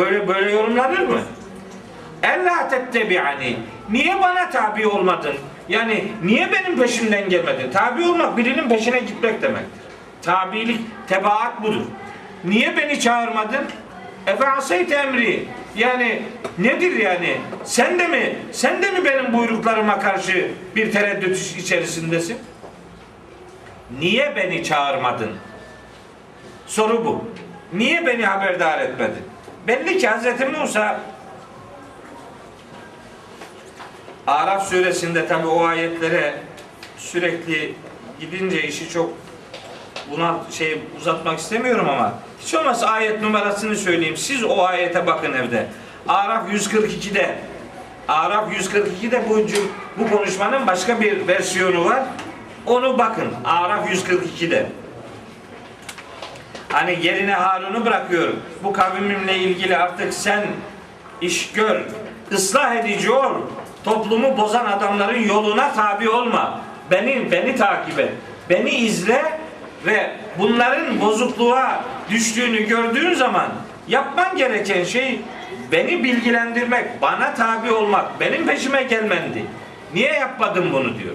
[0.00, 1.20] Böyle böyle yorumlanır mı?
[2.22, 3.56] Ella tettebi'ani.
[3.90, 5.34] Niye bana tabi olmadın?
[5.68, 7.70] Yani niye benim peşimden gelmedin?
[7.70, 9.87] Tabi olmak birinin peşine gitmek demektir.
[10.22, 11.84] Tabilik, tebaat budur.
[12.44, 13.64] Niye beni çağırmadın?
[14.26, 15.48] Efe asayt emri.
[15.76, 16.22] Yani
[16.58, 17.36] nedir yani?
[17.64, 18.36] Sen de mi?
[18.52, 22.38] Sen de mi benim buyruklarıma karşı bir tereddüt içerisindesin?
[23.98, 25.30] Niye beni çağırmadın?
[26.66, 27.24] Soru bu.
[27.72, 29.22] Niye beni haberdar etmedin?
[29.66, 30.58] Belli ki Hz.
[30.58, 31.00] Musa
[34.26, 36.34] Araf suresinde tabi o ayetlere
[36.96, 37.74] sürekli
[38.20, 39.12] gidince işi çok
[40.10, 44.16] buna şey uzatmak istemiyorum ama hiç olmazsa ayet numarasını söyleyeyim.
[44.16, 45.66] Siz o ayete bakın evde.
[46.08, 47.36] Araf 142'de
[48.08, 49.46] Araf 142'de bu,
[49.98, 52.02] bu konuşmanın başka bir versiyonu var.
[52.66, 53.28] Onu bakın.
[53.44, 54.66] Araf 142'de.
[56.72, 58.36] Hani yerine Harun'u bırakıyorum.
[58.64, 60.46] Bu kavmimle ilgili artık sen
[61.20, 61.80] iş gör.
[62.32, 63.34] ıslah edici ol.
[63.84, 66.60] toplumu bozan adamların yoluna tabi olma.
[66.90, 68.10] Beni beni takip et.
[68.50, 69.37] Beni izle
[69.86, 73.48] ve bunların bozukluğa düştüğünü gördüğün zaman
[73.88, 75.20] yapman gereken şey
[75.72, 79.44] beni bilgilendirmek, bana tabi olmak, benim peşime gelmendi.
[79.94, 81.14] Niye yapmadın bunu diyor.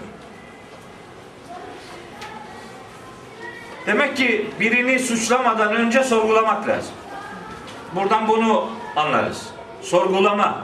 [3.86, 6.94] Demek ki birini suçlamadan önce sorgulamak lazım.
[7.96, 9.50] Buradan bunu anlarız.
[9.82, 10.58] Sorgulama.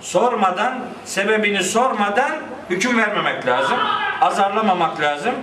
[0.00, 2.32] Sormadan, sebebini sormadan
[2.70, 3.78] hüküm vermemek lazım.
[4.20, 5.34] Azarlamamak lazım.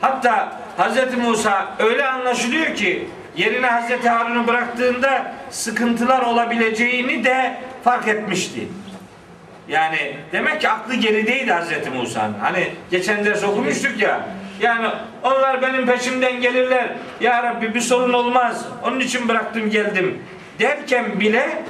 [0.00, 1.18] Hatta Hz.
[1.18, 4.06] Musa öyle anlaşılıyor ki yerine Hz.
[4.06, 8.68] Harun'u bıraktığında sıkıntılar olabileceğini de fark etmişti.
[9.68, 11.94] Yani demek ki aklı gerideydi Hz.
[11.94, 12.34] Musa'nın.
[12.40, 14.20] Hani geçen ders okumuştuk ya.
[14.60, 14.88] Yani
[15.22, 16.88] onlar benim peşimden gelirler.
[17.20, 18.66] Ya Rabbi bir sorun olmaz.
[18.84, 20.22] Onun için bıraktım geldim.
[20.58, 21.62] Derken bile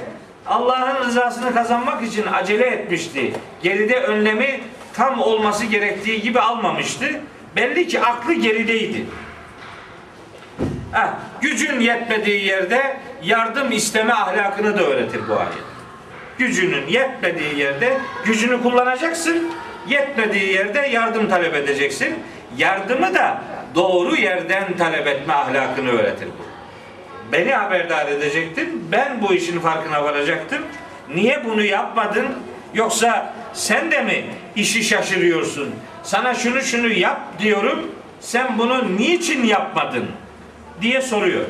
[0.47, 3.33] Allah'ın rızasını kazanmak için acele etmişti.
[3.63, 4.59] Geride önlemi
[4.93, 7.21] tam olması gerektiği gibi almamıştı.
[7.57, 9.05] Belli ki aklı gerideydi.
[10.91, 11.07] Heh,
[11.41, 15.67] gücün yetmediği yerde yardım isteme ahlakını da öğretir bu ayet
[16.37, 19.51] gücünün yetmediği yerde gücünü kullanacaksın.
[19.87, 22.15] Yetmediği yerde yardım talep edeceksin.
[22.57, 23.41] Yardımı da
[23.75, 26.47] doğru yerden talep etme ahlakını öğretir bu.
[27.31, 28.87] Beni haberdar edecektin.
[28.91, 30.61] Ben bu işin farkına varacaktım.
[31.15, 32.27] Niye bunu yapmadın?
[32.73, 35.75] Yoksa sen de mi işi şaşırıyorsun?
[36.07, 37.91] Sana şunu şunu yap diyorum.
[38.19, 40.05] Sen bunu niçin yapmadın?
[40.81, 41.45] diye soruyor.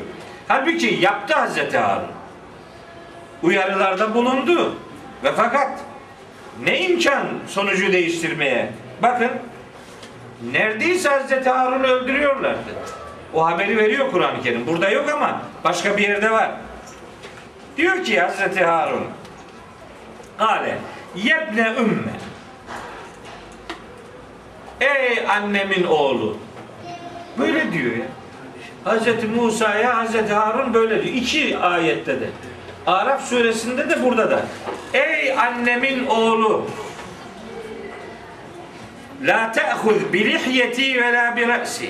[0.48, 2.06] Halbuki yaptı Hazreti Harun
[3.42, 4.74] uyarılarda bulundu.
[5.24, 5.80] Ve fakat
[6.62, 8.72] ne imkan sonucu değiştirmeye?
[9.02, 9.30] Bakın
[10.52, 12.74] neredeyse Hazreti Harun'u öldürüyorlardı.
[13.34, 14.66] O haberi veriyor Kur'an-ı Kerim.
[14.66, 16.50] Burada yok ama başka bir yerde var.
[17.76, 19.04] Diyor ki Hazreti Harun
[20.38, 20.78] Kale
[21.16, 22.27] yebne ümme
[24.80, 26.36] Ey annemin oğlu
[27.38, 28.04] Böyle diyor ya.
[28.84, 31.14] Hazreti Musa'ya Hazreti Harun böyle diyor.
[31.14, 32.26] İki ayette de.
[32.86, 34.42] Araf suresinde de burada da.
[34.94, 36.66] Ey annemin oğlu
[39.22, 41.84] La te'huz bi lihyeti ve la bi ra'si.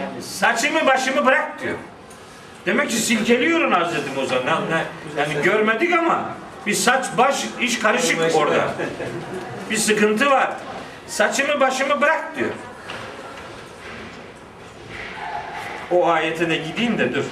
[0.00, 1.74] Yani saçımı başımı bırak diyor.
[2.66, 4.34] Demek ki silkeliyorsun Hazreti Musa.
[4.34, 4.84] Ne-
[5.20, 6.24] Yani görmedik ama
[6.66, 8.68] bir saç baş iş karışık orada.
[9.70, 10.50] Bir sıkıntı var.
[11.06, 12.50] Saçımı başımı bırak diyor.
[15.90, 17.24] O ayete de gideyim de dur.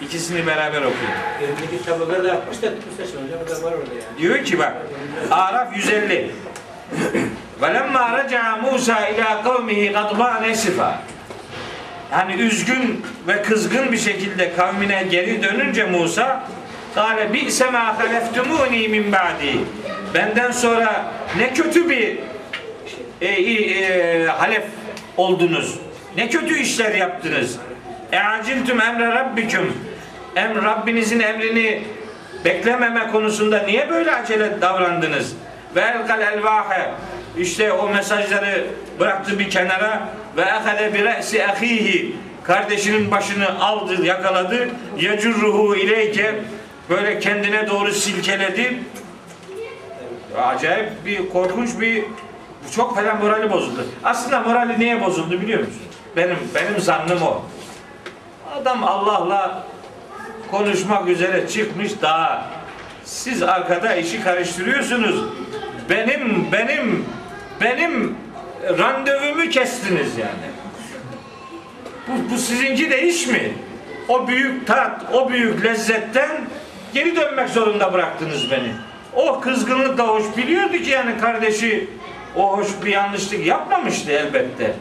[0.00, 1.18] İkisini beraber okuyayım.
[1.42, 3.40] Elimdeki tabloları da yapmış da tutmuş hocam.
[3.46, 4.18] O da var orada yani.
[4.18, 4.76] Diyor ki bak
[5.30, 6.30] Araf 150
[7.62, 11.02] Velemma reca Musa ila kavmihi gadban esifa
[12.12, 16.48] Yani üzgün ve kızgın bir şekilde kavmine geri dönünce Musa
[16.94, 19.60] Kale bi'se ma haleftumuni min ba'di
[20.14, 22.18] Benden sonra ne kötü bir
[23.22, 24.64] e, e, halef
[25.16, 25.78] oldunuz.
[26.16, 27.58] Ne kötü işler yaptınız.
[28.12, 29.72] E'aciltum emre rabbiküm.
[30.36, 31.82] Em Rabbinizin emrini
[32.44, 35.32] beklememe konusunda niye böyle acele davrandınız?
[35.76, 36.90] Ve elkal elvahe
[37.38, 38.64] işte o mesajları
[39.00, 44.68] bıraktı bir kenara ve ehade bi re'si ahihi kardeşinin başını aldı, yakaladı.
[44.98, 46.34] Yecurruhu ileyke
[46.90, 48.78] böyle kendine doğru silkeledi.
[50.38, 52.04] Acayip bir korkunç bir
[52.74, 53.86] çok falan morali bozuldu.
[54.04, 55.82] Aslında morali niye bozuldu biliyor musun?
[56.16, 57.42] Benim benim zannım o.
[58.54, 59.64] Adam Allah'la
[60.50, 62.46] konuşmak üzere çıkmış daha
[63.04, 65.24] siz arkada işi karıştırıyorsunuz.
[65.90, 67.06] Benim benim
[67.60, 68.16] benim
[68.78, 70.52] randevumu kestiniz yani.
[72.08, 73.52] Bu, bu sizinki de iş mi?
[74.08, 76.30] O büyük tat, o büyük lezzetten
[76.94, 78.72] geri dönmek zorunda bıraktınız beni.
[79.14, 81.90] O kızgınlık da hoş biliyordu ki yani kardeşi
[82.36, 84.74] o hoş bir yanlışlık yapmamıştı elbette.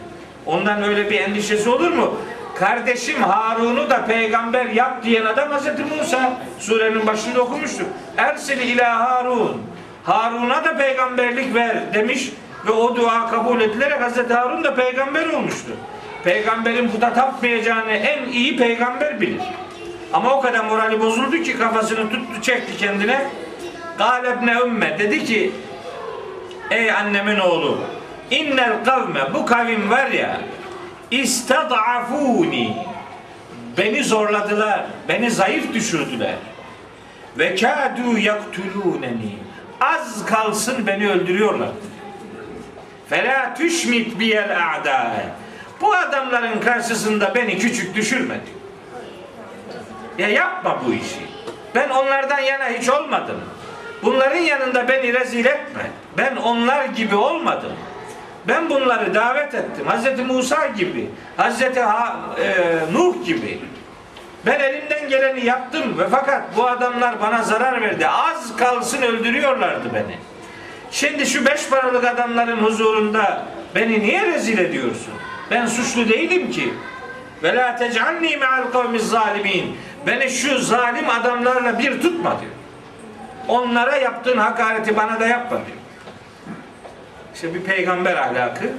[0.45, 2.15] Ondan öyle bir endişesi olur mu?
[2.55, 6.33] Kardeşim Harun'u da peygamber yap diyen adam Hazreti Musa.
[6.59, 7.87] Surenin başında okumuştuk.
[8.17, 9.61] Ersili ila Harun.
[10.03, 12.29] Harun'a da peygamberlik ver demiş
[12.67, 15.71] ve o dua kabul edilerek Hazreti Harun da peygamber olmuştu.
[16.23, 19.41] Peygamberin puta tapmayacağını en iyi peygamber bilir.
[20.13, 23.25] Ama o kadar morali bozuldu ki kafasını tuttu çekti kendine.
[23.97, 25.51] Galebne ümme dedi ki
[26.71, 27.77] Ey annemin oğlu
[28.31, 30.41] innel kavme bu kavim var ya
[31.11, 32.77] istad'afuni.
[33.77, 36.35] Beni zorladılar beni zayıf düşürdüler.
[37.37, 39.35] Ve kâdû yaktulûneni.
[39.81, 41.69] Az kalsın beni öldürüyorlar.
[43.09, 45.25] Felâ tüşmit biyel a'dâe
[45.81, 48.35] bu adamların karşısında beni küçük düşürme.
[50.17, 51.19] Ya yapma bu işi.
[51.75, 53.41] Ben onlardan yana hiç olmadım.
[54.03, 55.91] Bunların yanında beni rezil etme.
[56.17, 57.71] Ben onlar gibi olmadım.
[58.47, 59.85] Ben bunları davet ettim.
[59.87, 60.19] Hz.
[60.27, 61.61] Musa gibi, Hz.
[61.61, 61.75] E,
[62.93, 63.59] Nuh gibi.
[64.45, 68.07] Ben elimden geleni yaptım ve fakat bu adamlar bana zarar verdi.
[68.07, 70.17] Az kalsın öldürüyorlardı beni.
[70.91, 73.45] Şimdi şu beş paralık adamların huzurunda
[73.75, 75.13] beni niye rezil ediyorsun?
[75.51, 76.73] Ben suçlu değilim ki.
[77.43, 79.77] Ve la tec'alni me'al kavmiz zalimin.
[80.07, 82.51] Beni şu zalim adamlarla bir tutma diyor.
[83.47, 85.80] Onlara yaptığın hakareti bana da yapma diyor.
[87.33, 88.69] İşte bir peygamber ahlakı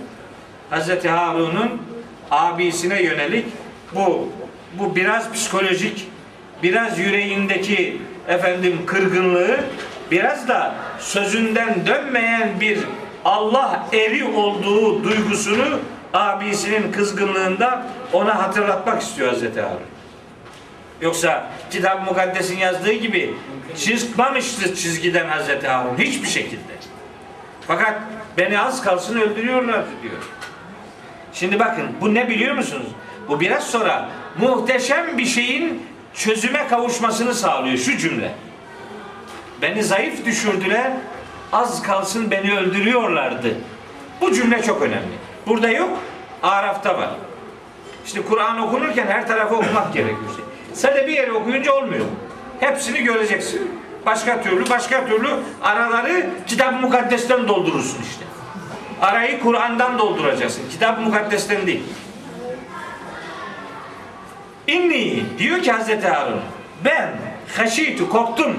[0.71, 1.05] Hz.
[1.05, 1.83] Harun'un
[2.31, 3.47] abisine yönelik
[3.95, 4.29] bu
[4.79, 6.09] bu biraz psikolojik
[6.63, 9.61] biraz yüreğindeki efendim kırgınlığı
[10.11, 12.79] biraz da sözünden dönmeyen bir
[13.25, 15.81] Allah eri olduğu duygusunu
[16.15, 19.43] abisinin kızgınlığında ona hatırlatmak istiyor Hz.
[19.43, 19.81] Harun.
[21.01, 23.35] Yoksa Kitab-ı Mukaddes'in yazdığı gibi
[23.79, 25.65] çıkmamıştı çizgiden Hz.
[25.65, 26.73] Harun hiçbir şekilde.
[27.67, 28.01] Fakat
[28.39, 30.23] beni az kalsın öldürüyorlardı diyor.
[31.33, 32.87] Şimdi bakın bu ne biliyor musunuz?
[33.29, 34.09] Bu biraz sonra
[34.39, 35.83] muhteşem bir şeyin
[36.15, 38.33] çözüme kavuşmasını sağlıyor şu cümle.
[39.63, 40.93] Beni zayıf düşürdüler,
[41.53, 43.55] az kalsın beni öldürüyorlardı.
[44.21, 45.19] Bu cümle çok önemli.
[45.47, 45.99] Burada yok,
[46.43, 47.11] Araf'ta var.
[48.07, 50.31] İşte Kur'an okunurken her tarafı okumak gerekiyor.
[50.73, 52.07] Sadece bir yere okuyunca olmuyor.
[52.61, 53.82] Hepsini göreceksin.
[54.07, 55.29] Başka türlü, başka türlü
[55.63, 58.25] araları kitap-ı mukaddesten doldurursun işte.
[59.01, 60.63] Arayı Kur'an'dan dolduracaksın.
[60.71, 61.83] Kitap-ı mukaddesten değil.
[64.67, 66.41] İnni diyor ki Hazreti Harun
[66.85, 67.09] ben
[67.57, 68.57] haşitu korktum.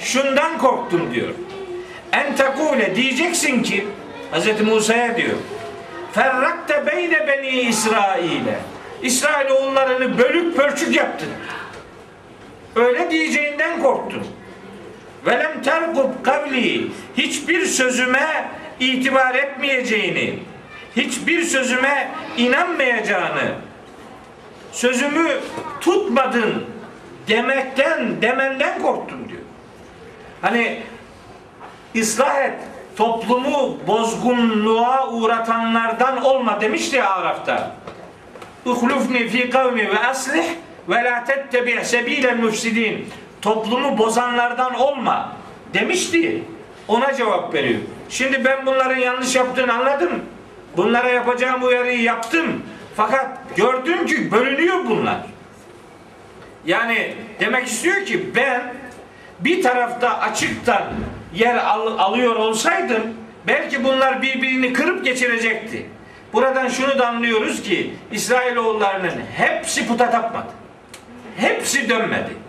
[0.00, 1.28] Şundan korktum diyor.
[2.12, 3.86] En tekule diyeceksin ki
[4.30, 5.36] Hazreti Musa'ya diyor.
[6.12, 8.58] Ferrakte beyne beni İsrail'e.
[9.02, 11.28] İsrail oğullarını bölük pörçük yaptın.
[12.76, 13.82] Öyle diyeceğinden
[15.24, 15.32] korktum.
[15.32, 18.50] Velem terkub kavli hiçbir sözüme
[18.80, 20.38] itibar etmeyeceğini,
[20.96, 23.54] hiçbir sözüme inanmayacağını,
[24.72, 25.28] sözümü
[25.80, 26.64] tutmadın
[27.28, 29.40] demekten, demenden korktum diyor.
[30.42, 30.82] Hani
[31.96, 32.58] ıslah et,
[32.96, 37.76] toplumu bozgunluğa uğratanlardan olma demişti ya Araf'ta.
[38.66, 40.44] Uhlufni fi kavmi ve aslih
[40.88, 43.08] ve la tettebi' sebilen müfsidin.
[43.42, 45.32] Toplumu bozanlardan olma
[45.74, 46.42] demişti.
[46.88, 47.80] Ona cevap veriyor.
[48.08, 50.10] Şimdi ben bunların yanlış yaptığını anladım.
[50.76, 52.62] Bunlara yapacağım uyarıyı yaptım.
[52.96, 55.16] Fakat gördüm ki bölünüyor bunlar.
[56.66, 58.74] Yani demek istiyor ki ben
[59.40, 60.82] bir tarafta açıktan
[61.34, 63.02] yer al- alıyor olsaydım
[63.46, 65.86] belki bunlar birbirini kırıp geçirecekti.
[66.32, 70.48] Buradan şunu da anlıyoruz ki İsrailoğullarının hepsi puta tapmadı.
[71.36, 72.39] Hepsi dönmedi.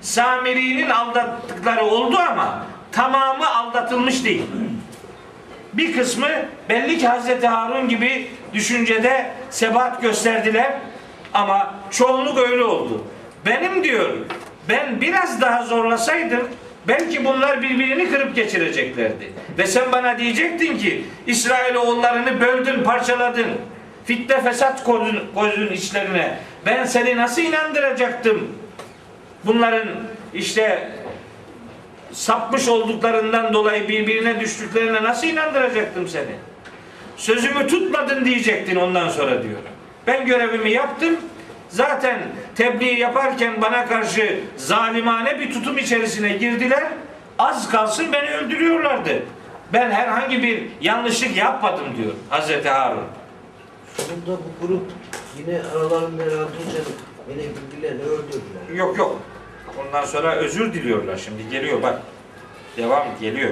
[0.00, 4.42] Samiri'nin aldattıkları oldu ama tamamı aldatılmış değil.
[5.72, 6.28] Bir kısmı
[6.68, 10.72] belli ki Hazreti Harun gibi düşüncede sebat gösterdiler
[11.34, 13.04] ama çoğunluk öyle oldu.
[13.46, 14.10] Benim diyor
[14.68, 16.48] ben biraz daha zorlasaydım
[16.88, 19.32] belki bunlar birbirini kırıp geçireceklerdi.
[19.58, 23.46] Ve sen bana diyecektin ki İsrailoğullarını böldün, parçaladın.
[24.04, 26.38] Fitne fesat koydun, koydun içlerine.
[26.66, 28.54] Ben seni nasıl inandıracaktım?
[29.44, 29.88] Bunların
[30.34, 30.92] işte
[32.12, 36.34] sapmış olduklarından dolayı birbirine düştüklerine nasıl inandıracaktım seni?
[37.16, 39.58] Sözümü tutmadın diyecektin ondan sonra diyor.
[40.06, 41.16] Ben görevimi yaptım.
[41.68, 42.18] Zaten
[42.56, 46.84] tebliğ yaparken bana karşı zalimane bir tutum içerisine girdiler.
[47.38, 49.22] Az kalsın beni öldürüyorlardı.
[49.72, 53.04] Ben herhangi bir yanlışlık yapmadım diyor Hazreti Harun.
[53.96, 54.86] Sonunda bu grup
[55.38, 56.80] yine aralarında radyoca
[57.28, 58.76] beni birbirlerini öldürdüler.
[58.76, 59.22] Yok yok.
[59.80, 61.50] Ondan sonra özür diliyorlar şimdi.
[61.50, 62.02] Geliyor bak.
[62.76, 63.50] Devam geliyor.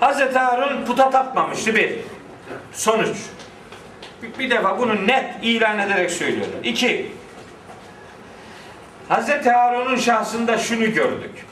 [0.00, 1.92] Hazreti Harun puta tapmamıştı bir.
[2.72, 3.16] Sonuç.
[4.38, 6.58] Bir, defa bunu net ilan ederek söylüyorlar.
[6.64, 7.10] İki.
[9.08, 11.46] Hazreti Harun'un şahsında şunu gördük.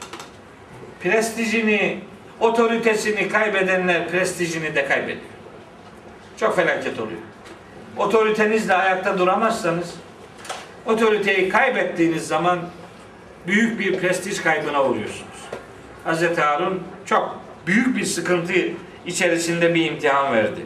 [1.03, 1.99] Prestijini,
[2.39, 5.21] otoritesini kaybedenler prestijini de kaybediyor.
[6.39, 7.19] Çok felaket oluyor.
[7.97, 9.95] Otoritenizle ayakta duramazsanız
[10.85, 12.59] otoriteyi kaybettiğiniz zaman
[13.47, 15.41] büyük bir prestij kaybına uğruyorsunuz.
[16.05, 16.37] Hz.
[16.37, 18.53] Harun çok büyük bir sıkıntı
[19.05, 20.65] içerisinde bir imtihan verdi.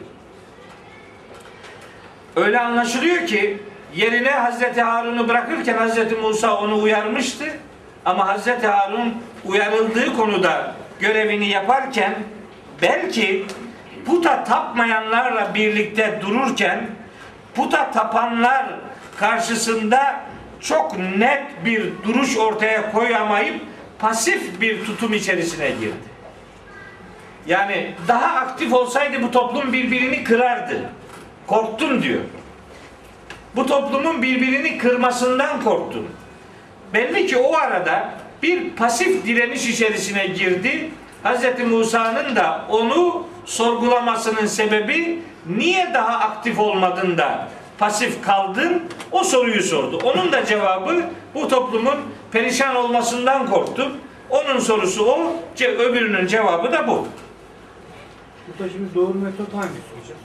[2.36, 3.58] Öyle anlaşılıyor ki
[3.94, 4.78] yerine Hz.
[4.78, 6.12] Harun'u bırakırken Hz.
[6.22, 7.44] Musa onu uyarmıştı.
[8.04, 8.46] Ama Hz.
[8.46, 9.14] Harun
[9.44, 12.14] uyarıldığı konuda görevini yaparken
[12.82, 13.46] belki
[14.06, 16.86] puta tapmayanlarla birlikte dururken
[17.54, 18.66] puta tapanlar
[19.16, 20.20] karşısında
[20.60, 23.60] çok net bir duruş ortaya koyamayıp
[23.98, 26.16] pasif bir tutum içerisine girdi.
[27.46, 30.90] Yani daha aktif olsaydı bu toplum birbirini kırardı.
[31.46, 32.20] Korktum diyor.
[33.56, 36.08] Bu toplumun birbirini kırmasından korktum.
[36.94, 38.10] Belli ki o arada
[38.42, 40.90] bir pasif direniş içerisine girdi.
[41.24, 41.70] Hz.
[41.70, 47.48] Musa'nın da onu sorgulamasının sebebi niye daha aktif olmadın da
[47.78, 48.82] pasif kaldın?
[49.12, 49.98] O soruyu sordu.
[50.04, 51.02] Onun da cevabı
[51.34, 51.94] bu toplumun
[52.32, 53.92] perişan olmasından korktum.
[54.30, 57.06] Onun sorusu o, ce- öbürünün cevabı da bu.
[58.48, 60.18] Burada şimdi doğru metot hangisi hocam?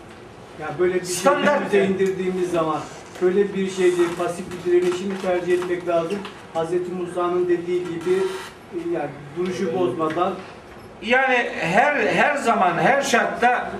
[0.61, 1.71] Yani böyle bir Standart.
[1.71, 2.79] şey indirdiğimiz zaman
[3.21, 6.19] böyle bir şeyde pasif bir direnişi mi tercih etmek lazım?
[6.55, 6.69] Hz.
[6.99, 8.13] Musa'nın dediği gibi
[8.73, 10.33] e, yani duruşu bozmadan
[11.01, 13.71] Yani her her zaman her şartta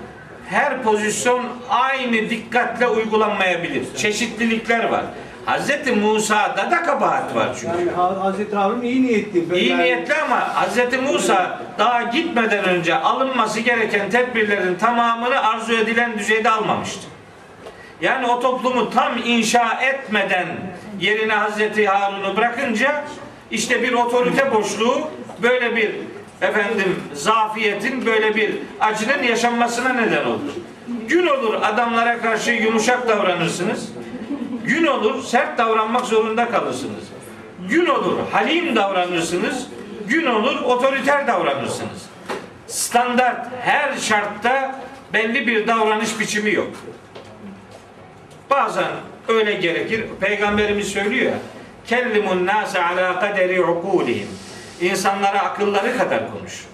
[0.52, 3.96] her pozisyon aynı dikkatle uygulanmayabilir.
[3.96, 5.04] Çeşitlilikler var.
[5.46, 5.96] Hz.
[6.02, 7.78] Musa'da da kabahat var çünkü.
[7.78, 8.54] yani Hz.
[8.54, 9.50] Harun iyi niyetli.
[9.50, 10.78] Ben İyi yani- niyetli ama Hz.
[11.12, 17.06] Musa daha gitmeden önce alınması gereken tedbirlerin tamamını arzu edilen düzeyde almamıştı.
[18.00, 20.46] Yani o toplumu tam inşa etmeden
[21.00, 21.86] yerine Hz.
[21.86, 23.04] Harun'u bırakınca
[23.50, 25.00] işte bir otorite boşluğu
[25.42, 25.90] böyle bir
[26.42, 30.52] efendim zafiyetin böyle bir acının yaşanmasına neden oldu.
[31.08, 33.88] Gün olur adamlara karşı yumuşak davranırsınız.
[34.64, 37.04] Gün olur sert davranmak zorunda kalırsınız.
[37.68, 39.66] Gün olur halim davranırsınız.
[40.08, 42.06] Gün olur otoriter davranırsınız.
[42.66, 44.80] Standart her şartta
[45.12, 46.70] belli bir davranış biçimi yok.
[48.50, 48.88] Bazen
[49.28, 50.04] öyle gerekir.
[50.20, 51.32] Peygamberimiz söylüyor.
[51.86, 54.28] Kellimun nase ala kaderi ukulihim.
[54.82, 56.64] İnsanlara akılları kadar konuş.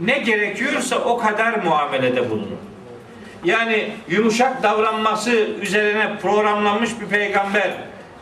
[0.00, 2.58] Ne gerekiyorsa o kadar muamelede bulunun.
[3.44, 7.70] Yani yumuşak davranması üzerine programlanmış bir peygamber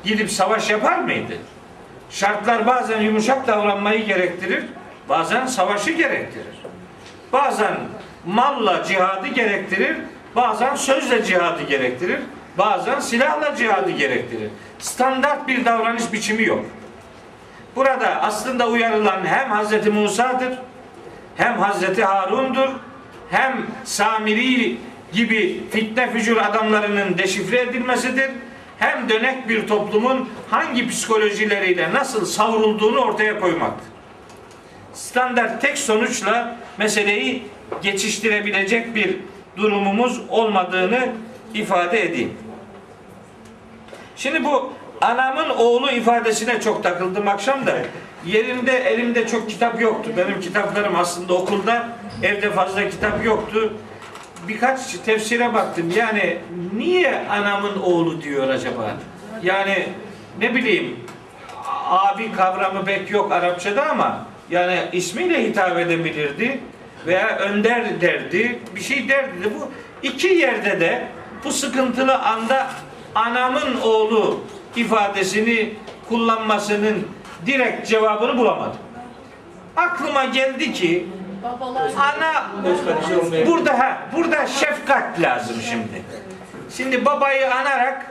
[0.05, 1.33] gidip savaş yapar mıydı?
[2.11, 4.65] Şartlar bazen yumuşak davranmayı gerektirir,
[5.09, 6.57] bazen savaşı gerektirir.
[7.33, 7.75] Bazen
[8.27, 9.97] malla cihadı gerektirir,
[10.37, 12.21] bazen sözle cihadı gerektirir,
[12.59, 14.51] bazen silahla cihadı gerektirir.
[14.79, 16.65] Standart bir davranış biçimi yok.
[17.77, 19.87] Burada aslında uyarılan hem Hz.
[19.87, 20.59] Musa'dır,
[21.37, 21.99] hem Hz.
[21.99, 22.69] Harun'dur,
[23.31, 24.77] hem Samiri
[25.13, 28.31] gibi fitne fücur adamlarının deşifre edilmesidir,
[28.79, 33.89] hem dönek bir toplumun hangi psikolojileriyle nasıl savrulduğunu ortaya koymaktır.
[34.93, 37.43] Standart tek sonuçla meseleyi
[37.83, 39.17] geçiştirebilecek bir
[39.57, 41.09] durumumuz olmadığını
[41.55, 42.33] ifade edeyim.
[44.17, 47.73] Şimdi bu anamın oğlu ifadesine çok takıldım akşam da.
[48.27, 50.11] Yerinde elimde çok kitap yoktu.
[50.17, 51.89] Benim kitaplarım aslında okulda.
[52.23, 53.73] Evde fazla kitap yoktu.
[54.49, 55.93] Birkaç tefsire baktım.
[55.97, 56.39] Yani
[56.77, 58.97] niye anamın oğlu diyor acaba?
[59.43, 59.89] Yani
[60.41, 60.97] ne bileyim
[61.89, 66.61] abi kavramı pek yok Arapçada ama yani ismiyle hitap edebilirdi
[67.07, 69.53] veya önder derdi bir şey derdi.
[69.59, 69.69] Bu
[70.03, 71.07] iki yerde de
[71.45, 72.67] bu sıkıntılı anda
[73.15, 74.41] anamın oğlu
[74.77, 75.75] ifadesini
[76.09, 77.09] kullanmasının
[77.47, 78.81] direkt cevabını bulamadım.
[79.77, 81.07] Aklıma geldi ki
[81.99, 82.47] ana
[83.47, 86.03] burada ha burada şefkat lazım şimdi.
[86.77, 88.07] Şimdi babayı anarak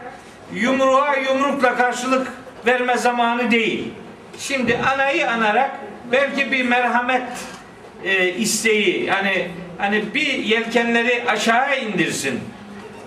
[0.53, 2.27] yumruğa yumrukla karşılık
[2.65, 3.93] verme zamanı değil.
[4.39, 5.71] Şimdi anayı anarak
[6.11, 7.23] belki bir merhamet
[8.03, 9.47] e, isteği yani
[9.77, 12.39] hani bir yelkenleri aşağı indirsin.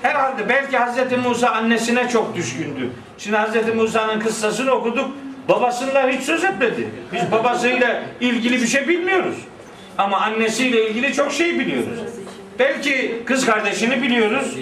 [0.07, 1.27] Herhalde belki Hz.
[1.27, 2.91] Musa annesine çok düşkündü.
[3.19, 3.75] Şimdi Hz.
[3.75, 5.11] Musa'nın kıssasını okuduk.
[5.49, 6.89] Babasından hiç söz etmedi.
[7.13, 9.37] Biz babasıyla ilgili bir şey bilmiyoruz.
[9.99, 11.99] Ama annesiyle ilgili çok şey biliyoruz.
[12.59, 14.57] Belki kız kardeşini biliyoruz.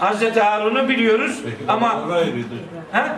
[0.00, 0.36] Hz.
[0.36, 1.38] Harun'u biliyoruz.
[1.68, 2.08] Ama
[2.92, 3.16] Ha?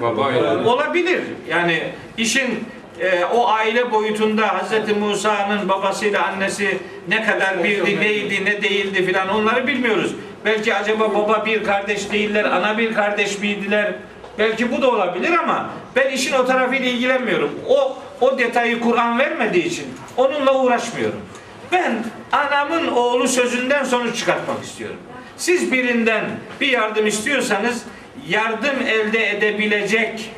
[0.67, 1.21] Olabilir.
[1.49, 1.83] Yani
[2.19, 2.65] işin
[3.01, 4.97] e, o aile boyutunda Hz.
[5.01, 6.79] Musa'nın babasıyla annesi
[7.09, 10.15] ne kadar birdi, neydi, ne değildi filan onları bilmiyoruz.
[10.45, 13.93] Belki acaba baba bir kardeş değiller, ana bir kardeş miydiler?
[14.39, 17.51] Belki bu da olabilir ama ben işin o tarafıyla ilgilenmiyorum.
[17.69, 19.87] O o detayı Kur'an vermediği için
[20.17, 21.21] onunla uğraşmıyorum.
[21.73, 24.97] Ben anamın oğlu sözünden sonuç çıkartmak istiyorum.
[25.37, 26.25] Siz birinden
[26.61, 27.85] bir yardım istiyorsanız
[28.29, 30.31] yardım elde edebilecek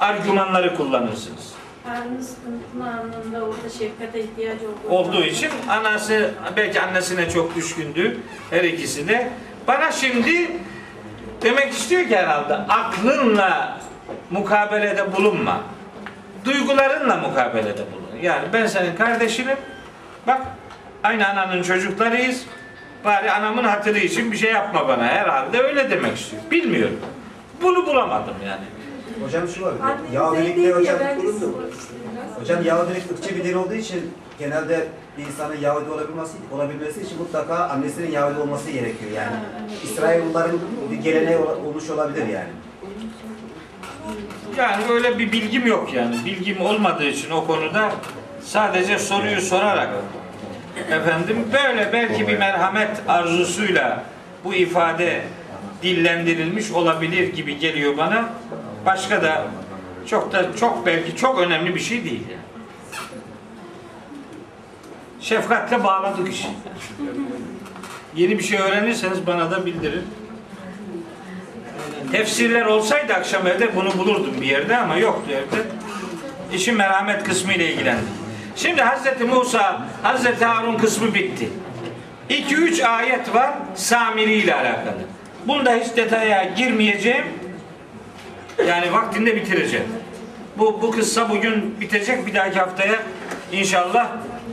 [0.00, 1.53] argümanları kullanırsınız.
[1.84, 8.20] Harun sıkıntılı anında orada şefkate ihtiyacı olduğu Olduğu için anası belki annesine çok düşkündü
[8.50, 9.30] her ikisi de.
[9.68, 10.50] Bana şimdi
[11.42, 13.80] demek istiyor ki herhalde aklınla
[14.30, 15.60] mukabelede bulunma.
[16.44, 18.22] Duygularınla mukabelede bulun.
[18.22, 19.56] Yani ben senin kardeşinim.
[20.26, 20.40] Bak
[21.02, 22.44] aynı ananın çocuklarıyız.
[23.04, 25.06] Bari anamın hatırı için bir şey yapma bana.
[25.06, 26.42] Herhalde öyle demek istiyor.
[26.50, 27.00] Bilmiyorum.
[27.62, 28.64] Bunu bulamadım yani.
[29.22, 29.74] Hocam şu var.
[30.12, 30.96] Yahudilikte değil hocam,
[31.26, 31.54] istedim.
[32.40, 34.88] hocam Yahudilik ırkçı bir din olduğu için genelde
[35.18, 39.36] bir insanın Yahudi olabilmesi, olabilmesi için mutlaka annesinin Yahudi olması gerekiyor yani.
[39.84, 40.60] İsrailoğulların
[40.90, 42.48] bir geleneği olmuş olabilir yani.
[44.56, 46.16] Yani öyle bir bilgim yok yani.
[46.24, 47.92] Bilgim olmadığı için o konuda
[48.40, 49.88] sadece soruyu sorarak
[50.90, 54.04] efendim böyle belki bir merhamet arzusuyla
[54.44, 55.22] bu ifade
[55.82, 58.28] dillendirilmiş olabilir gibi geliyor bana.
[58.86, 59.46] Başka da
[60.06, 62.40] çok da çok belki çok önemli bir şey değil yani.
[65.20, 66.48] Şefkatle bağladık işi.
[68.16, 70.04] Yeni bir şey öğrenirseniz bana da bildirin.
[72.12, 75.62] Tefsirler olsaydı akşam evde bunu bulurdum bir yerde ama yoktu evde.
[76.52, 78.08] İşin merhamet kısmı ile ilgilendim.
[78.56, 81.48] Şimdi Hazreti Musa, Hazreti Harun kısmı bitti.
[82.30, 85.00] 2-3 ayet var Samiri ile alakalı.
[85.46, 87.24] Bunda hiç detaya girmeyeceğim.
[88.58, 89.86] Yani vaktinde bitireceğim.
[90.58, 92.26] Bu, bu kıssa bugün bitecek.
[92.26, 93.02] Bir dahaki haftaya
[93.52, 94.08] inşallah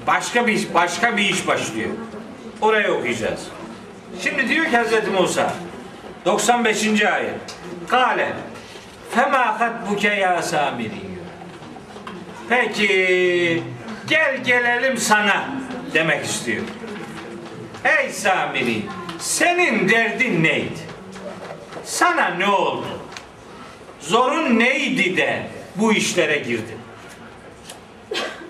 [0.08, 1.90] başka bir başka bir iş başlıyor.
[2.62, 3.48] Orayı okuyacağız.
[4.24, 5.54] Şimdi diyor ki Hazreti Musa
[6.26, 7.04] 95.
[7.04, 7.36] ayet.
[7.88, 8.34] Kale
[9.12, 10.92] Fema hatbuke ya Samiri.
[12.50, 13.64] Peki
[14.08, 15.46] gel gelelim sana
[15.94, 16.64] demek istiyor.
[17.86, 18.82] Ey Samiri
[19.20, 20.80] senin derdin neydi?
[21.86, 23.01] Sana ne oldu?
[24.02, 26.78] Zorun neydi de bu işlere girdin?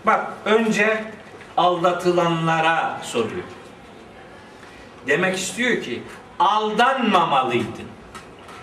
[0.06, 1.04] Bak önce
[1.58, 3.44] aldatılanlara soruyor.
[5.08, 6.04] Demek istiyor ki
[6.40, 7.88] aldanmamalıydın.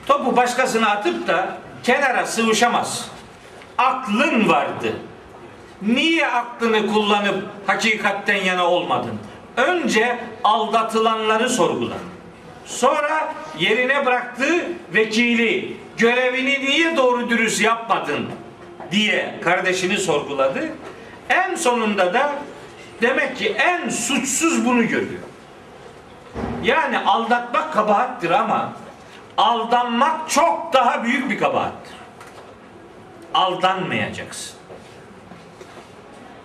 [0.07, 3.09] Topu başkasına atıp da kenara sıvışamaz.
[3.79, 4.97] Aklın vardı.
[5.83, 9.19] Niye aklını kullanıp hakikatten yana olmadın?
[9.57, 11.95] Önce aldatılanları sorgula.
[12.67, 18.27] Sonra yerine bıraktığı vekili, görevini niye doğru dürüst yapmadın
[18.91, 20.69] diye kardeşini sorguladı.
[21.29, 22.33] En sonunda da
[23.03, 25.23] demek ki en suçsuz bunu görüyor.
[26.63, 28.73] Yani aldatmak kabahattir ama
[29.37, 31.95] aldanmak çok daha büyük bir kabahattir.
[33.35, 34.57] Aldanmayacaksın.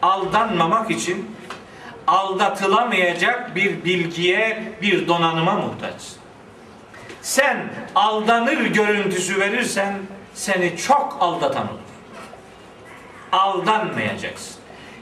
[0.02, 1.36] Aldanmamak için
[2.08, 6.23] aldatılamayacak bir bilgiye, bir donanıma muhtaçsın.
[7.24, 7.58] Sen
[7.96, 9.94] aldanır görüntüsü verirsen
[10.34, 11.80] seni çok aldatan olur.
[13.32, 14.56] Aldanmayacaksın.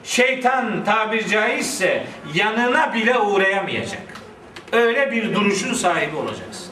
[0.04, 2.04] Şeytan tabir caizse
[2.34, 4.02] yanına bile uğrayamayacak.
[4.72, 6.68] Öyle bir duruşun sahibi olacaksın.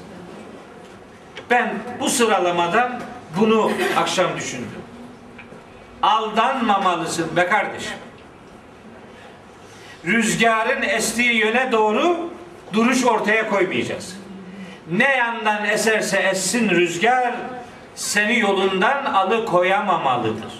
[1.50, 3.02] Ben bu sıralamadan
[3.40, 4.82] bunu akşam düşündüm.
[6.02, 7.98] Aldanmamalısın be kardeşim.
[10.06, 12.30] Rüzgarın estiği yöne doğru
[12.74, 14.19] duruş ortaya koymayacağız.
[14.92, 17.34] Ne yandan eserse essin rüzgar
[17.96, 20.54] seni yolundan alıkoyamamalıdır.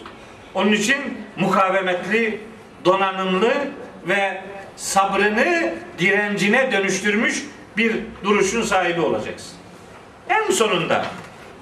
[0.56, 2.42] Onun için mukavemetli,
[2.86, 3.54] donanımlı
[4.08, 4.42] ve
[4.76, 7.46] sabrını direncine dönüştürmüş
[7.78, 9.58] bir duruşun sahibi olacaksın.
[10.30, 11.06] En sonunda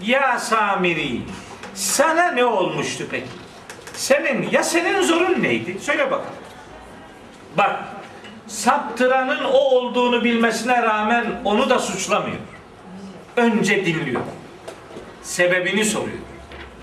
[0.02, 1.22] ya Samiri
[1.73, 3.27] sana ne olmuştu peki?
[3.94, 5.77] Senin ya senin zorun neydi?
[5.81, 6.34] Söyle bakalım.
[7.57, 7.80] Bak
[8.48, 12.38] saptıranın o olduğunu bilmesine rağmen onu da suçlamıyor.
[13.38, 14.22] Önce dinliyor.
[15.22, 16.18] Sebebini soruyor.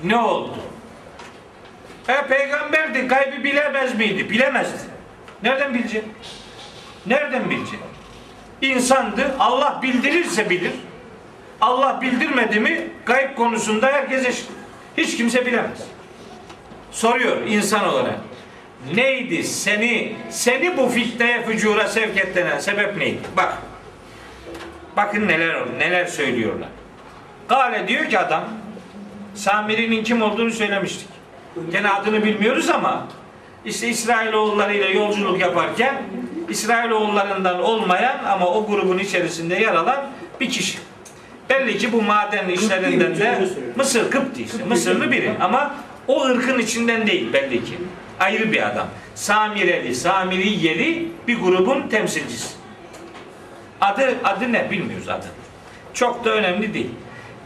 [0.04, 0.56] Ne oldu?
[2.08, 4.30] E peygamberdi gaybı bilemez miydi?
[4.30, 4.78] Bilemezdi.
[5.42, 6.04] Nereden bilecek?
[7.06, 7.80] Nereden bilecek?
[8.62, 9.36] İnsandı.
[9.38, 10.72] Allah bildirirse bilir.
[11.60, 14.46] Allah bildirmedi mi gayb konusunda herkes eşit.
[14.96, 15.78] Hiç kimse bilemez.
[16.92, 18.18] Soruyor insan olarak.
[18.94, 23.18] Neydi seni seni bu fitneye fücura sevk ettiren sebep neydi?
[23.36, 23.58] Bak.
[24.96, 26.68] Bakın neler neler söylüyorlar.
[27.48, 28.44] Gale diyor ki adam
[29.34, 31.08] Samiri'nin kim olduğunu söylemiştik.
[31.72, 33.06] Gene adını bilmiyoruz ama
[33.64, 36.02] işte İsrailoğulları ile yolculuk yaparken
[36.48, 40.06] İsrailoğullarından olmayan ama o grubun içerisinde yer alan
[40.40, 40.78] bir kişi.
[41.50, 44.64] Belli ki bu maden işlerinden de Mısır Kıpti işte.
[44.64, 45.74] Mısırlı biri ama
[46.08, 47.74] o ırkın içinden değil belli ki.
[48.20, 48.86] Ayrı bir adam.
[49.14, 52.63] Samireli, Samiri yeri bir grubun temsilcisi.
[53.84, 55.26] Adı adı ne bilmiyoruz adı.
[55.94, 56.90] Çok da önemli değil.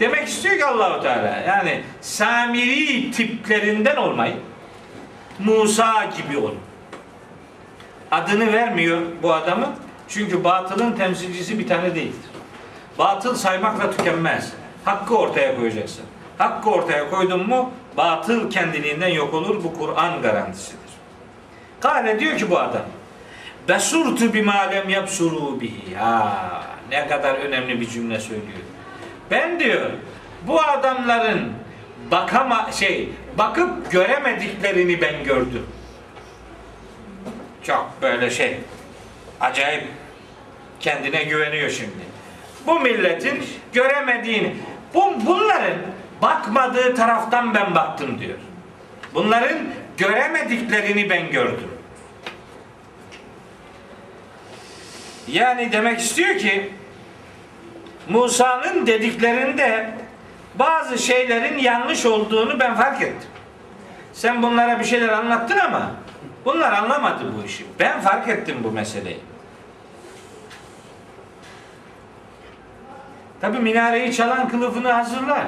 [0.01, 4.41] Demek istiyor ki Allahu Teala yani Samiri tiplerinden olmayın.
[5.39, 6.59] Musa gibi olun.
[8.11, 9.75] Adını vermiyor bu adamı.
[10.09, 12.31] Çünkü batılın temsilcisi bir tane değildir.
[12.99, 14.53] Batıl saymakla tükenmez.
[14.85, 16.05] Hakkı ortaya koyacaksın.
[16.39, 19.65] Hakkı ortaya koydun mu batıl kendiliğinden yok olur.
[19.65, 20.79] Bu Kur'an garantisidir.
[21.81, 22.83] Kale diyor ki bu adam.
[23.69, 25.95] Besurtu bima lem yapsuru bihi.
[25.95, 26.39] Ya
[26.91, 28.59] ne kadar önemli bir cümle söylüyor.
[29.31, 29.91] Ben diyor
[30.47, 31.53] bu adamların
[32.11, 33.09] bakama şey
[33.39, 35.67] bakıp göremediklerini ben gördüm.
[37.63, 38.57] Çok böyle şey
[39.41, 39.85] acayip
[40.81, 42.09] kendine güveniyor şimdi.
[42.67, 44.57] Bu milletin göremediğini
[44.95, 45.79] bu bunların
[46.23, 48.39] bakmadığı taraftan ben baktım diyor.
[49.15, 49.59] Bunların
[49.99, 51.78] göremediklerini ben gördüm.
[55.33, 56.73] Yani demek istiyor ki
[58.09, 59.91] Musa'nın dediklerinde
[60.55, 63.31] bazı şeylerin yanlış olduğunu ben fark ettim.
[64.13, 65.91] Sen bunlara bir şeyler anlattın ama
[66.45, 67.65] bunlar anlamadı bu işi.
[67.79, 69.21] Ben fark ettim bu meseleyi.
[73.41, 75.47] Tabi minareyi çalan kılıfını hazırlar.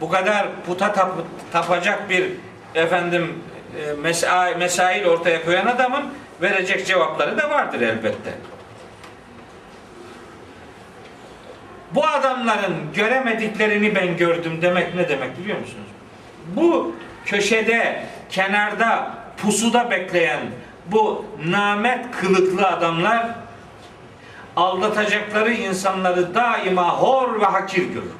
[0.00, 2.30] Bu kadar puta tap- tapacak bir
[2.74, 3.42] efendim
[3.80, 6.04] e, mesa- mesail ortaya koyan adamın
[6.42, 8.30] verecek cevapları da vardır elbette.
[11.94, 15.86] Bu adamların göremediklerini ben gördüm demek ne demek biliyor musunuz?
[16.56, 20.40] Bu köşede, kenarda, pusuda bekleyen
[20.86, 23.26] bu namet kılıklı adamlar
[24.56, 28.10] aldatacakları insanları daima hor ve hakir görürler.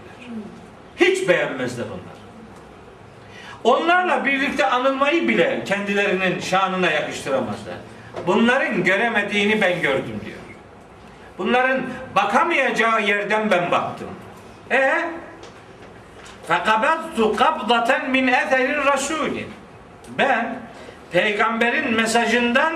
[0.97, 2.21] Hiç beğenmezler onlar.
[3.65, 7.75] Onlarla birlikte anılmayı bile kendilerinin şanına yakıştıramazlar.
[8.27, 10.40] Bunların göremediğini ben gördüm diyor.
[11.41, 11.83] Bunların
[12.17, 14.09] bakamayacağı yerden ben baktım.
[14.71, 15.05] E
[16.49, 19.47] fekabaztu kabdaten min etherin rasulin.
[20.19, 20.59] Ben
[21.13, 22.73] peygamberin mesajından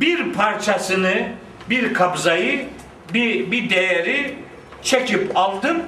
[0.00, 1.28] bir parçasını,
[1.70, 2.66] bir kabzayı,
[3.14, 4.34] bir, bir değeri
[4.82, 5.82] çekip aldım.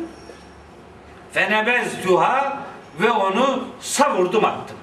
[1.33, 2.59] Fenebeztuha
[3.01, 4.77] ve onu savurdum attım.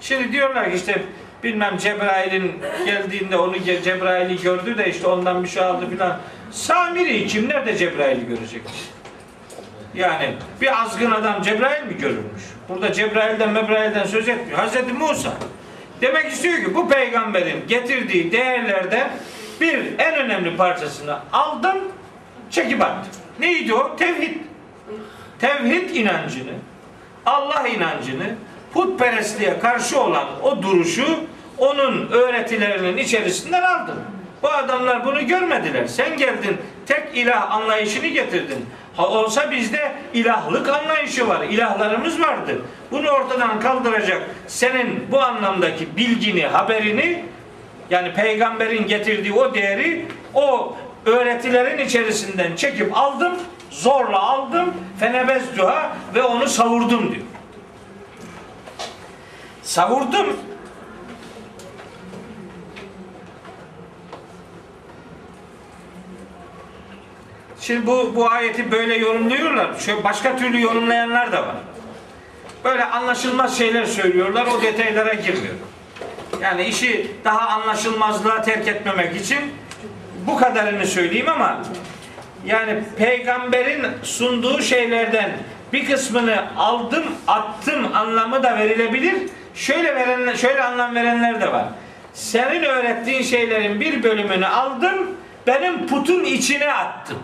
[0.00, 1.02] Şimdi diyorlar ki işte
[1.42, 2.52] bilmem Cebrail'in
[2.86, 6.18] geldiğinde onu Ce- Cebrail'i gördü de işte ondan bir şey aldı filan.
[6.50, 8.62] Samiri kim nerede Cebrail'i görecek?
[9.94, 12.42] Yani bir azgın adam Cebrail mi görürmüş?
[12.68, 14.58] Burada Cebrail'den Mebrail'den söz etmiyor.
[14.58, 15.32] Hazreti Musa.
[16.00, 19.10] Demek istiyor ki bu peygamberin getirdiği değerlerden
[19.60, 21.78] bir en önemli parçasını aldım,
[22.50, 23.12] çekip attım.
[23.40, 23.96] Neydi o?
[23.96, 24.36] Tevhid.
[25.38, 26.52] Tevhid inancını,
[27.26, 28.34] Allah inancını,
[28.74, 31.06] putperestliğe karşı olan o duruşu
[31.58, 33.96] onun öğretilerinin içerisinden aldım.
[34.42, 35.86] Bu adamlar bunu görmediler.
[35.86, 36.56] Sen geldin
[36.86, 38.66] tek ilah anlayışını getirdin.
[38.96, 41.44] Ha olsa bizde ilahlık anlayışı var.
[41.44, 42.62] İlahlarımız vardı.
[42.90, 47.24] Bunu ortadan kaldıracak senin bu anlamdaki bilgini, haberini
[47.90, 50.76] yani peygamberin getirdiği o değeri o
[51.06, 53.32] öğretilerin içerisinden çekip aldım,
[53.70, 57.24] zorla aldım, fenebezduha ve onu savurdum diyor.
[59.66, 60.26] Savurdum.
[67.60, 69.78] Şimdi bu, bu ayeti böyle yorumluyorlar.
[69.78, 71.56] Şöyle başka türlü yorumlayanlar da var.
[72.64, 74.46] Böyle anlaşılmaz şeyler söylüyorlar.
[74.46, 75.66] O detaylara girmiyorum.
[76.42, 79.38] Yani işi daha anlaşılmazlığa terk etmemek için
[80.26, 81.62] bu kadarını söyleyeyim ama
[82.46, 85.30] yani peygamberin sunduğu şeylerden
[85.72, 89.16] bir kısmını aldım, attım anlamı da verilebilir.
[89.56, 91.64] Şöyle verenler, şöyle anlam verenler de var.
[92.14, 95.16] Senin öğrettiğin şeylerin bir bölümünü aldım,
[95.46, 97.18] benim putun içine attım.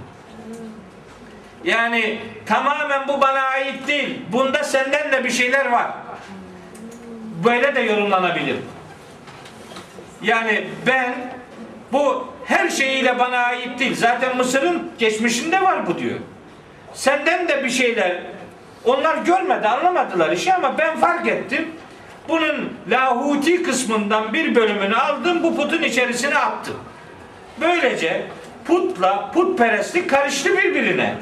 [1.65, 4.23] Yani tamamen bu bana ait değil.
[4.33, 5.91] Bunda senden de bir şeyler var.
[7.45, 8.57] Böyle de yorumlanabilir.
[10.23, 11.15] Yani ben
[11.93, 13.97] bu her şeyiyle bana ait değil.
[13.97, 16.19] Zaten Mısır'ın geçmişinde var bu diyor.
[16.95, 18.21] Senden de bir şeyler
[18.85, 21.69] onlar görmedi, anlamadılar işi ama ben fark ettim.
[22.29, 26.77] Bunun lahuti kısmından bir bölümünü aldım, bu putun içerisine attım.
[27.61, 28.27] Böylece
[28.65, 31.15] putla putperestlik karıştı birbirine.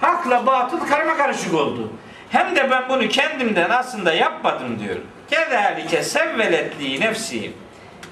[0.00, 1.92] Hakla batıl karma karışık oldu.
[2.30, 4.96] Hem de ben bunu kendimden aslında yapmadım diyor.
[5.30, 7.52] Kezalike sevveletli nefsi.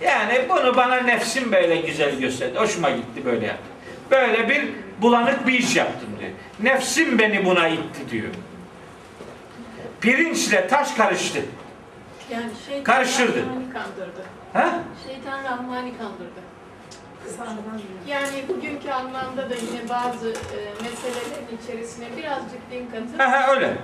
[0.00, 2.58] Yani bunu bana nefsim böyle güzel gösterdi.
[2.58, 3.66] Hoşuma gitti böyle yaptım.
[4.10, 4.68] Böyle bir
[5.02, 6.30] bulanık bir iş yaptım diyor.
[6.62, 8.28] Nefsim beni buna itti diyor.
[10.00, 11.40] Pirinçle taş karıştı.
[12.34, 13.38] Yani şeytan Karıştırdı.
[13.42, 14.22] Rahmani kandırdı.
[14.52, 14.78] Ha?
[15.06, 16.40] Şeytan Rahmani kandırdı.
[18.08, 23.74] Yani bugünkü anlamda da yine bazı e, meselelerin içerisine birazcık din katıp Ha, ha öyle.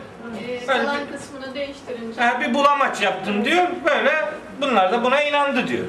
[0.49, 3.67] e, kalan kısmını değiştirince Ha, bir bulamaç yaptım diyor.
[3.85, 4.13] Böyle
[4.61, 5.85] bunlar da buna inandı diyor.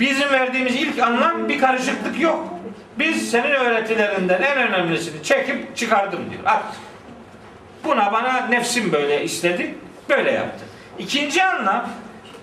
[0.00, 2.48] Bizim verdiğimiz ilk anlam bir karışıklık yok.
[2.98, 6.42] Biz senin öğretilerinden en önemlisini çekip çıkardım diyor.
[6.46, 6.64] At.
[7.84, 9.74] Buna bana nefsim böyle istedi.
[10.08, 10.64] Böyle yaptı.
[10.98, 11.88] İkinci anlam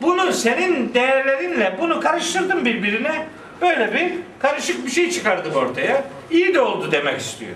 [0.02, 3.28] bunu senin değerlerinle bunu karıştırdım birbirine.
[3.62, 6.04] Böyle bir karışık bir şey çıkardım ortaya.
[6.32, 7.52] İyi de oldu demek istiyor.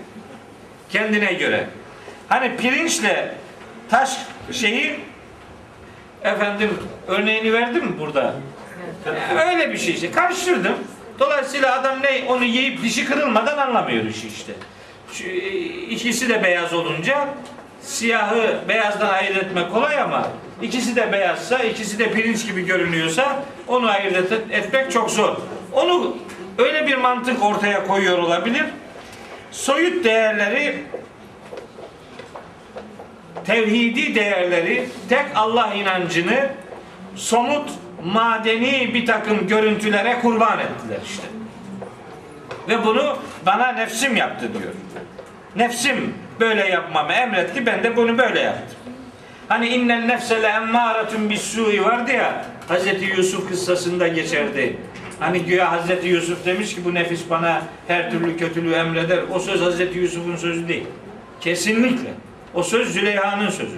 [0.90, 1.66] Kendine göre.
[2.28, 3.34] Hani pirinçle
[3.90, 4.18] taş
[4.52, 5.00] şeyi
[6.22, 8.34] efendim örneğini verdim burada?
[9.48, 10.10] Öyle bir şey işte.
[10.10, 10.74] Karıştırdım.
[11.18, 14.52] Dolayısıyla adam ne onu yiyip dişi kırılmadan anlamıyor işi işte.
[15.12, 17.28] Şu, e, ikisi de beyaz olunca
[17.82, 20.28] siyahı beyazdan ayırt etmek kolay ama
[20.62, 25.36] ikisi de beyazsa, ikisi de pirinç gibi görünüyorsa onu ayırt et- etmek çok zor.
[25.72, 26.16] Onu
[26.58, 28.64] öyle bir mantık ortaya koyuyor olabilir.
[29.50, 30.84] Soyut değerleri
[33.46, 36.50] tevhidi değerleri, tek Allah inancını
[37.16, 37.70] somut,
[38.04, 41.26] madeni bir takım görüntülere kurban ettiler işte.
[42.68, 43.16] Ve bunu
[43.46, 44.72] bana nefsim yaptı diyor.
[45.56, 48.76] Nefsim böyle yapmamı emretti, ben de bunu böyle yaptım.
[49.48, 54.76] Hani innen nefsele emmâretun bis-sû'i vardı ya, Hazreti Yusuf kıssasında geçerdi.
[55.20, 59.18] Hani güya Hazreti Yusuf demiş ki bu nefis bana her türlü kötülüğü emreder.
[59.34, 60.86] O söz Hazreti Yusuf'un sözü değil.
[61.40, 62.10] Kesinlikle.
[62.54, 63.76] O söz Züleyha'nın sözü.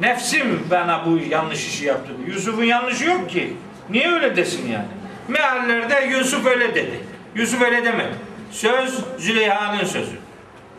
[0.00, 2.12] Nefsim bana bu yanlış işi yaptı.
[2.26, 3.52] Yusuf'un yanlışı yok ki.
[3.90, 4.86] Niye öyle desin yani?
[5.28, 7.00] Meallerde Yusuf öyle dedi.
[7.34, 8.14] Yusuf öyle demedi.
[8.50, 10.16] Söz Züleyha'nın sözü.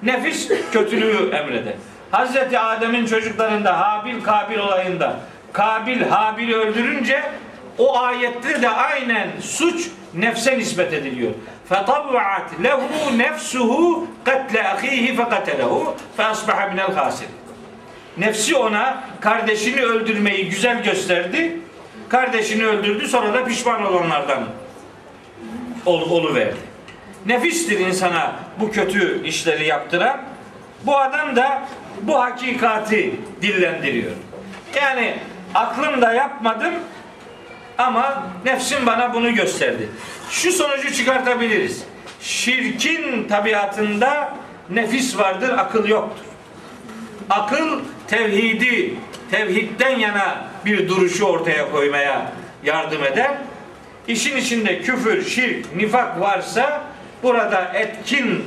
[0.03, 1.73] Nefis kötülüğü emreder.
[2.14, 5.16] Hazreti Adem'in çocuklarında Habil Kabil olayında
[5.52, 7.22] Kabil Habil'i öldürünce
[7.78, 11.32] o ayette de aynen suç nefse nispet ediliyor.
[11.70, 12.81] فَطَبْعَتْ لَهُ
[13.16, 13.70] نَفْسُهُ
[14.27, 17.40] قَتْلَ أَخِيهِ فَقَتَلَهُ فَأَصْبَحَ مِنَ الْخَاسِرِينَ
[18.18, 21.59] Nefsi ona kardeşini öldürmeyi güzel gösterdi.
[22.09, 24.44] Kardeşini öldürdü sonra da pişman olanlardan
[25.86, 26.56] ol, oluverdi.
[27.27, 30.20] Nefistir insana bu kötü işleri yaptıran.
[30.82, 31.62] Bu adam da
[32.01, 34.11] bu hakikati dillendiriyor.
[34.76, 35.15] Yani
[35.53, 36.73] aklımda yapmadım
[37.77, 39.89] ama nefsim bana bunu gösterdi.
[40.30, 41.84] Şu sonucu çıkartabiliriz.
[42.22, 44.35] Şirkin tabiatında
[44.69, 46.26] nefis vardır, akıl yoktur.
[47.30, 48.93] Akıl tevhidi,
[49.31, 52.31] tevhidden yana bir duruşu ortaya koymaya
[52.63, 53.31] yardım eder.
[54.07, 56.84] İşin içinde küfür, şirk, nifak varsa
[57.23, 58.43] burada etkin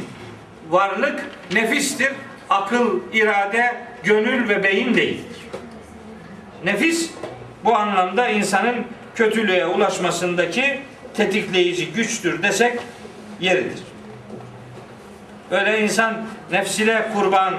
[0.71, 2.13] varlık nefistir.
[2.51, 5.39] Akıl, irade, gönül ve beyin değildir.
[6.65, 7.11] Nefis
[7.65, 8.77] bu anlamda insanın
[9.15, 10.81] kötülüğe ulaşmasındaki
[11.15, 12.81] tetikleyici güçtür desek
[13.41, 13.83] yeridir.
[15.51, 16.17] Öyle insan
[16.53, 17.55] nefsine kurban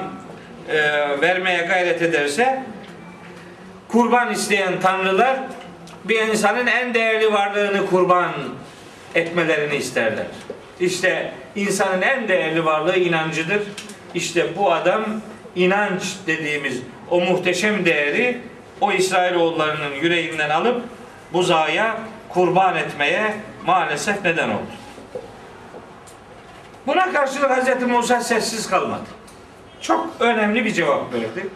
[0.70, 0.82] e,
[1.22, 2.64] vermeye gayret ederse
[3.88, 5.40] kurban isteyen tanrılar
[6.03, 8.32] bir insanın en değerli varlığını kurban
[9.16, 10.26] etmelerini isterler.
[10.80, 13.61] İşte insanın en değerli varlığı inancıdır.
[14.14, 15.06] İşte bu adam
[15.56, 18.41] inanç dediğimiz o muhteşem değeri
[18.81, 20.84] o İsrailoğullarının yüreğinden alıp
[21.34, 21.98] buzağa
[22.30, 24.72] kurban etmeye maalesef neden oldu.
[26.88, 27.84] Buna karşılık Hz.
[27.88, 29.10] Musa sessiz kalmadı.
[29.81, 31.49] Çok önemli bir cevap verdi.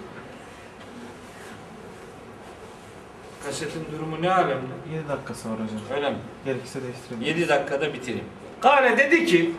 [3.45, 4.73] Kasetin durumu ne alemde?
[4.93, 5.97] 7 dakikası var hocam.
[5.97, 6.17] Öyle mi?
[6.45, 7.21] Gerekirse değiştirelim.
[7.21, 8.25] 7 dakikada bitireyim.
[8.61, 9.51] Kale dedi ki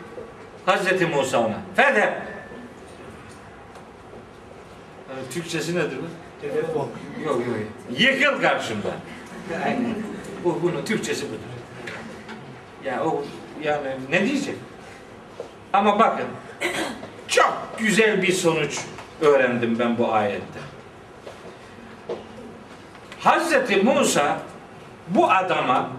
[0.66, 2.22] Hazreti Musa ona Fede
[5.14, 6.06] Yani Türkçesi nedir bu?
[6.40, 6.88] Telefon.
[7.24, 7.56] Yok yok.
[7.98, 8.92] Yıkıl karşımdan.
[10.44, 11.38] Bu bunun Türkçesi budur.
[12.84, 13.24] Ya o
[13.62, 14.54] yani ne diyecek?
[15.72, 16.26] Ama bakın
[17.28, 18.80] çok güzel bir sonuç
[19.20, 20.60] öğrendim ben bu ayette.
[23.20, 24.38] Hazreti Musa
[25.08, 25.90] bu adama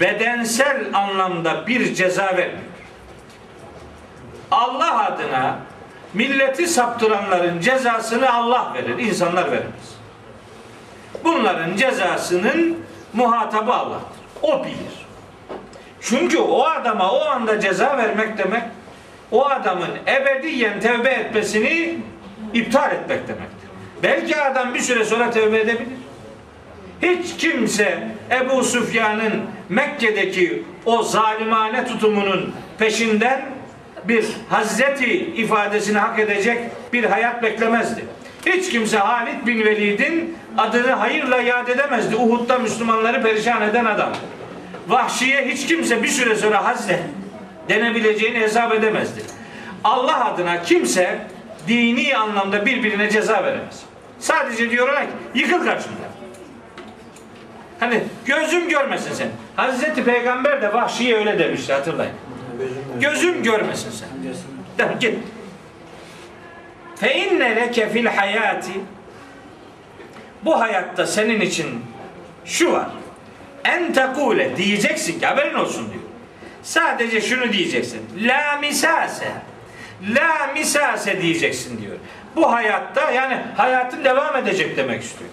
[0.00, 2.70] bedensel anlamda bir ceza vermiyor.
[4.50, 5.58] Allah adına
[6.14, 10.00] milleti saptıranların cezasını Allah verir, insanlar vermez.
[11.24, 12.78] Bunların cezasının
[13.12, 14.20] muhatabı Allah'tır.
[14.42, 15.06] O bilir.
[16.00, 18.62] Çünkü o adama o anda ceza vermek demek
[19.30, 21.98] o adamın ebediyen tevbe etmesini
[22.54, 23.70] iptal etmek demektir.
[24.02, 25.88] Belki adam bir süre sonra tevbe edebilir.
[27.02, 33.59] Hiç kimse Ebu Süfyan'ın Mekke'deki o zalimane tutumunun peşinden
[34.08, 36.58] bir Hazreti ifadesini hak edecek
[36.92, 38.04] bir hayat beklemezdi.
[38.46, 42.16] Hiç kimse Halid bin Velid'in adını hayırla yad edemezdi.
[42.16, 44.12] Uhud'da Müslümanları perişan eden adam.
[44.88, 47.00] Vahşiye hiç kimse bir süre sonra Hazret
[47.68, 49.20] denebileceğini hesap edemezdi.
[49.84, 51.18] Allah adına kimse
[51.68, 53.82] dini anlamda birbirine ceza veremez.
[54.18, 56.10] Sadece diyorlar ki yıkıl karşımda.
[57.80, 59.28] Hani gözüm görmesin sen.
[59.56, 62.12] Hazreti Peygamber de vahşiye öyle demişti hatırlayın.
[63.00, 64.08] Gözüm görmesin sen.
[64.78, 65.18] De, git.
[66.96, 68.72] Fe inne leke fil hayati
[70.42, 71.84] bu hayatta senin için
[72.44, 72.88] şu var.
[73.64, 76.02] En tekule diyeceksin ki haberin olsun diyor.
[76.62, 78.00] Sadece şunu diyeceksin.
[78.20, 79.28] La misase.
[80.14, 81.96] La misase diyeceksin diyor.
[82.36, 85.30] bu hayatta yani hayatın devam edecek demek istiyor.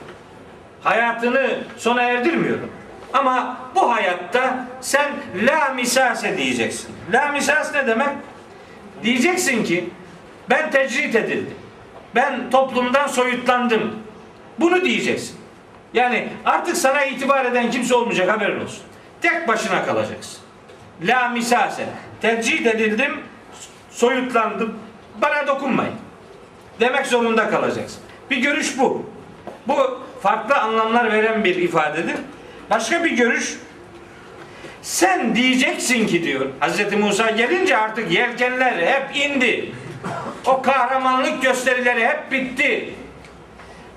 [0.83, 2.71] Hayatını sona erdirmiyorum.
[3.13, 5.11] Ama bu hayatta sen
[5.47, 6.89] la misase diyeceksin.
[7.13, 8.09] La misas ne demek?
[9.03, 9.89] Diyeceksin ki
[10.49, 11.55] ben tecrit edildim.
[12.15, 13.95] Ben toplumdan soyutlandım.
[14.59, 15.37] Bunu diyeceksin.
[15.93, 18.83] Yani artık sana itibar eden kimse olmayacak haberin olsun.
[19.21, 20.39] Tek başına kalacaksın.
[21.01, 21.85] La misase.
[22.21, 23.21] Tecrit edildim,
[23.91, 24.79] soyutlandım.
[25.21, 25.95] Bana dokunmayın.
[26.79, 27.99] Demek zorunda kalacaksın.
[28.29, 29.05] Bir görüş bu.
[29.67, 32.15] Bu farklı anlamlar veren bir ifadedir.
[32.69, 33.57] Başka bir görüş
[34.81, 36.93] sen diyeceksin ki diyor Hz.
[36.93, 39.71] Musa gelince artık yelkenler hep indi.
[40.45, 42.93] O kahramanlık gösterileri hep bitti.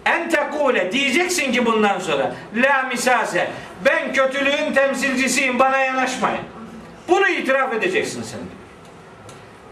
[0.07, 3.51] En tekule diyeceksin ki bundan sonra la misase
[3.85, 6.41] ben kötülüğün temsilcisiyim bana yanaşmayın.
[7.09, 8.41] Bunu itiraf edeceksin sen.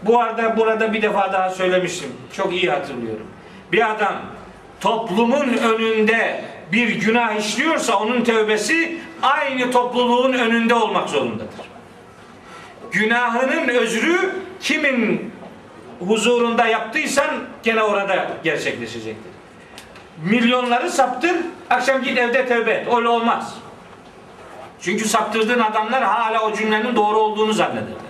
[0.03, 2.09] Bu arada burada bir defa daha söylemiştim.
[2.33, 3.27] Çok iyi hatırlıyorum.
[3.71, 4.15] Bir adam
[4.81, 11.69] toplumun önünde bir günah işliyorsa onun tövbesi aynı topluluğun önünde olmak zorundadır.
[12.91, 15.33] Günahının özrü kimin
[15.99, 17.27] huzurunda yaptıysan
[17.63, 19.31] gene orada gerçekleşecektir.
[20.23, 21.35] Milyonları saptır,
[21.69, 22.87] akşam git evde tövbe et.
[22.97, 23.55] Öyle olmaz.
[24.81, 28.09] Çünkü saptırdığın adamlar hala o cümlenin doğru olduğunu zannederler.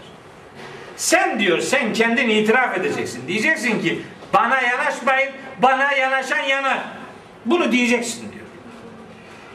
[0.95, 3.27] Sen diyor, sen kendin itiraf edeceksin.
[3.27, 4.01] Diyeceksin ki
[4.33, 5.31] bana yanaşmayın,
[5.61, 6.79] bana yanaşan yanar.
[7.45, 8.28] Bunu diyeceksin.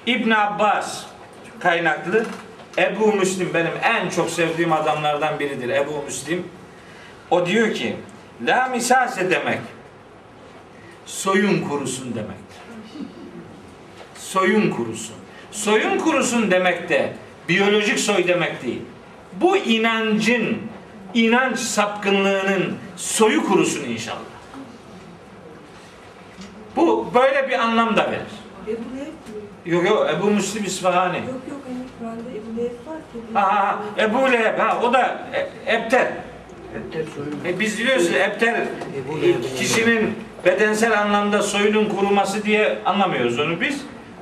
[0.07, 1.05] İbn Abbas
[1.61, 2.27] kaynaklı
[2.79, 5.69] Ebu Müslim benim en çok sevdiğim adamlardan biridir.
[5.69, 6.49] Ebu Müslim.
[7.31, 7.97] O diyor ki
[8.47, 9.59] la misase demek
[11.07, 12.59] soyun kurusun demektir.
[14.15, 15.15] Soyun kurusun.
[15.53, 17.13] Soyun kurusun demek de
[17.49, 18.83] biyolojik soy demek değil.
[19.33, 20.59] Bu inancın,
[21.15, 24.19] inanç sapkınlığının soyu kurusun inşallah.
[26.77, 28.77] Bu böyle bir anlam da verir.
[29.67, 31.17] Yok yok Ebu Müslim İsfahani.
[31.17, 33.35] Yok yok hani Kur'an'da Ebu Leheb var ki.
[33.35, 36.13] Ha, ha, Ebu Leheb ha o da e, Ebter.
[36.77, 37.39] Ebter soyun.
[37.47, 38.67] E, biz biliyoruz Ebter e,
[39.59, 40.15] kişinin
[40.45, 43.81] bedensel anlamda soyunun kuruması diye anlamıyoruz onu biz.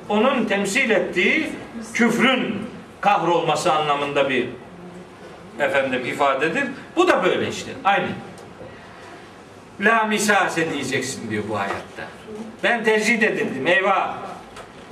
[0.08, 1.48] Onun temsil ettiği
[1.94, 2.54] küfrün
[3.00, 4.48] kahrolması anlamında bir
[5.60, 6.64] efendim ifadedir.
[6.96, 7.70] Bu da böyle işte.
[7.84, 8.06] Aynı.
[9.80, 12.02] La misase diyeceksin diyor bu hayatta.
[12.62, 13.66] Ben tercih edildim.
[13.66, 14.14] Eyvah.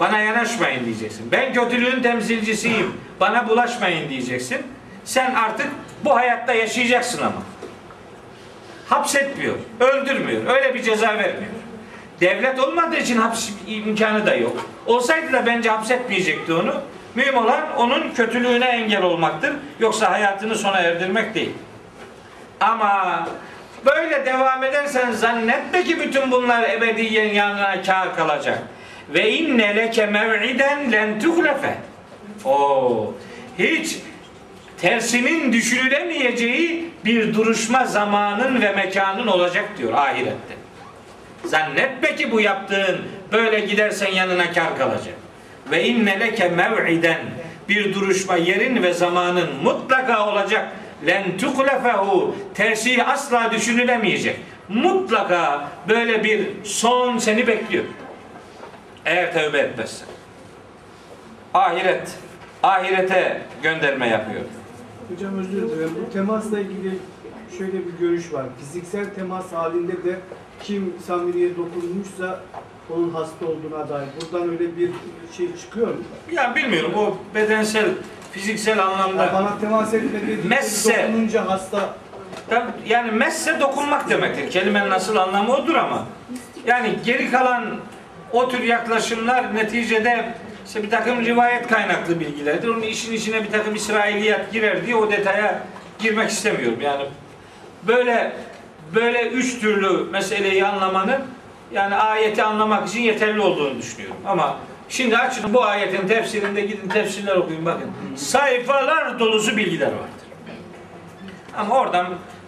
[0.01, 1.33] Bana yanaşmayın diyeceksin.
[1.33, 3.01] Ben kötülüğün temsilcisiyim.
[3.21, 4.59] Bana bulaşmayın diyeceksin.
[5.05, 5.67] Sen artık
[6.05, 7.43] bu hayatta yaşayacaksın ama.
[8.89, 10.43] Hapsetmiyor, öldürmüyor.
[10.47, 11.53] Öyle bir ceza vermiyor.
[12.21, 14.57] Devlet olmadığı için hapis imkanı da yok.
[14.87, 16.75] Olsaydı da bence hapsetmeyecekti onu.
[17.15, 19.53] Mühim olan onun kötülüğüne engel olmaktır.
[19.81, 21.53] Yoksa hayatını sona erdirmek değil.
[22.61, 23.29] Ama
[23.87, 28.59] böyle devam edersen zannetme ki bütün bunlar ebediyen yanına kâr kalacak.
[29.09, 31.75] Ve inne leke mev'iden len tuhlefe.
[32.45, 33.15] Oo,
[33.59, 33.97] hiç
[34.81, 40.55] tersinin düşünülemeyeceği bir duruşma zamanın ve mekanın olacak diyor ahirette.
[41.45, 43.01] Zannetme ki bu yaptığın
[43.33, 45.15] böyle gidersen yanına kar kalacak.
[45.71, 47.21] Ve inne leke mev'iden
[47.69, 50.69] bir duruşma yerin ve zamanın mutlaka olacak.
[51.07, 54.37] Len tuklefehu tersi asla düşünülemeyecek.
[54.69, 57.85] Mutlaka böyle bir son seni bekliyor.
[59.05, 60.09] Eğer tövbe etmezsen.
[61.55, 62.19] Ahiret.
[62.63, 64.41] Ahirete gönderme yapıyor.
[65.09, 65.91] Hocam özür dilerim.
[66.09, 66.99] Bu temasla ilgili
[67.59, 68.45] şöyle bir görüş var.
[68.59, 70.17] Fiziksel temas halinde de
[70.63, 72.41] kim samimiye dokunmuşsa
[72.91, 74.09] onun hasta olduğuna dair.
[74.21, 74.91] Buradan öyle bir
[75.37, 75.95] şey çıkıyor mu?
[76.33, 77.87] Ya bilmiyorum o bedensel,
[78.33, 79.31] fiziksel Ya anlamda.
[79.35, 81.03] bana temas etmedi, Messe.
[81.09, 81.95] dokununca hasta.
[82.87, 84.51] Yani messe dokunmak demektir.
[84.51, 86.07] Kelimenin nasıl anlamı odur ama.
[86.67, 87.77] Yani geri kalan
[88.33, 90.35] o tür yaklaşımlar neticede
[90.67, 92.69] işte bir takım rivayet kaynaklı bilgilerdir.
[92.69, 95.63] Onun işin içine bir takım İsrailiyat girer diye o detaya
[95.99, 96.81] girmek istemiyorum.
[96.81, 97.05] Yani
[97.83, 98.33] böyle
[98.95, 101.21] böyle üç türlü meseleyi anlamanın
[101.73, 104.17] yani ayeti anlamak için yeterli olduğunu düşünüyorum.
[104.27, 104.59] Ama
[104.89, 107.91] şimdi açın bu ayetin tefsirinde gidin tefsirler okuyun bakın.
[108.17, 110.27] Sayfalar dolusu bilgiler vardır.
[111.57, 112.07] Ama oradan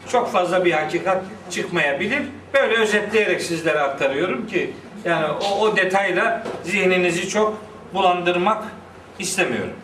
[0.09, 2.23] çok fazla bir hakikat çıkmayabilir.
[2.55, 4.73] Böyle özetleyerek sizlere aktarıyorum ki
[5.05, 7.63] yani o, o detayla zihninizi çok
[7.95, 8.65] bulandırmak
[9.19, 9.77] istemiyorum.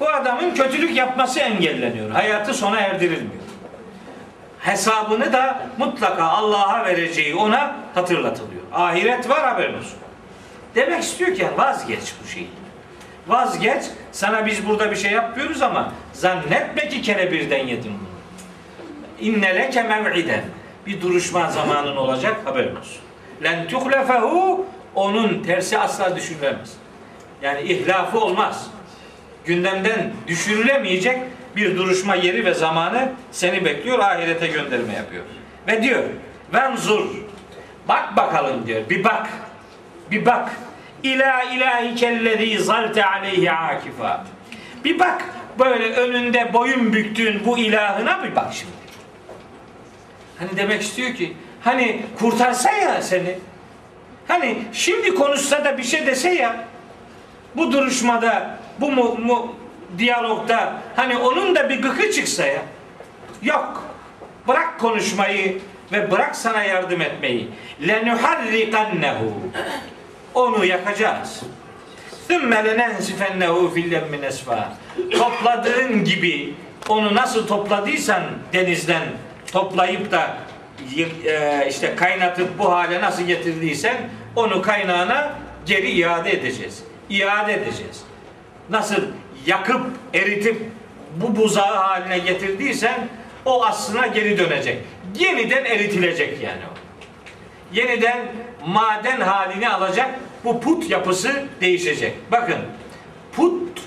[0.00, 2.10] Bu adamın kötülük yapması engelleniyor.
[2.10, 3.42] Hayatı sona erdirilmiyor.
[4.58, 8.62] Hesabını da mutlaka Allah'a vereceği ona hatırlatılıyor.
[8.72, 9.98] Ahiret var haberin olsun.
[10.74, 12.50] Demek istiyor ki vazgeç bu şeyi.
[13.28, 13.84] Vazgeç.
[14.12, 18.08] Sana biz burada bir şey yapmıyoruz ama zannetme ki kere birden yedim bunu.
[19.28, 20.42] İnne leke mev'iden.
[20.86, 23.07] bir duruşma zamanın olacak haberin olsun.
[23.42, 26.72] Len tuhlefehu onun tersi asla düşünülemez.
[27.42, 28.70] Yani ihlafı olmaz.
[29.44, 31.18] Gündemden düşürülemeyecek
[31.56, 33.98] bir duruşma yeri ve zamanı seni bekliyor.
[33.98, 35.24] Ahirete gönderme yapıyor.
[35.68, 36.02] Ve diyor
[36.54, 37.06] venzur
[37.88, 38.90] bak bakalım diyor.
[38.90, 39.28] Bir bak.
[40.10, 40.50] Bir bak.
[41.02, 44.24] İla ilahikellezî zalte aleyhi akifa.
[44.84, 45.24] Bir bak
[45.58, 48.72] böyle önünde boyun büktüğün bu ilahına bir bak şimdi.
[50.38, 51.36] Hani demek istiyor ki
[51.68, 53.38] hani kurtarsa ya seni.
[54.28, 56.64] Hani şimdi konuşsa da bir şey dese ya.
[57.56, 59.54] Bu duruşmada bu mu, mu
[59.98, 62.62] diyalogda hani onun da bir gıkı çıksa ya.
[63.42, 63.84] Yok.
[64.48, 65.58] Bırak konuşmayı
[65.92, 67.48] ve bırak sana yardım etmeyi.
[67.88, 69.32] Lenuharrikannehu.
[70.34, 71.42] Onu yakacağız.
[72.28, 74.72] Sümme lenensifennehu fillemmin esfa.
[75.18, 76.54] Topladığın gibi
[76.88, 78.22] onu nasıl topladıysan
[78.52, 79.02] denizden
[79.52, 80.36] toplayıp da
[81.68, 83.96] işte kaynatıp bu hale nasıl getirdiysen
[84.36, 85.32] onu kaynağına
[85.66, 86.82] geri iade edeceğiz.
[87.10, 88.02] İade edeceğiz.
[88.70, 89.02] Nasıl
[89.46, 90.62] yakıp eritip
[91.16, 93.08] bu buzağı haline getirdiysen
[93.44, 94.78] o aslına geri dönecek.
[95.18, 96.78] Yeniden eritilecek yani o.
[97.72, 98.18] Yeniden
[98.66, 100.10] maden halini alacak.
[100.44, 102.14] Bu put yapısı değişecek.
[102.32, 102.58] Bakın
[103.32, 103.80] put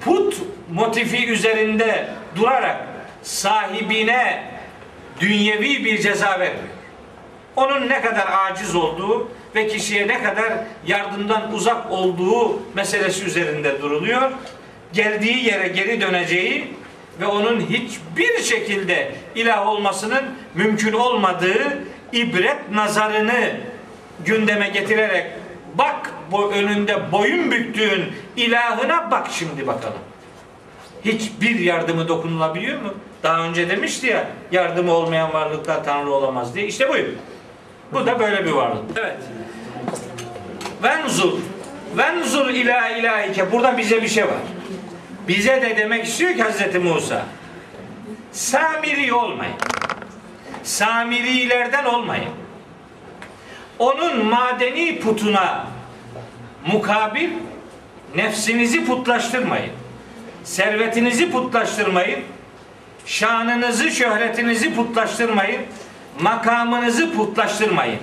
[0.00, 0.36] put
[0.72, 2.86] motifi üzerinde durarak
[3.22, 4.49] sahibine
[5.20, 6.80] dünyevi bir ceza vermiyor.
[7.56, 10.52] Onun ne kadar aciz olduğu ve kişiye ne kadar
[10.86, 14.30] yardımdan uzak olduğu meselesi üzerinde duruluyor.
[14.92, 16.74] Geldiği yere geri döneceği
[17.20, 20.24] ve onun hiçbir şekilde ilah olmasının
[20.54, 21.78] mümkün olmadığı
[22.12, 23.50] ibret nazarını
[24.24, 25.26] gündeme getirerek
[25.74, 29.98] bak bu önünde boyun büktüğün ilahına bak şimdi bakalım.
[31.04, 32.94] Hiçbir yardımı dokunulabiliyor mu?
[33.22, 36.66] Daha önce demişti ya yardımı olmayan varlıklar Tanrı olamaz diye.
[36.66, 37.08] İşte buyur.
[37.92, 38.82] Bu da böyle bir varlık.
[38.96, 39.16] Evet.
[40.82, 41.32] Venzur.
[41.96, 43.52] Venzur ila ilahike.
[43.52, 44.40] Burada bize bir şey var.
[45.28, 47.22] Bize de demek istiyor ki Hazreti Musa.
[48.32, 49.54] Samiri olmayın.
[50.62, 52.30] Samirilerden olmayın.
[53.78, 55.66] Onun madeni putuna
[56.66, 57.30] mukabil
[58.16, 59.72] nefsinizi putlaştırmayın.
[60.44, 62.20] Servetinizi putlaştırmayın.
[63.06, 65.62] Şanınızı, şöhretinizi putlaştırmayın.
[66.20, 68.00] Makamınızı putlaştırmayın.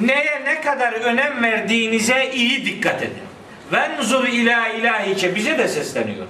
[0.00, 3.22] Neye ne kadar önem verdiğinize iyi dikkat edin.
[3.72, 6.26] Venzur ila ilahike bize de sesleniyor.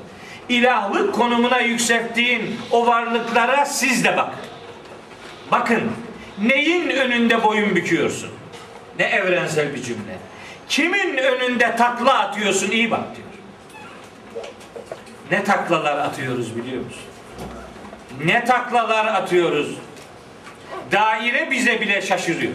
[0.48, 4.34] İlahlık konumuna yükselttiğin o varlıklara siz de bakın.
[5.50, 5.92] Bakın
[6.42, 8.30] neyin önünde boyun büküyorsun?
[8.98, 10.18] Ne evrensel bir cümle.
[10.68, 12.70] Kimin önünde takla atıyorsun?
[12.70, 13.28] İyi bak diyor.
[15.30, 17.02] Ne taklalar atıyoruz biliyor musun?
[18.24, 19.74] Ne taklalar atıyoruz.
[20.92, 22.52] Daire bize bile şaşırıyor.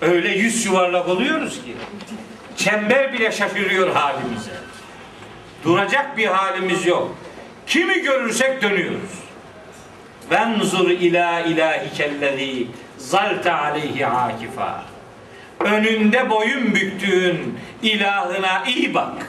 [0.00, 1.76] Öyle yüz yuvarlak oluyoruz ki.
[2.56, 4.50] Çember bile şaşırıyor halimize.
[5.64, 7.16] Duracak bir halimiz yok.
[7.66, 9.10] Kimi görürsek dönüyoruz.
[10.30, 12.66] Venzur ila ilahikellezi
[12.98, 14.84] zalte aleyhi akifa.
[15.60, 19.26] Önünde boyun büktüğün ilahına iyi bak.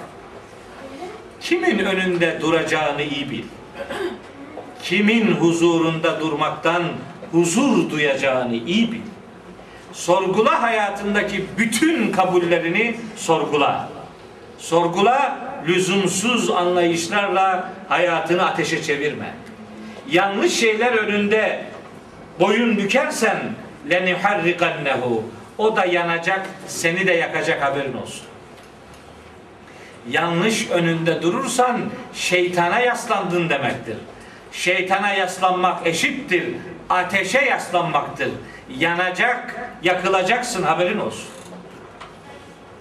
[1.41, 3.43] Kimin önünde duracağını iyi bil.
[4.85, 6.83] Kimin huzurunda durmaktan
[7.31, 9.01] huzur duyacağını iyi bil.
[9.93, 13.89] Sorgula hayatındaki bütün kabullerini sorgula.
[14.57, 15.37] Sorgula
[15.67, 19.33] lüzumsuz anlayışlarla hayatını ateşe çevirme.
[20.11, 21.65] Yanlış şeyler önünde
[22.39, 23.37] boyun bükersen
[23.89, 25.23] leniharrikannehu
[25.57, 28.25] o da yanacak, seni de yakacak haberin olsun.
[30.09, 31.81] Yanlış önünde durursan
[32.13, 33.97] şeytana yaslandın demektir.
[34.55, 36.55] Şeytana yaslanmak eşittir.
[36.89, 38.29] Ateşe yaslanmaktır.
[38.77, 41.29] Yanacak, yakılacaksın haberin olsun.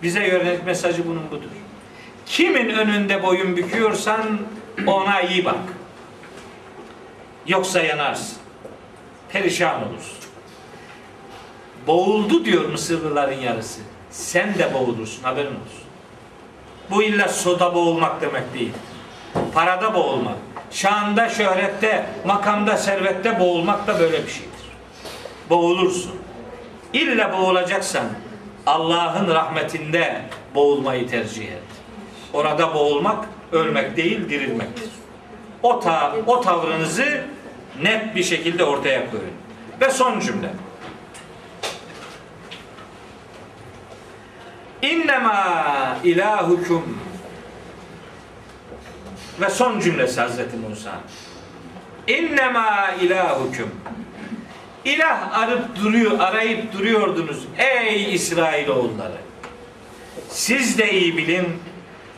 [0.02, 1.48] Bize yönelik mesajı bunun budur.
[2.26, 4.38] Kimin önünde boyun büküyorsan
[4.86, 5.58] ona iyi bak.
[7.46, 8.38] Yoksa yanarsın.
[9.28, 10.18] Perişan olursun.
[11.86, 13.80] Boğuldu diyor Mısırlıların yarısı.
[14.10, 15.84] Sen de boğulursun haberin olsun.
[16.90, 18.72] Bu illa soda boğulmak demek değil.
[19.54, 20.53] Parada boğulmak.
[20.74, 24.50] Şanda, şöhrette, makamda, servette boğulmak da böyle bir şeydir.
[25.50, 26.14] Boğulursun.
[26.92, 28.06] İlla boğulacaksan
[28.66, 30.22] Allah'ın rahmetinde
[30.54, 31.62] boğulmayı tercih et.
[32.32, 34.88] Orada boğulmak ölmek değil dirilmektir.
[35.62, 37.24] O, ta, o tavrınızı
[37.82, 39.32] net bir şekilde ortaya koyun.
[39.80, 40.50] Ve son cümle.
[44.82, 46.98] İnnemâ ilahukum
[49.40, 51.00] ve son cümlesi Hazreti Musa.
[52.06, 53.70] İnnemâ ilahukum
[54.84, 59.16] İlah arıp duruyor, arayıp duruyordunuz ey İsrailoğulları.
[60.28, 61.46] Siz de iyi bilin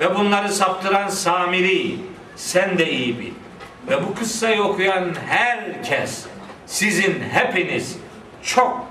[0.00, 1.96] ve bunları saptıran Samiri
[2.36, 3.32] sen de iyi bil.
[3.88, 6.24] Ve bu kıssayı okuyan herkes
[6.66, 7.96] sizin hepiniz
[8.42, 8.86] çok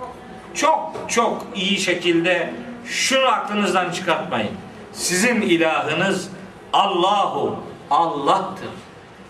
[0.53, 2.53] çok çok iyi şekilde
[2.85, 4.51] şunu aklınızdan çıkartmayın.
[4.93, 6.29] Sizin ilahınız
[6.73, 8.69] Allahu Allah'tır.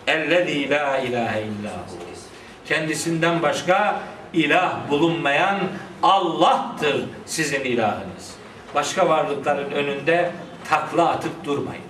[0.07, 1.86] Ellezî la ilahe illahu.
[2.65, 3.99] Kendisinden başka
[4.34, 5.60] ilah bulunmayan
[6.03, 8.36] Allah'tır sizin ilahınız.
[8.76, 10.32] Başka varlıkların önünde
[10.69, 11.84] takla atıp durmayın.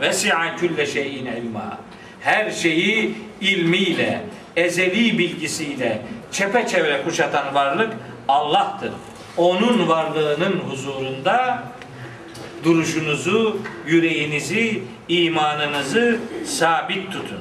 [0.00, 1.78] Vesi'a külle şeyin ilma.
[2.20, 4.20] Her şeyi ilmiyle,
[4.56, 6.02] ezeli bilgisiyle
[6.32, 7.92] çepeçevre kuşatan varlık
[8.28, 8.92] Allah'tır.
[9.36, 11.62] Onun varlığının huzurunda
[12.64, 17.38] duruşunuzu, yüreğinizi, imanınızı sabit tutun.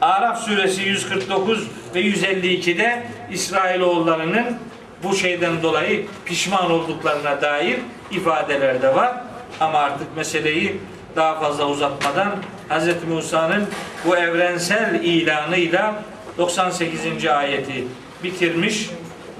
[0.00, 4.58] Araf suresi 149 ve 152'de İsrailoğullarının
[5.02, 7.78] bu şeyden dolayı pişman olduklarına dair
[8.10, 9.16] ifadeler de var.
[9.60, 10.80] Ama artık meseleyi
[11.16, 12.28] daha fazla uzatmadan
[12.70, 12.88] Hz.
[13.08, 13.66] Musa'nın
[14.06, 15.94] bu evrensel ilanıyla
[16.38, 17.26] 98.
[17.26, 17.84] ayeti
[18.22, 18.90] bitirmiş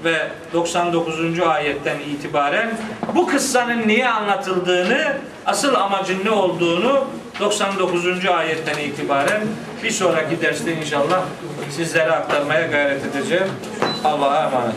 [0.03, 1.39] ve 99.
[1.39, 2.71] ayetten itibaren
[3.15, 7.07] bu kıssanın niye anlatıldığını, asıl amacın ne olduğunu
[7.41, 8.25] 99.
[8.25, 9.41] ayetten itibaren
[9.83, 11.23] bir sonraki derste inşallah
[11.71, 13.47] sizlere aktarmaya gayret edeceğim.
[14.03, 14.75] Allah'a emanet.